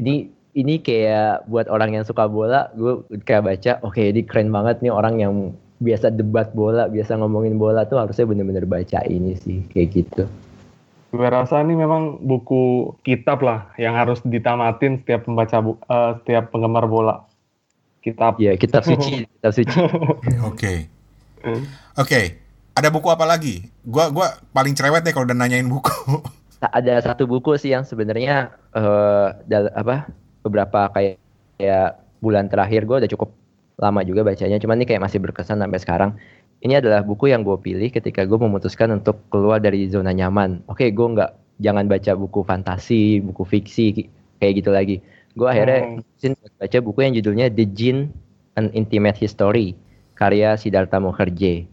ini 0.00 0.32
ini 0.56 0.80
kayak 0.80 1.44
buat 1.44 1.68
orang 1.68 2.00
yang 2.00 2.04
suka 2.08 2.24
bola, 2.24 2.72
gue 2.72 3.04
kayak 3.28 3.44
baca, 3.44 3.72
oke 3.84 4.00
okay, 4.00 4.08
ini 4.08 4.24
keren 4.24 4.48
banget 4.48 4.80
nih 4.80 4.88
orang 4.92 5.20
yang 5.20 5.32
biasa 5.84 6.08
debat 6.12 6.52
bola, 6.56 6.88
biasa 6.88 7.20
ngomongin 7.20 7.60
bola 7.60 7.84
tuh 7.84 8.00
harusnya 8.00 8.24
bener-bener 8.24 8.64
baca 8.64 9.04
ini 9.08 9.36
sih, 9.36 9.60
kayak 9.72 9.88
gitu. 9.92 10.24
Gue 11.12 11.28
rasa 11.28 11.60
ini 11.60 11.76
memang 11.76 12.24
buku 12.24 12.96
kitab 13.04 13.44
lah 13.44 13.68
yang 13.76 13.92
harus 13.92 14.24
ditamatin 14.24 15.04
setiap 15.04 15.28
pembaca 15.28 15.56
bu 15.60 15.76
uh, 15.88 16.16
setiap 16.24 16.48
penggemar 16.48 16.88
bola. 16.88 17.28
Kitab. 18.00 18.40
Iya, 18.40 18.56
kitab 18.56 18.82
suci, 18.88 19.28
kitab 19.28 19.52
suci. 19.52 19.78
Oke. 20.50 21.01
Oke. 21.98 22.40
Ada 22.72 22.88
buku 22.88 23.08
apa 23.12 23.28
lagi? 23.28 23.68
Gua 23.84 24.08
gua 24.08 24.32
paling 24.56 24.72
cerewet 24.72 25.04
deh 25.04 25.12
kalau 25.12 25.28
udah 25.28 25.36
nanyain 25.36 25.68
buku. 25.68 25.92
Ada 26.62 27.02
satu 27.02 27.26
buku 27.26 27.58
sih 27.58 27.74
yang 27.74 27.82
sebenarnya 27.82 28.54
uh, 28.72 29.34
apa 29.76 30.08
beberapa 30.46 30.90
kayak 30.94 31.18
kayak 31.58 32.02
bulan 32.22 32.46
terakhir 32.46 32.86
gue 32.86 32.96
udah 33.02 33.10
cukup 33.10 33.30
lama 33.82 34.06
juga 34.06 34.22
bacanya 34.22 34.62
cuman 34.62 34.82
ini 34.82 34.86
kayak 34.86 35.02
masih 35.02 35.18
berkesan 35.18 35.58
sampai 35.58 35.80
sekarang 35.82 36.10
ini 36.62 36.78
adalah 36.78 37.02
buku 37.02 37.34
yang 37.34 37.42
gue 37.42 37.58
pilih 37.58 37.90
ketika 37.90 38.22
gue 38.22 38.38
memutuskan 38.38 38.94
untuk 38.94 39.18
keluar 39.30 39.58
dari 39.58 39.90
zona 39.90 40.14
nyaman 40.14 40.62
oke 40.70 40.86
gue 40.86 41.06
nggak 41.18 41.30
jangan 41.58 41.90
baca 41.90 42.12
buku 42.14 42.40
fantasi 42.46 43.18
buku 43.22 43.42
fiksi 43.42 44.06
kayak 44.38 44.62
gitu 44.62 44.70
lagi 44.70 44.96
gue 45.34 45.48
akhirnya 45.50 45.98
hmm. 45.98 46.58
baca 46.62 46.78
buku 46.78 46.98
yang 47.02 47.14
judulnya 47.18 47.46
The 47.50 47.66
Jinn 47.74 48.14
An 48.54 48.70
Intimate 48.70 49.18
History 49.18 49.74
karya 50.22 50.54
Siddhartha 50.54 51.02
Mukherjee 51.02 51.66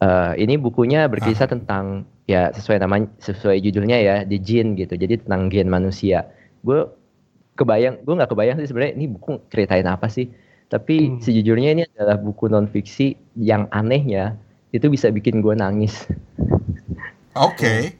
uh, 0.00 0.32
ini 0.40 0.56
bukunya 0.56 1.04
berkisah 1.12 1.44
ah. 1.44 1.52
tentang 1.52 1.84
ya 2.24 2.48
sesuai 2.56 2.80
namanya 2.80 3.12
sesuai 3.20 3.60
judulnya 3.60 3.98
ya 4.00 4.16
The 4.24 4.40
Jinn 4.40 4.72
gitu 4.80 4.96
jadi 4.96 5.20
tentang 5.20 5.52
gen 5.52 5.68
manusia 5.68 6.24
gue 6.64 6.88
kebayang 7.60 8.00
gue 8.00 8.14
nggak 8.16 8.30
kebayang 8.32 8.56
sih 8.64 8.72
sebenarnya 8.72 8.96
ini 8.96 9.06
buku 9.12 9.44
ceritain 9.52 9.84
apa 9.84 10.08
sih 10.08 10.32
tapi 10.72 11.12
hmm. 11.12 11.20
sejujurnya 11.20 11.70
ini 11.76 11.82
adalah 11.92 12.16
buku 12.16 12.48
non 12.48 12.64
fiksi 12.64 13.12
yang 13.36 13.68
anehnya 13.68 14.40
itu 14.72 14.88
bisa 14.88 15.12
bikin 15.12 15.44
gue 15.44 15.52
nangis 15.52 16.08
oke 17.36 17.58
okay. 17.58 17.92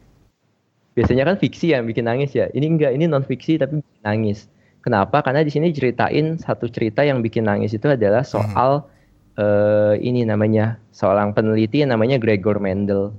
biasanya 0.97 1.28
kan 1.28 1.36
fiksi 1.36 1.76
yang 1.76 1.84
bikin 1.84 2.09
nangis 2.09 2.32
ya 2.32 2.49
ini 2.57 2.78
enggak 2.78 2.97
ini 2.97 3.05
non 3.05 3.26
fiksi 3.26 3.61
tapi 3.61 3.84
bikin 3.84 4.03
nangis 4.07 4.49
kenapa 4.80 5.20
karena 5.20 5.45
di 5.45 5.53
sini 5.53 5.68
ceritain 5.74 6.40
satu 6.40 6.70
cerita 6.72 7.05
yang 7.05 7.20
bikin 7.20 7.45
nangis 7.45 7.76
itu 7.76 7.84
adalah 7.90 8.24
hmm. 8.24 8.32
soal 8.32 8.70
hmm. 8.86 8.91
Uh, 9.39 9.95
ini 9.97 10.26
namanya 10.26 10.76
seorang 10.93 11.33
peneliti 11.33 11.85
namanya 11.85 12.20
Gregor 12.20 12.61
Mendel. 12.61 13.12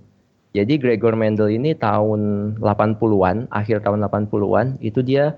Jadi 0.53 0.77
Gregor 0.77 1.17
Mendel 1.17 1.49
ini 1.49 1.73
tahun 1.73 2.53
80-an, 2.61 3.49
akhir 3.49 3.81
tahun 3.81 4.05
80-an, 4.05 4.77
itu 4.85 5.01
dia 5.01 5.33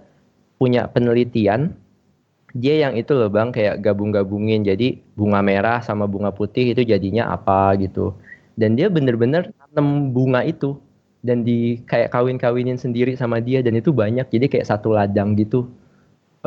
punya 0.59 0.91
penelitian. 0.91 1.71
Dia 2.55 2.87
yang 2.87 2.95
itu 2.95 3.11
loh 3.15 3.31
bang 3.31 3.51
kayak 3.51 3.83
gabung-gabungin. 3.83 4.63
Jadi 4.63 4.99
bunga 5.15 5.43
merah 5.43 5.79
sama 5.83 6.07
bunga 6.07 6.31
putih 6.31 6.71
itu 6.71 6.83
jadinya 6.83 7.31
apa 7.31 7.75
gitu. 7.79 8.15
Dan 8.55 8.79
dia 8.79 8.87
bener-bener 8.87 9.51
tanam 9.59 10.11
bunga 10.15 10.43
itu. 10.43 10.79
Dan 11.19 11.43
di 11.43 11.83
kayak 11.83 12.15
kawin-kawinin 12.15 12.79
sendiri 12.79 13.15
sama 13.19 13.43
dia 13.43 13.59
dan 13.59 13.75
itu 13.75 13.91
banyak. 13.91 14.27
Jadi 14.31 14.45
kayak 14.47 14.67
satu 14.71 14.95
ladang 14.95 15.35
gitu. 15.35 15.67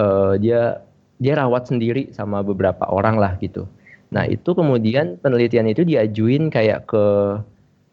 Uh, 0.01 0.41
dia 0.41 0.81
dia 1.21 1.35
rawat 1.37 1.69
sendiri 1.69 2.09
sama 2.17 2.41
beberapa 2.41 2.89
orang 2.89 3.21
lah 3.21 3.37
gitu 3.43 3.69
nah 4.09 4.25
itu 4.25 4.57
kemudian 4.57 5.21
penelitian 5.21 5.69
itu 5.69 5.85
diajuin 5.85 6.49
kayak 6.49 6.89
ke 6.89 7.05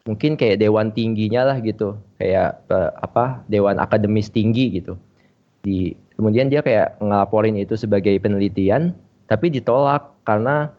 mungkin 0.05 0.37
kayak 0.37 0.61
dewan 0.61 0.93
tingginya 0.93 1.51
lah 1.51 1.57
gitu. 1.59 1.97
Kayak 2.21 2.61
uh, 2.69 2.93
apa 3.01 3.41
dewan 3.49 3.81
akademis 3.81 4.29
tinggi 4.29 4.79
gitu. 4.79 4.95
Di 5.65 5.97
kemudian 6.15 6.47
dia 6.47 6.61
kayak 6.61 7.01
ngelaporin 7.01 7.57
itu 7.59 7.75
sebagai 7.75 8.15
penelitian 8.21 8.95
tapi 9.25 9.49
ditolak 9.49 10.13
karena 10.23 10.69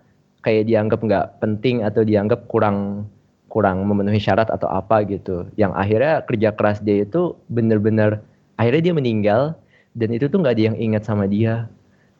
kayak 0.46 0.70
dianggap 0.70 1.02
nggak 1.02 1.26
penting 1.42 1.82
atau 1.82 2.06
dianggap 2.06 2.46
kurang 2.46 3.10
kurang 3.50 3.82
memenuhi 3.82 4.22
syarat 4.22 4.46
atau 4.48 4.70
apa 4.70 5.02
gitu. 5.10 5.50
Yang 5.58 5.72
akhirnya 5.74 6.14
kerja 6.24 6.48
keras 6.54 6.78
dia 6.80 7.02
itu 7.02 7.34
bener-bener 7.50 8.22
akhirnya 8.56 8.90
dia 8.90 8.94
meninggal 8.94 9.42
dan 9.98 10.08
itu 10.14 10.30
tuh 10.30 10.38
nggak 10.38 10.54
ada 10.54 10.64
yang 10.72 10.78
ingat 10.78 11.02
sama 11.02 11.26
dia. 11.26 11.66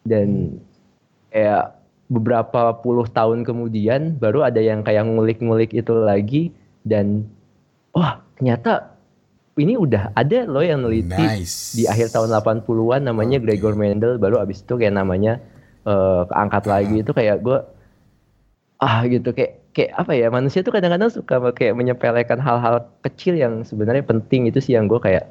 Dan 0.02 0.58
kayak 1.30 1.70
beberapa 2.06 2.74
puluh 2.78 3.06
tahun 3.10 3.42
kemudian 3.42 4.18
baru 4.22 4.46
ada 4.46 4.62
yang 4.62 4.86
kayak 4.86 5.06
ngulik-ngulik 5.06 5.74
itu 5.74 5.90
lagi 5.94 6.54
dan 6.86 7.26
wah 7.90 8.22
ternyata 8.38 8.94
ini 9.56 9.74
udah 9.74 10.12
ada 10.12 10.44
loh 10.44 10.62
yang 10.62 10.84
neliti 10.84 11.16
nice. 11.16 11.72
di 11.74 11.88
akhir 11.88 12.12
tahun 12.12 12.36
80-an 12.36 13.08
namanya 13.08 13.40
okay. 13.40 13.56
Gregor 13.56 13.74
Mendel 13.74 14.20
baru 14.20 14.44
abis 14.44 14.62
itu 14.62 14.76
kayak 14.76 14.94
namanya 14.94 15.40
uh, 15.88 16.28
keangkat 16.28 16.64
uh. 16.64 16.70
lagi 16.70 16.96
itu 17.00 17.12
kayak 17.16 17.36
gue 17.40 17.58
ah 18.76 19.00
gitu 19.08 19.32
kayak 19.32 19.66
kayak 19.72 19.92
apa 19.96 20.12
ya 20.12 20.28
manusia 20.28 20.60
tuh 20.60 20.72
kadang-kadang 20.76 21.08
suka 21.08 21.40
kayak 21.56 21.72
menyepelekan 21.72 22.40
hal-hal 22.40 22.84
kecil 23.00 23.36
yang 23.36 23.64
sebenarnya 23.64 24.04
penting 24.04 24.48
itu 24.48 24.60
sih 24.60 24.76
yang 24.76 24.84
gue 24.84 25.00
kayak 25.00 25.24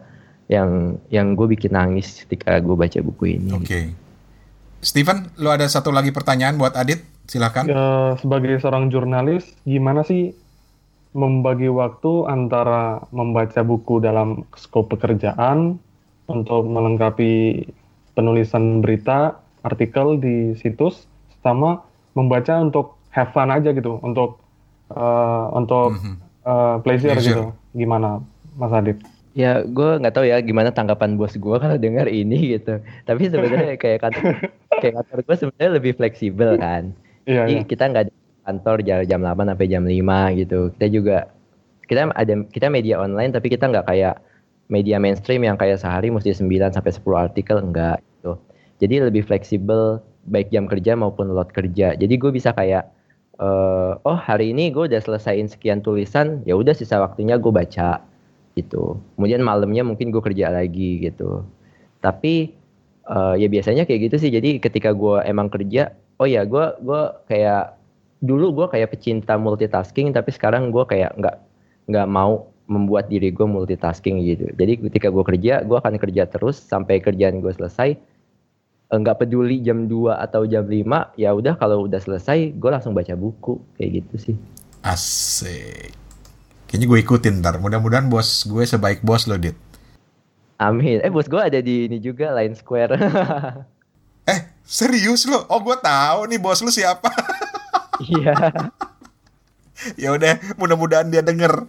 yang 0.49 1.01
yang 1.09 1.33
gue 1.33 1.45
bikin 1.49 1.73
nangis 1.73 2.25
ketika 2.25 2.61
gue 2.61 2.75
baca 2.77 2.99
buku 3.01 3.37
ini. 3.37 3.49
Oke. 3.53 3.65
Okay. 3.65 3.85
Steven, 4.81 5.31
lo 5.41 5.49
ada 5.51 5.65
satu 5.65 5.89
lagi 5.89 6.11
pertanyaan 6.11 6.59
buat 6.59 6.75
Adit? 6.77 7.03
Silahkan. 7.25 7.65
Ya, 7.65 8.13
sebagai 8.21 8.61
seorang 8.61 8.93
jurnalis, 8.93 9.49
gimana 9.65 10.05
sih 10.05 10.37
membagi 11.15 11.71
waktu 11.71 12.27
antara 12.27 13.01
membaca 13.09 13.63
buku 13.63 14.03
dalam 14.03 14.45
skop 14.53 14.93
pekerjaan 14.93 15.79
untuk 16.29 16.67
melengkapi 16.67 17.65
penulisan 18.13 18.83
berita, 18.83 19.41
artikel 19.65 20.21
di 20.21 20.53
situs, 20.59 21.09
sama 21.41 21.81
membaca 22.13 22.61
untuk 22.61 22.99
have 23.09 23.33
fun 23.33 23.49
aja 23.49 23.73
gitu, 23.73 23.97
untuk 24.03 24.37
uh, 24.93 25.49
untuk 25.55 25.97
mm 25.97 26.01
-hmm. 26.03 26.15
uh, 26.45 26.75
pleasure, 26.83 27.15
pleasure 27.15 27.31
gitu. 27.31 27.43
Gimana, 27.73 28.21
Mas 28.59 28.75
Adit? 28.75 28.99
Ya, 29.35 29.67
gue 29.67 29.99
nggak 29.99 30.15
tahu 30.15 30.25
ya 30.31 30.39
gimana 30.39 30.71
tanggapan 30.71 31.19
bos 31.19 31.35
gue 31.35 31.57
kalau 31.59 31.75
dengar 31.75 32.07
ini 32.07 32.55
gitu. 32.55 32.79
Tapi 33.03 33.27
sebenarnya 33.27 33.75
kayak 33.83 33.99
kantor, 33.99 34.33
kayak 34.79 34.93
kantor 35.03 35.17
gue 35.27 35.35
sebenarnya 35.35 35.71
lebih 35.75 35.91
fleksibel 35.99 36.55
kan. 36.55 36.95
Iya, 37.27 37.43
Jadi 37.43 37.53
iya. 37.59 37.67
kita 37.67 37.83
nggak 37.91 38.05
kantor 38.47 38.77
jam 38.87 38.97
jam 39.03 39.19
8 39.19 39.51
sampai 39.51 39.67
jam 39.67 39.83
5 39.83 40.39
gitu. 40.39 40.59
Kita 40.79 40.87
juga 40.87 41.17
kita 41.85 42.15
ada 42.15 42.33
kita 42.47 42.67
media 42.71 42.95
online 43.03 43.35
tapi 43.35 43.51
kita 43.51 43.67
nggak 43.67 43.85
kayak 43.91 44.15
media 44.71 44.97
mainstream 44.97 45.43
yang 45.43 45.59
kayak 45.59 45.83
sehari 45.83 46.09
mesti 46.09 46.31
9 46.31 46.71
sampai 46.71 46.91
10 46.95 47.03
artikel 47.19 47.59
enggak 47.59 47.99
gitu. 47.99 48.39
Jadi 48.79 48.95
lebih 49.03 49.27
fleksibel 49.27 49.99
baik 50.31 50.47
jam 50.49 50.65
kerja 50.65 50.95
maupun 50.95 51.35
load 51.35 51.51
kerja. 51.51 51.91
Jadi 51.91 52.15
gue 52.15 52.31
bisa 52.31 52.55
kayak 52.55 52.87
uh, 53.43 53.99
oh 54.07 54.15
hari 54.15 54.55
ini 54.55 54.71
gue 54.71 54.87
udah 54.87 55.03
selesaiin 55.03 55.51
sekian 55.51 55.83
tulisan, 55.83 56.39
ya 56.47 56.55
udah 56.55 56.71
sisa 56.71 57.03
waktunya 57.03 57.35
gue 57.35 57.51
baca 57.51 58.14
gitu. 58.55 58.97
Kemudian 59.19 59.43
malamnya 59.43 59.83
mungkin 59.83 60.09
gue 60.09 60.23
kerja 60.23 60.49
lagi 60.49 61.03
gitu. 61.03 61.43
Tapi 61.99 62.55
uh, 63.05 63.35
ya 63.35 63.47
biasanya 63.51 63.83
kayak 63.83 64.11
gitu 64.11 64.15
sih. 64.27 64.31
Jadi 64.31 64.57
ketika 64.63 64.95
gue 64.95 65.21
emang 65.27 65.51
kerja, 65.51 65.93
oh 66.17 66.27
ya 66.27 66.47
gue 66.47 66.65
gue 66.81 67.01
kayak 67.27 67.75
dulu 68.23 68.63
gue 68.63 68.67
kayak 68.71 68.95
pecinta 68.95 69.37
multitasking 69.37 70.15
tapi 70.15 70.33
sekarang 70.33 70.73
gue 70.73 70.81
kayak 70.87 71.13
nggak 71.19 71.35
nggak 71.91 72.07
mau 72.09 72.49
membuat 72.65 73.11
diri 73.13 73.29
gue 73.29 73.45
multitasking 73.45 74.25
gitu. 74.25 74.49
Jadi 74.57 74.89
ketika 74.89 75.13
gue 75.13 75.21
kerja, 75.21 75.61
gue 75.61 75.77
akan 75.77 76.01
kerja 76.01 76.25
terus 76.25 76.57
sampai 76.57 76.97
kerjaan 76.97 77.37
gue 77.37 77.53
selesai. 77.53 77.93
Enggak 78.89 79.21
peduli 79.21 79.61
jam 79.61 79.85
2 79.89 80.13
atau 80.17 80.45
jam 80.45 80.65
5, 80.65 81.17
ya 81.17 81.29
udah 81.33 81.57
kalau 81.57 81.85
udah 81.85 82.01
selesai, 82.01 82.53
gue 82.53 82.69
langsung 82.69 82.93
baca 82.93 83.13
buku 83.13 83.61
kayak 83.77 84.01
gitu 84.01 84.15
sih. 84.17 84.35
Asik. 84.81 86.04
Kayaknya 86.75 86.91
gue 86.91 86.99
ikutin 87.07 87.33
ntar. 87.39 87.55
Mudah-mudahan 87.63 88.11
bos 88.11 88.43
gue 88.43 88.67
sebaik 88.67 88.99
bos 88.99 89.31
lo, 89.31 89.39
Dit. 89.39 89.55
Amin. 90.59 90.99
Eh 90.99 91.07
bos 91.07 91.23
gue 91.23 91.39
ada 91.39 91.55
di 91.63 91.87
ini 91.87 92.03
juga, 92.03 92.35
Line 92.35 92.51
Square. 92.51 92.99
eh, 94.35 94.59
serius 94.67 95.23
lo? 95.23 95.47
Oh 95.47 95.63
gue 95.63 95.71
tahu 95.79 96.27
nih 96.27 96.35
bos 96.35 96.59
lo 96.59 96.67
siapa. 96.67 97.07
Iya. 97.95 98.35
ya 99.95 100.11
udah, 100.11 100.35
mudah-mudahan 100.59 101.07
dia 101.07 101.23
denger. 101.23 101.63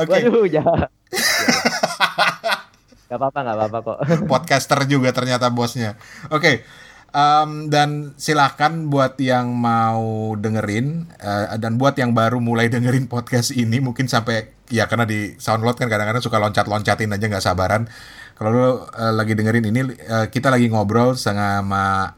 Oke. 0.00 0.08
Okay. 0.08 0.24
Waduh, 0.24 0.48
jahat. 0.48 0.88
gak 3.12 3.18
apa-apa, 3.20 3.38
gak 3.44 3.56
apa-apa 3.60 3.78
kok. 3.84 3.98
Podcaster 4.24 4.88
juga 4.88 5.12
ternyata 5.12 5.52
bosnya. 5.52 6.00
Oke. 6.32 6.64
Okay. 6.64 6.87
Um, 7.08 7.72
dan 7.72 8.12
silahkan 8.20 8.92
buat 8.92 9.16
yang 9.16 9.56
mau 9.56 10.36
dengerin 10.36 11.08
uh, 11.16 11.56
dan 11.56 11.80
buat 11.80 11.96
yang 11.96 12.12
baru 12.12 12.36
mulai 12.36 12.68
dengerin 12.74 13.08
podcast 13.08 13.56
ini 13.56 13.80
mungkin 13.80 14.12
sampai 14.12 14.52
ya 14.68 14.84
karena 14.84 15.08
di 15.08 15.32
SoundCloud 15.40 15.80
kan 15.80 15.88
kadang-kadang 15.88 16.20
suka 16.20 16.36
loncat-loncatin 16.36 17.08
aja 17.08 17.24
nggak 17.24 17.44
sabaran. 17.44 17.88
Kalau 18.36 18.50
lo 18.52 18.68
uh, 18.68 18.76
lagi 19.16 19.32
dengerin 19.32 19.64
ini 19.72 19.80
uh, 20.04 20.28
kita 20.28 20.52
lagi 20.52 20.68
ngobrol 20.68 21.16
sama 21.16 22.12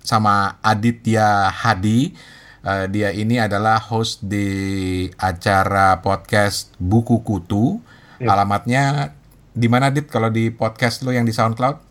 sama 0.00 0.56
Aditya 0.64 1.52
Hadi. 1.52 2.16
Uh, 2.60 2.88
dia 2.92 3.12
ini 3.12 3.40
adalah 3.40 3.76
host 3.76 4.24
di 4.24 5.08
acara 5.20 6.00
podcast 6.00 6.72
Buku 6.80 7.20
Kutu. 7.20 7.80
Ya. 8.16 8.32
Alamatnya 8.32 9.12
di 9.52 9.68
mana 9.68 9.92
Dit 9.92 10.08
kalau 10.08 10.32
di 10.32 10.48
podcast 10.48 11.04
lo 11.04 11.12
yang 11.12 11.28
di 11.28 11.32
SoundCloud? 11.36 11.89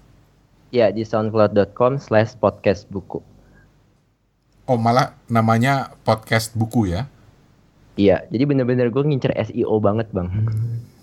Ya, 0.69 0.93
di 0.93 1.01
soundcloud.com 1.01 1.97
slash 1.97 2.37
podcast 2.37 2.85
buku. 2.93 3.25
Oh, 4.69 4.77
malah 4.77 5.17
namanya 5.25 5.97
podcast 6.05 6.53
buku 6.53 6.93
ya? 6.93 7.09
Iya, 7.97 8.29
jadi 8.29 8.45
bener-bener 8.45 8.93
gue 8.93 9.01
ngincer 9.01 9.33
SEO 9.49 9.81
banget, 9.81 10.13
Bang. 10.13 10.29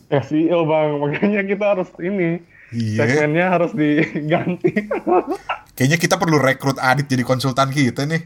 SEO, 0.07 0.71
Bang. 0.71 1.03
Makanya 1.03 1.43
kita 1.43 1.75
harus 1.75 1.91
ini. 1.99 2.39
Iya. 2.71 2.99
Segmennya 3.03 3.47
harus 3.51 3.75
diganti. 3.75 4.71
Kayaknya 5.77 5.99
kita 5.99 6.15
perlu 6.15 6.39
rekrut 6.39 6.79
Adit 6.79 7.11
jadi 7.11 7.27
konsultan 7.27 7.75
kita 7.75 8.07
nih. 8.07 8.23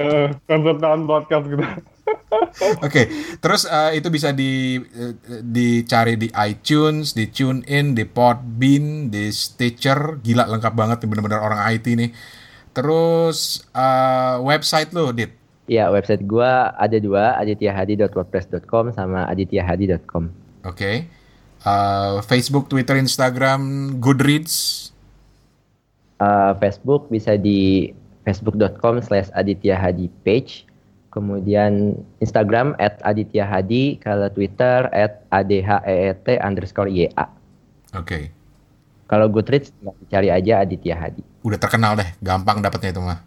uh, 0.00 0.32
konsultan 0.48 1.04
podcast 1.04 1.44
gitu. 1.52 1.64
Oke, 2.04 2.80
okay. 2.84 3.04
terus 3.40 3.64
uh, 3.64 3.88
itu 3.94 4.12
bisa 4.12 4.34
di 4.34 4.76
uh, 4.76 5.14
dicari 5.40 6.20
di 6.20 6.28
iTunes, 6.34 7.16
di 7.16 7.30
TuneIn, 7.32 7.96
di 7.96 8.04
Podbean, 8.04 9.08
di 9.08 9.32
Stitcher. 9.32 10.20
Gila 10.20 10.44
lengkap 10.50 10.74
banget 10.76 11.04
nih 11.04 11.08
bener-bener 11.08 11.40
orang 11.40 11.60
IT 11.72 11.86
nih. 11.88 12.10
Terus 12.74 13.64
uh, 13.72 14.42
website 14.44 14.92
lo, 14.92 15.14
Dit? 15.14 15.32
Ya, 15.64 15.88
website 15.88 16.28
gua 16.28 16.76
ada 16.76 17.00
dua, 17.00 17.40
adityahadi.wordpress.com 17.40 18.92
sama 18.92 19.24
adityahadi.com. 19.32 20.28
Oke. 20.68 20.76
Okay. 20.76 20.96
Uh, 21.64 22.20
Facebook, 22.28 22.68
Twitter, 22.68 23.00
Instagram, 23.00 23.96
Goodreads. 23.96 24.92
Uh, 26.20 26.52
Facebook 26.60 27.08
bisa 27.08 27.40
di 27.40 27.88
facebook.com 28.28 29.00
slash 29.00 29.32
adityahadi 29.32 30.12
page 30.20 30.68
kemudian 31.14 31.94
Instagram 32.18 32.74
at 32.82 32.98
Aditya 33.06 33.46
Hadi, 33.46 34.02
kalau 34.02 34.26
Twitter 34.34 34.90
at 34.90 35.22
adheet 35.30 36.26
underscore 36.42 36.90
ya. 36.90 37.06
Oke. 37.94 38.02
Okay. 38.02 38.24
Kalau 39.06 39.30
Goodreads 39.30 39.70
cari 40.10 40.34
aja 40.34 40.66
Aditya 40.66 40.98
Hadi. 40.98 41.22
Udah 41.46 41.60
terkenal 41.60 41.94
deh, 41.94 42.10
gampang 42.18 42.58
dapetnya 42.58 42.90
itu 42.90 43.02
mah. 43.04 43.22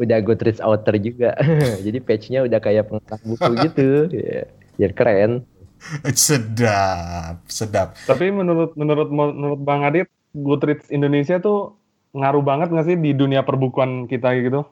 Udah 0.00 0.18
Goodreads 0.24 0.64
author 0.64 0.96
juga, 0.96 1.36
jadi 1.84 2.00
page-nya 2.00 2.48
udah 2.48 2.58
kayak 2.64 2.88
pengarang 2.88 3.22
buku 3.28 3.52
gitu, 3.68 3.88
ya, 4.08 4.48
biar 4.80 4.92
keren. 4.96 5.44
Sedap, 6.16 7.44
sedap. 7.46 7.94
Tapi 8.08 8.32
menurut 8.32 8.72
menurut 8.74 9.12
menurut 9.12 9.60
Bang 9.62 9.84
Adit, 9.84 10.08
Goodreads 10.32 10.88
Indonesia 10.88 11.36
tuh 11.38 11.76
ngaruh 12.16 12.42
banget 12.42 12.72
nggak 12.72 12.86
sih 12.88 12.96
di 12.96 13.12
dunia 13.12 13.44
perbukuan 13.44 14.08
kita 14.08 14.32
gitu? 14.38 14.64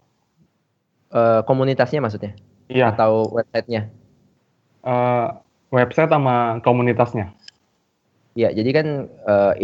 Uh, 1.16 1.40
komunitasnya 1.48 2.04
maksudnya? 2.04 2.36
Iya. 2.68 2.92
Atau 2.92 3.32
websitenya? 3.32 3.88
Uh, 4.84 5.32
website 5.72 6.12
sama 6.12 6.60
komunitasnya. 6.60 7.32
Ya, 8.36 8.52
jadi 8.52 8.70
kan 8.76 8.86
uh, 9.24 9.56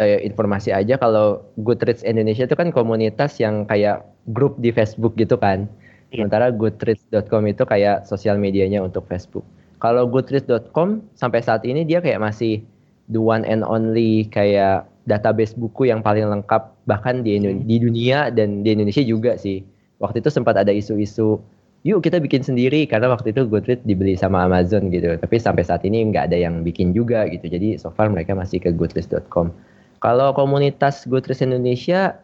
informasi 0.00 0.72
aja 0.76 1.00
kalau 1.00 1.44
Goodreads 1.60 2.04
Indonesia 2.04 2.44
itu 2.44 2.56
kan 2.56 2.68
komunitas 2.68 3.40
yang 3.40 3.64
kayak 3.64 4.04
grup 4.28 4.60
di 4.60 4.68
Facebook 4.70 5.16
gitu 5.16 5.40
kan. 5.40 5.64
Ya. 6.12 6.24
Sementara 6.24 6.52
Goodreads.com 6.52 7.48
itu 7.48 7.64
kayak 7.64 8.04
sosial 8.04 8.36
medianya 8.36 8.84
untuk 8.84 9.08
Facebook. 9.08 9.44
Kalau 9.80 10.04
Goodreads.com 10.04 11.00
sampai 11.16 11.40
saat 11.40 11.64
ini 11.64 11.88
dia 11.88 12.04
kayak 12.04 12.20
masih 12.20 12.60
the 13.08 13.20
one 13.20 13.42
and 13.48 13.64
only 13.64 14.28
kayak 14.28 14.84
database 15.08 15.56
buku 15.56 15.88
yang 15.88 16.04
paling 16.04 16.28
lengkap 16.28 16.76
bahkan 16.84 17.24
di, 17.24 17.40
hmm. 17.40 17.64
di 17.64 17.76
dunia 17.80 18.28
dan 18.28 18.60
di 18.60 18.76
Indonesia 18.76 19.00
juga 19.00 19.40
sih 19.40 19.64
waktu 20.00 20.24
itu 20.24 20.32
sempat 20.32 20.56
ada 20.56 20.72
isu-isu 20.72 21.38
yuk 21.80 22.04
kita 22.04 22.20
bikin 22.20 22.44
sendiri 22.44 22.84
karena 22.84 23.08
waktu 23.08 23.32
itu 23.32 23.48
Goodreads 23.48 23.84
dibeli 23.88 24.12
sama 24.12 24.44
Amazon 24.44 24.92
gitu. 24.92 25.16
Tapi 25.16 25.36
sampai 25.40 25.64
saat 25.64 25.80
ini 25.84 26.12
nggak 26.12 26.32
ada 26.32 26.36
yang 26.36 26.60
bikin 26.60 26.92
juga 26.92 27.24
gitu. 27.28 27.48
Jadi 27.48 27.80
so 27.80 27.88
far 27.92 28.12
mereka 28.12 28.36
masih 28.36 28.60
ke 28.60 28.68
goodreads.com 28.72 29.52
kalau 30.00 30.32
komunitas 30.32 31.04
Goodreads 31.04 31.44
Indonesia 31.44 32.16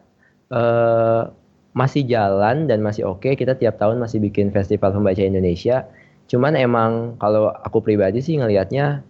uh, 0.49 1.29
masih 1.77 2.09
jalan 2.09 2.65
dan 2.65 2.81
masih 2.81 3.05
oke 3.05 3.21
okay. 3.21 3.33
kita 3.37 3.53
tiap 3.53 3.77
tahun 3.77 4.01
masih 4.01 4.17
bikin 4.17 4.49
festival 4.49 4.91
pembaca 4.97 5.21
Indonesia. 5.21 5.85
Cuman 6.27 6.57
emang 6.57 7.15
kalau 7.21 7.53
aku 7.53 7.79
pribadi 7.79 8.19
sih 8.19 8.35
ngelihatnya 8.41 9.05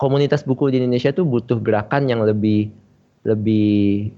komunitas 0.00 0.42
buku 0.42 0.72
di 0.72 0.80
Indonesia 0.80 1.12
tuh 1.12 1.28
butuh 1.28 1.60
gerakan 1.60 2.08
yang 2.08 2.24
lebih 2.24 2.72
lebih 3.28 4.10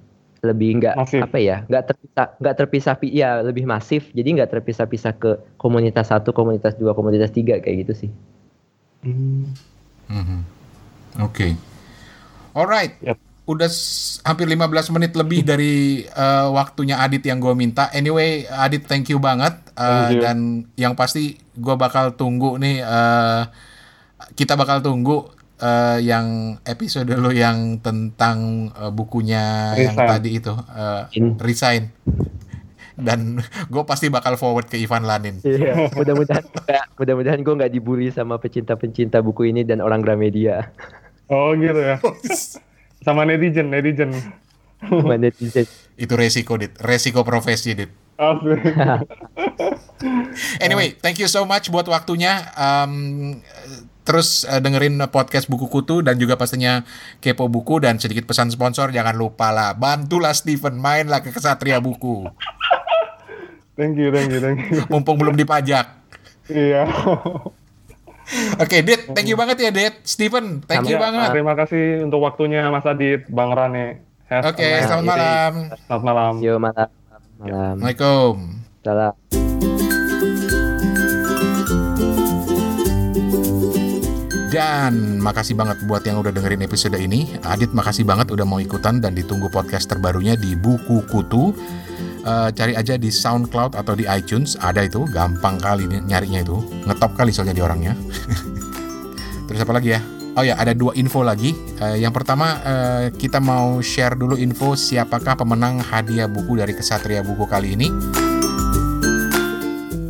lebih 0.47 0.79
nggak 0.79 0.95
apa 0.97 1.39
ya 1.39 1.67
nggak 1.67 1.85
terpisah 1.91 2.27
nggak 2.39 2.57
terpisah 2.57 2.95
ya 3.11 3.31
lebih 3.43 3.65
masif 3.67 4.09
jadi 4.15 4.29
nggak 4.41 4.51
terpisah-pisah 4.55 5.13
ke 5.19 5.31
komunitas 5.59 6.09
satu 6.09 6.31
komunitas 6.31 6.79
dua 6.79 6.95
komunitas 6.95 7.35
tiga 7.35 7.59
kayak 7.59 7.87
gitu 7.87 8.07
sih 8.07 8.11
hmm. 9.03 9.45
hmm. 10.09 10.43
oke 11.21 11.35
okay. 11.35 11.51
alright 12.55 12.95
yep. 13.03 13.19
udah 13.47 13.71
hampir 14.27 14.47
15 14.47 14.95
menit 14.95 15.13
lebih 15.15 15.47
dari 15.47 16.03
uh, 16.15 16.51
waktunya 16.51 16.99
Adit 16.99 17.23
yang 17.27 17.39
gue 17.39 17.55
minta 17.55 17.91
anyway 17.95 18.47
Adit 18.47 18.87
thank 18.87 19.07
you 19.11 19.23
banget 19.23 19.55
uh, 19.79 20.11
thank 20.11 20.19
you. 20.19 20.23
dan 20.23 20.39
yang 20.75 20.95
pasti 20.99 21.39
gue 21.55 21.75
bakal 21.79 22.15
tunggu 22.19 22.59
nih 22.59 22.83
uh, 22.83 23.47
kita 24.35 24.59
bakal 24.59 24.83
tunggu 24.83 25.36
uh, 25.61 25.99
yang 26.01 26.59
episode 26.65 27.09
lo 27.13 27.31
yang 27.33 27.81
tentang 27.81 28.71
uh, 28.77 28.93
bukunya 28.93 29.75
resign. 29.77 29.85
yang 29.85 29.97
tadi 29.97 30.31
itu 30.39 30.53
uh, 30.53 31.09
resign 31.41 31.93
dan 32.97 33.39
gue 33.73 33.83
pasti 33.85 34.09
bakal 34.09 34.41
forward 34.41 34.67
ke 34.67 34.81
Ivan 34.81 35.05
Lanin. 35.05 35.39
Iya, 35.45 35.93
mudah-mudahan 35.93 36.45
mudah-mudahan 36.99 37.41
gue 37.45 37.55
nggak 37.55 37.73
dibully 37.73 38.09
sama 38.09 38.41
pecinta-pecinta 38.41 39.21
buku 39.21 39.53
ini 39.53 39.63
dan 39.63 39.85
orang 39.85 40.01
Gramedia. 40.01 40.73
Oh 41.29 41.53
gitu 41.53 41.77
ya. 41.77 42.01
sama 43.07 43.29
netizen, 43.29 43.69
netizen. 43.69 44.11
Sama 44.81 45.21
netizen. 45.21 45.69
Itu 45.97 46.17
resiko, 46.17 46.57
Dit. 46.57 46.77
Resiko 46.81 47.23
profesi, 47.23 47.77
Dit. 47.77 47.93
anyway, 50.65 50.97
thank 51.05 51.21
you 51.21 51.29
so 51.29 51.45
much 51.45 51.69
buat 51.69 51.85
waktunya. 51.85 52.49
Um, 52.57 53.45
terus 54.07 54.47
uh, 54.47 54.63
dengerin 54.63 55.03
podcast 55.11 55.51
buku 55.51 55.67
kutu 55.67 56.01
dan 56.01 56.15
juga 56.17 56.39
pastinya 56.39 56.87
kepo 57.19 57.51
buku 57.51 57.83
dan 57.83 57.99
sedikit 57.99 58.25
pesan 58.31 58.55
sponsor 58.55 58.95
jangan 58.95 59.19
lupa 59.19 59.51
lah 59.51 59.75
bantulah 59.75 60.31
Steven 60.31 60.79
mainlah 60.79 61.21
ke 61.21 61.35
kesatria 61.35 61.83
buku 61.83 62.31
thank 63.75 63.99
you 63.99 64.15
thank 64.15 64.31
you 64.31 64.39
thank 64.39 64.63
you 64.71 64.87
mumpung 64.95 65.19
belum 65.19 65.35
dipajak 65.35 65.91
iya 66.47 66.87
Oke, 68.59 68.59
okay, 68.59 68.81
Dit, 68.83 69.07
thank 69.15 69.31
you 69.31 69.39
banget 69.39 69.63
ya, 69.63 69.71
Dit. 69.71 70.03
Steven, 70.03 70.59
thank 70.67 70.91
you 70.91 70.99
banget. 70.99 71.31
Terima 71.31 71.55
kasih 71.55 72.11
untuk 72.11 72.27
waktunya, 72.27 72.67
Mas 72.75 72.83
Adit, 72.83 73.31
Bang 73.31 73.55
Rane. 73.55 74.03
Oke, 74.27 74.59
okay, 74.59 74.83
selamat 74.83 75.07
malam. 75.07 75.53
Selamat 75.87 76.03
malam. 76.03 76.33
Yo, 76.43 76.59
malam. 76.59 76.91
Malam. 77.39 77.79
Assalamualaikum. 77.79 78.35
Salam. 78.83 79.46
Dan 84.57 85.21
makasih 85.21 85.53
banget 85.53 85.85
buat 85.85 86.01
yang 86.09 86.17
udah 86.25 86.33
dengerin 86.33 86.65
episode 86.65 86.97
ini. 86.97 87.37
Adit 87.45 87.77
makasih 87.77 88.09
banget 88.09 88.33
udah 88.33 88.49
mau 88.49 88.57
ikutan 88.57 89.05
dan 89.05 89.13
ditunggu 89.13 89.53
podcast 89.53 89.85
terbarunya 89.85 90.33
di 90.33 90.57
Buku 90.57 91.05
Kutu. 91.13 91.53
Uh, 92.25 92.49
cari 92.57 92.73
aja 92.73 92.97
di 92.97 93.13
SoundCloud 93.13 93.77
atau 93.77 93.93
di 93.93 94.09
iTunes, 94.09 94.57
ada 94.65 94.81
itu, 94.81 95.05
gampang 95.13 95.61
kali 95.61 95.85
nyarinya 95.85 96.41
itu. 96.41 96.57
Ngetop 96.89 97.21
kali 97.21 97.37
soalnya 97.37 97.53
di 97.53 97.61
orangnya. 97.61 97.93
Terus 99.47 99.61
apa 99.61 99.77
lagi 99.77 99.93
ya? 99.93 100.01
Oh 100.41 100.45
ya, 100.45 100.57
ada 100.57 100.73
dua 100.73 100.97
info 100.97 101.21
lagi. 101.21 101.53
Uh, 101.77 102.01
yang 102.01 102.17
pertama, 102.17 102.57
uh, 102.65 103.13
kita 103.13 103.37
mau 103.37 103.85
share 103.85 104.17
dulu 104.17 104.41
info 104.41 104.73
siapakah 104.73 105.37
pemenang 105.37 105.85
hadiah 105.85 106.33
buku 106.33 106.57
dari 106.57 106.73
Kesatria 106.73 107.21
Buku 107.21 107.45
kali 107.45 107.77
ini. 107.77 107.93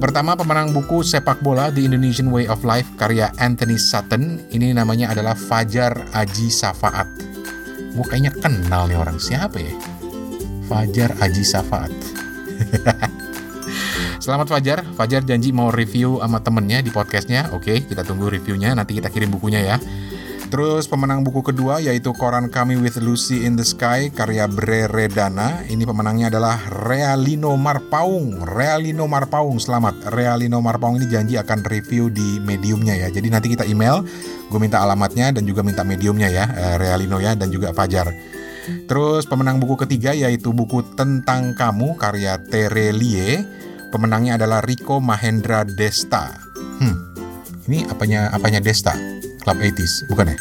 Pertama, 0.06 0.38
pemenang 0.38 0.70
buku 0.70 1.02
Sepak 1.02 1.42
Bola 1.42 1.66
The 1.66 1.82
Indonesian 1.82 2.30
Way 2.30 2.46
of 2.46 2.62
Life 2.62 2.94
karya 2.94 3.26
Anthony 3.42 3.74
Sutton. 3.74 4.38
Ini 4.54 4.70
namanya 4.70 5.10
adalah 5.10 5.34
Fajar 5.34 5.98
Aji 6.14 6.46
Safaat. 6.46 7.10
Gue 7.90 8.06
kayaknya 8.06 8.30
kenal 8.38 8.86
nih 8.86 9.02
orang. 9.02 9.18
Siapa 9.18 9.58
ya? 9.58 9.74
Fajar 10.70 11.10
Aji 11.18 11.42
Safaat. 11.42 11.90
Selamat 14.22 14.46
Fajar. 14.46 14.86
Fajar 14.94 15.26
janji 15.26 15.50
mau 15.50 15.74
review 15.74 16.22
sama 16.22 16.38
temennya 16.38 16.86
di 16.86 16.94
podcastnya. 16.94 17.50
Oke, 17.50 17.82
kita 17.82 18.06
tunggu 18.06 18.30
reviewnya. 18.30 18.78
Nanti 18.78 19.02
kita 19.02 19.10
kirim 19.10 19.34
bukunya 19.34 19.58
ya. 19.58 19.76
Terus 20.46 20.86
pemenang 20.86 21.26
buku 21.26 21.42
kedua 21.42 21.82
yaitu 21.82 22.14
Koran 22.14 22.46
Kami 22.46 22.78
with 22.78 23.02
Lucy 23.02 23.42
in 23.42 23.58
the 23.58 23.66
Sky 23.66 24.14
karya 24.14 24.46
Bre 24.46 24.86
Redana. 24.86 25.66
Ini 25.66 25.82
pemenangnya 25.82 26.30
adalah 26.30 26.54
Realino 26.86 27.58
Marpaung. 27.58 28.46
Realino 28.46 29.10
Marpaung, 29.10 29.58
selamat. 29.58 30.14
Realino 30.14 30.62
Marpaung 30.62 31.02
ini 31.02 31.10
janji 31.10 31.34
akan 31.34 31.66
review 31.66 32.14
di 32.14 32.38
mediumnya 32.38 32.94
ya. 32.94 33.10
Jadi 33.10 33.26
nanti 33.26 33.50
kita 33.50 33.66
email, 33.66 34.06
gue 34.46 34.60
minta 34.62 34.78
alamatnya 34.78 35.34
dan 35.34 35.42
juga 35.42 35.66
minta 35.66 35.82
mediumnya 35.82 36.30
ya, 36.30 36.46
eh, 36.46 36.76
Realino 36.78 37.18
ya 37.18 37.34
dan 37.34 37.50
juga 37.50 37.74
Fajar. 37.74 38.14
Terus 38.86 39.26
pemenang 39.26 39.58
buku 39.58 39.74
ketiga 39.82 40.14
yaitu 40.14 40.54
buku 40.54 40.82
Tentang 40.94 41.58
Kamu 41.58 41.98
karya 41.98 42.38
Terelie. 42.38 43.42
Pemenangnya 43.90 44.38
adalah 44.38 44.62
Riko 44.62 45.02
Mahendra 45.02 45.66
Desta. 45.66 46.38
Hmm, 46.78 47.14
ini 47.66 47.86
apanya 47.86 48.30
apanya 48.30 48.62
Desta? 48.62 49.15
Club 49.46 49.62
80s, 49.62 50.10
bukan 50.10 50.34
ya? 50.34 50.36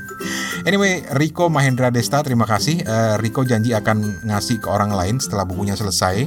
anyway, 0.68 1.04
Riko 1.12 1.52
Mahendra 1.52 1.92
Desta, 1.92 2.24
terima 2.24 2.48
kasih. 2.48 2.80
Uh, 2.88 3.20
Riko 3.20 3.44
janji 3.44 3.76
akan 3.76 4.24
ngasih 4.24 4.64
ke 4.64 4.68
orang 4.72 4.96
lain 4.96 5.20
setelah 5.20 5.44
bukunya 5.44 5.76
selesai 5.76 6.24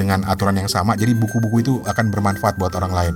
dengan 0.00 0.24
aturan 0.24 0.56
yang 0.56 0.72
sama. 0.72 0.96
Jadi 0.96 1.12
buku-buku 1.12 1.60
itu 1.60 1.74
akan 1.84 2.08
bermanfaat 2.08 2.56
buat 2.56 2.72
orang 2.80 2.92
lain. 2.96 3.14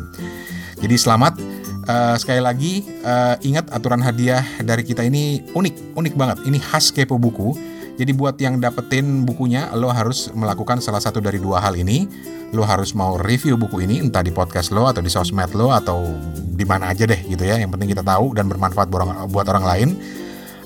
Jadi 0.84 0.96
selamat. 1.00 1.40
Uh, 1.86 2.18
sekali 2.20 2.42
lagi 2.44 2.84
uh, 3.06 3.40
ingat 3.40 3.72
aturan 3.72 4.04
hadiah 4.04 4.44
dari 4.60 4.84
kita 4.84 5.00
ini 5.00 5.40
unik, 5.56 5.96
unik 5.96 6.14
banget. 6.20 6.36
Ini 6.44 6.60
khas 6.60 6.92
kepo 6.92 7.16
buku. 7.16 7.56
Jadi 7.96 8.12
buat 8.12 8.36
yang 8.36 8.60
dapetin 8.60 9.24
bukunya, 9.24 9.72
lo 9.72 9.88
harus 9.88 10.28
melakukan 10.36 10.84
salah 10.84 11.00
satu 11.00 11.24
dari 11.24 11.40
dua 11.40 11.64
hal 11.64 11.76
ini. 11.80 12.04
Lo 12.52 12.62
harus 12.62 12.92
mau 12.92 13.16
review 13.16 13.56
buku 13.56 13.82
ini 13.88 13.98
entah 13.98 14.22
di 14.22 14.30
podcast 14.30 14.70
lo 14.70 14.86
atau 14.86 15.02
di 15.02 15.10
sosmed 15.10 15.50
lo 15.56 15.74
atau 15.74 16.04
di 16.36 16.62
mana 16.62 16.92
aja 16.92 17.08
deh 17.08 17.18
gitu 17.26 17.42
ya. 17.42 17.56
Yang 17.58 17.74
penting 17.74 17.90
kita 17.96 18.04
tahu 18.04 18.36
dan 18.36 18.46
bermanfaat 18.52 18.86
buat 19.32 19.46
orang 19.48 19.64
lain. 19.64 19.88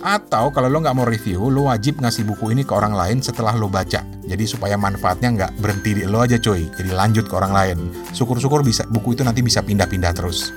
Atau 0.00 0.48
kalau 0.52 0.72
lo 0.72 0.80
nggak 0.80 0.96
mau 0.96 1.04
review 1.04 1.52
lo 1.52 1.68
wajib 1.68 2.00
ngasih 2.00 2.24
buku 2.24 2.56
ini 2.56 2.64
ke 2.64 2.72
orang 2.72 2.96
lain 2.96 3.22
setelah 3.22 3.52
lo 3.54 3.68
baca. 3.70 4.00
Jadi 4.00 4.44
supaya 4.48 4.74
manfaatnya 4.80 5.28
nggak 5.28 5.52
berhenti 5.60 5.90
di 6.00 6.02
lo 6.08 6.24
aja 6.24 6.40
coy 6.40 6.66
jadi 6.72 6.90
lanjut 6.92 7.28
ke 7.28 7.34
orang 7.36 7.52
lain. 7.52 7.78
Syukur-syukur 8.12 8.64
bisa 8.64 8.88
buku 8.88 9.12
itu 9.12 9.22
nanti 9.24 9.44
bisa 9.44 9.60
pindah-pindah 9.60 10.12
terus. 10.16 10.52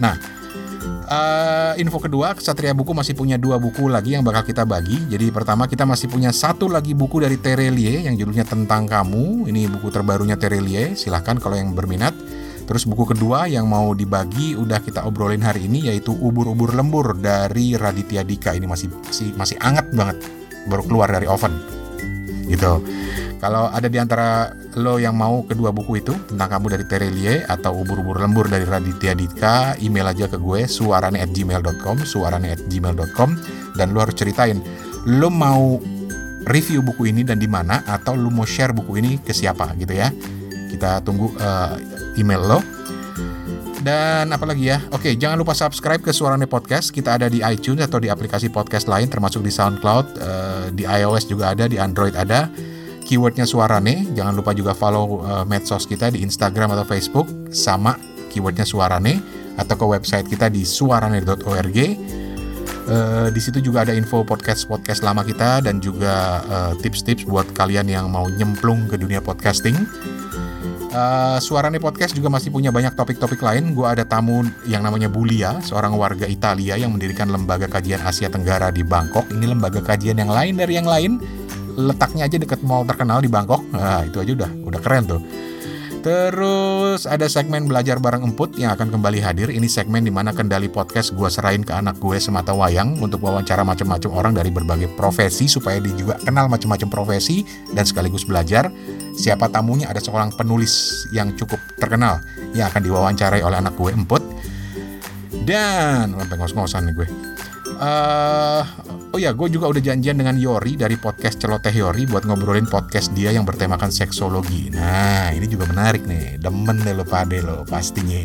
Nah 0.00 0.16
uh, 1.06 1.72
info 1.76 2.00
kedua, 2.00 2.32
Kesatria 2.36 2.72
Buku 2.72 2.92
masih 2.96 3.12
punya 3.16 3.36
dua 3.40 3.60
buku 3.60 3.86
lagi 3.86 4.16
yang 4.16 4.24
bakal 4.24 4.44
kita 4.44 4.64
bagi. 4.64 4.96
Jadi 5.08 5.28
pertama 5.30 5.68
kita 5.68 5.84
masih 5.84 6.08
punya 6.08 6.32
satu 6.32 6.66
lagi 6.66 6.92
buku 6.96 7.20
dari 7.22 7.36
Terelie 7.36 8.04
yang 8.04 8.16
judulnya 8.16 8.44
Tentang 8.48 8.88
Kamu. 8.88 9.46
Ini 9.48 9.68
buku 9.68 9.88
terbarunya 9.92 10.34
Terelie. 10.34 10.96
Silahkan 10.96 11.36
kalau 11.36 11.56
yang 11.56 11.72
berminat. 11.72 12.16
Terus 12.64 12.88
buku 12.88 13.12
kedua 13.12 13.44
yang 13.44 13.68
mau 13.68 13.92
dibagi 13.92 14.56
udah 14.56 14.80
kita 14.80 15.04
obrolin 15.04 15.44
hari 15.44 15.68
ini 15.68 15.92
yaitu 15.92 16.16
Ubur-ubur 16.16 16.72
lembur 16.72 17.12
dari 17.12 17.76
Raditya 17.76 18.24
Dika. 18.24 18.56
Ini 18.56 18.64
masih 18.64 18.88
masih 18.88 19.28
masih 19.36 19.56
anget 19.60 19.84
banget 19.92 20.16
baru 20.68 20.82
keluar 20.88 21.12
dari 21.12 21.28
oven. 21.28 21.83
Gitu. 22.44 22.72
Kalau 23.44 23.68
ada 23.68 23.92
di 23.92 24.00
antara 24.00 24.56
lo 24.80 24.96
yang 24.96 25.20
mau 25.20 25.44
kedua 25.44 25.68
buku 25.68 26.00
itu 26.00 26.16
tentang 26.32 26.48
kamu 26.48 26.66
dari 26.78 26.84
Terelie 26.88 27.44
atau 27.44 27.76
ubur-ubur 27.76 28.16
lembur 28.16 28.48
dari 28.48 28.64
Raditya 28.64 29.12
Dika, 29.12 29.76
email 29.84 30.08
aja 30.08 30.24
ke 30.32 30.40
gue 30.40 30.64
suarane 30.64 31.20
at 31.20 31.28
dan 33.74 33.86
lo 33.92 33.98
harus 34.00 34.16
ceritain 34.16 34.64
lo 35.04 35.28
mau 35.28 35.76
review 36.48 36.80
buku 36.80 37.12
ini 37.12 37.20
dan 37.20 37.36
di 37.36 37.48
mana 37.48 37.84
atau 37.84 38.16
lo 38.16 38.32
mau 38.32 38.48
share 38.48 38.72
buku 38.72 38.96
ini 39.00 39.20
ke 39.20 39.36
siapa 39.36 39.76
gitu 39.76 39.92
ya. 39.92 40.08
Kita 40.72 41.04
tunggu 41.04 41.36
uh, 41.36 41.76
email 42.16 42.40
lo. 42.40 42.60
Dan 43.84 44.32
apalagi 44.32 44.72
ya? 44.72 44.80
Oke, 44.96 45.12
jangan 45.12 45.36
lupa 45.36 45.52
subscribe 45.52 46.00
ke 46.00 46.08
Suarane 46.08 46.48
Podcast. 46.48 46.88
Kita 46.88 47.20
ada 47.20 47.28
di 47.28 47.44
iTunes 47.44 47.84
atau 47.84 48.00
di 48.00 48.08
aplikasi 48.08 48.48
podcast 48.48 48.88
lain 48.88 49.12
termasuk 49.12 49.44
di 49.44 49.52
SoundCloud, 49.52 50.06
uh, 50.16 50.66
di 50.72 50.88
iOS 50.88 51.28
juga 51.28 51.52
ada, 51.52 51.68
di 51.68 51.76
Android 51.76 52.16
ada 52.16 52.48
keywordnya 53.04 53.44
Suarane. 53.44 54.08
Jangan 54.16 54.32
lupa 54.32 54.56
juga 54.56 54.72
follow 54.72 55.20
uh, 55.20 55.44
medsos 55.44 55.84
kita 55.84 56.08
di 56.08 56.24
Instagram 56.24 56.72
atau 56.72 56.88
Facebook 56.88 57.28
sama 57.52 58.00
keywordnya 58.32 58.64
Suarane 58.64 59.20
atau 59.60 59.76
ke 59.76 59.84
website 59.84 60.26
kita 60.32 60.48
di 60.48 60.64
suarane.org. 60.64 61.78
Uh, 62.84 63.28
di 63.32 63.40
situ 63.40 63.64
juga 63.64 63.84
ada 63.84 63.96
info 63.96 64.24
podcast 64.24 64.68
podcast 64.68 65.00
lama 65.00 65.24
kita 65.24 65.64
dan 65.64 65.80
juga 65.80 66.44
eh, 66.44 66.72
tips-tips 66.84 67.24
uh, 67.24 67.28
buat 67.32 67.48
kalian 67.56 67.88
yang 67.88 68.12
mau 68.12 68.28
nyemplung 68.28 68.88
ke 68.92 69.00
dunia 69.00 69.24
podcasting. 69.24 69.76
Uh, 70.94 71.42
Suarane 71.42 71.82
Podcast 71.82 72.14
juga 72.14 72.30
masih 72.30 72.54
punya 72.54 72.70
banyak 72.70 72.94
topik-topik 72.94 73.42
lain. 73.42 73.74
Gue 73.74 73.82
ada 73.82 74.06
tamu 74.06 74.46
yang 74.62 74.78
namanya 74.86 75.10
Bulia, 75.10 75.58
seorang 75.58 75.90
warga 75.98 76.30
Italia 76.30 76.78
yang 76.78 76.94
mendirikan 76.94 77.34
lembaga 77.34 77.66
kajian 77.66 77.98
Asia 77.98 78.30
Tenggara 78.30 78.70
di 78.70 78.86
Bangkok. 78.86 79.26
Ini 79.34 79.42
lembaga 79.42 79.82
kajian 79.82 80.22
yang 80.22 80.30
lain 80.30 80.54
dari 80.54 80.78
yang 80.78 80.86
lain 80.86 81.18
letaknya 81.74 82.30
aja 82.30 82.38
deket 82.38 82.62
mall 82.62 82.86
terkenal 82.86 83.18
di 83.18 83.26
Bangkok. 83.26 83.66
Nah, 83.74 84.06
itu 84.06 84.22
aja 84.22 84.32
udah 84.38 84.50
udah 84.70 84.80
keren 84.80 85.02
tuh. 85.10 85.20
Terus 86.04 87.08
ada 87.08 87.24
segmen 87.32 87.64
belajar 87.64 87.96
bareng 87.96 88.28
emput 88.28 88.52
yang 88.60 88.76
akan 88.76 88.92
kembali 88.92 89.24
hadir. 89.24 89.48
Ini 89.48 89.64
segmen 89.72 90.04
di 90.04 90.12
mana 90.12 90.36
kendali 90.36 90.68
podcast 90.68 91.16
gue 91.16 91.32
serahin 91.32 91.64
ke 91.64 91.72
anak 91.72 91.96
gue 91.96 92.20
semata 92.20 92.52
wayang 92.52 93.00
untuk 93.00 93.24
wawancara 93.24 93.64
macam-macam 93.64 94.10
orang 94.12 94.32
dari 94.36 94.52
berbagai 94.52 94.92
profesi 95.00 95.48
supaya 95.48 95.80
dia 95.80 95.96
juga 95.96 96.20
kenal 96.20 96.52
macam-macam 96.52 96.92
profesi 96.92 97.48
dan 97.72 97.88
sekaligus 97.88 98.28
belajar. 98.28 98.68
Siapa 99.16 99.48
tamunya 99.48 99.88
ada 99.88 100.04
seorang 100.04 100.28
penulis 100.36 101.08
yang 101.08 101.32
cukup 101.40 101.56
terkenal 101.80 102.20
yang 102.52 102.68
akan 102.68 102.84
diwawancarai 102.84 103.40
oleh 103.40 103.64
anak 103.64 103.72
gue 103.72 103.88
emput. 103.96 104.20
Dan 105.48 106.12
sampai 106.20 106.36
ngos-ngosan 106.36 106.84
nih 106.84 106.94
gue. 107.00 107.33
Uh, 107.84 108.64
Oh 109.14 109.22
ya, 109.22 109.30
gue 109.30 109.46
juga 109.46 109.70
udah 109.70 109.78
janjian 109.78 110.18
dengan 110.18 110.34
Yori 110.34 110.74
dari 110.74 110.98
podcast 110.98 111.38
Celoteh 111.38 111.70
Yori 111.70 112.02
buat 112.02 112.26
ngobrolin 112.26 112.66
podcast 112.66 113.14
dia 113.14 113.30
yang 113.30 113.46
bertemakan 113.46 113.86
seksologi. 113.94 114.74
Nah, 114.74 115.30
ini 115.30 115.46
juga 115.46 115.70
menarik 115.70 116.02
nih. 116.02 116.42
Demen 116.42 116.82
deh 116.82 116.98
lo 116.98 117.06
pade 117.06 117.38
lo, 117.38 117.62
pastinya. 117.62 118.18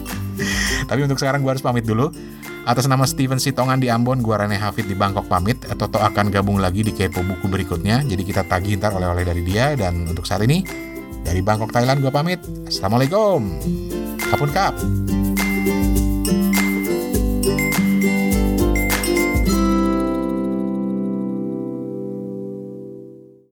Tapi 0.88 1.00
untuk 1.04 1.20
sekarang 1.20 1.44
gue 1.44 1.52
harus 1.52 1.60
pamit 1.60 1.84
dulu. 1.84 2.08
Atas 2.64 2.88
nama 2.88 3.04
Steven 3.04 3.36
Sitongan 3.36 3.76
di 3.76 3.92
Ambon, 3.92 4.24
gue 4.24 4.32
Rane 4.32 4.56
Hafid 4.56 4.88
di 4.88 4.96
Bangkok 4.96 5.28
pamit. 5.28 5.60
Toto 5.76 6.00
akan 6.00 6.32
gabung 6.32 6.56
lagi 6.56 6.80
di 6.80 6.96
Kepo 6.96 7.20
Buku 7.20 7.44
berikutnya. 7.44 8.00
Jadi 8.00 8.24
kita 8.24 8.48
tagih 8.48 8.80
ntar 8.80 8.96
oleh-oleh 8.96 9.28
dari 9.28 9.44
dia. 9.44 9.76
Dan 9.76 10.08
untuk 10.08 10.24
saat 10.24 10.40
ini, 10.40 10.64
dari 11.20 11.44
Bangkok 11.44 11.68
Thailand 11.68 12.00
gue 12.00 12.08
pamit. 12.08 12.40
Assalamualaikum. 12.64 13.60
Kapun 14.24 14.48
kap. 14.56 14.72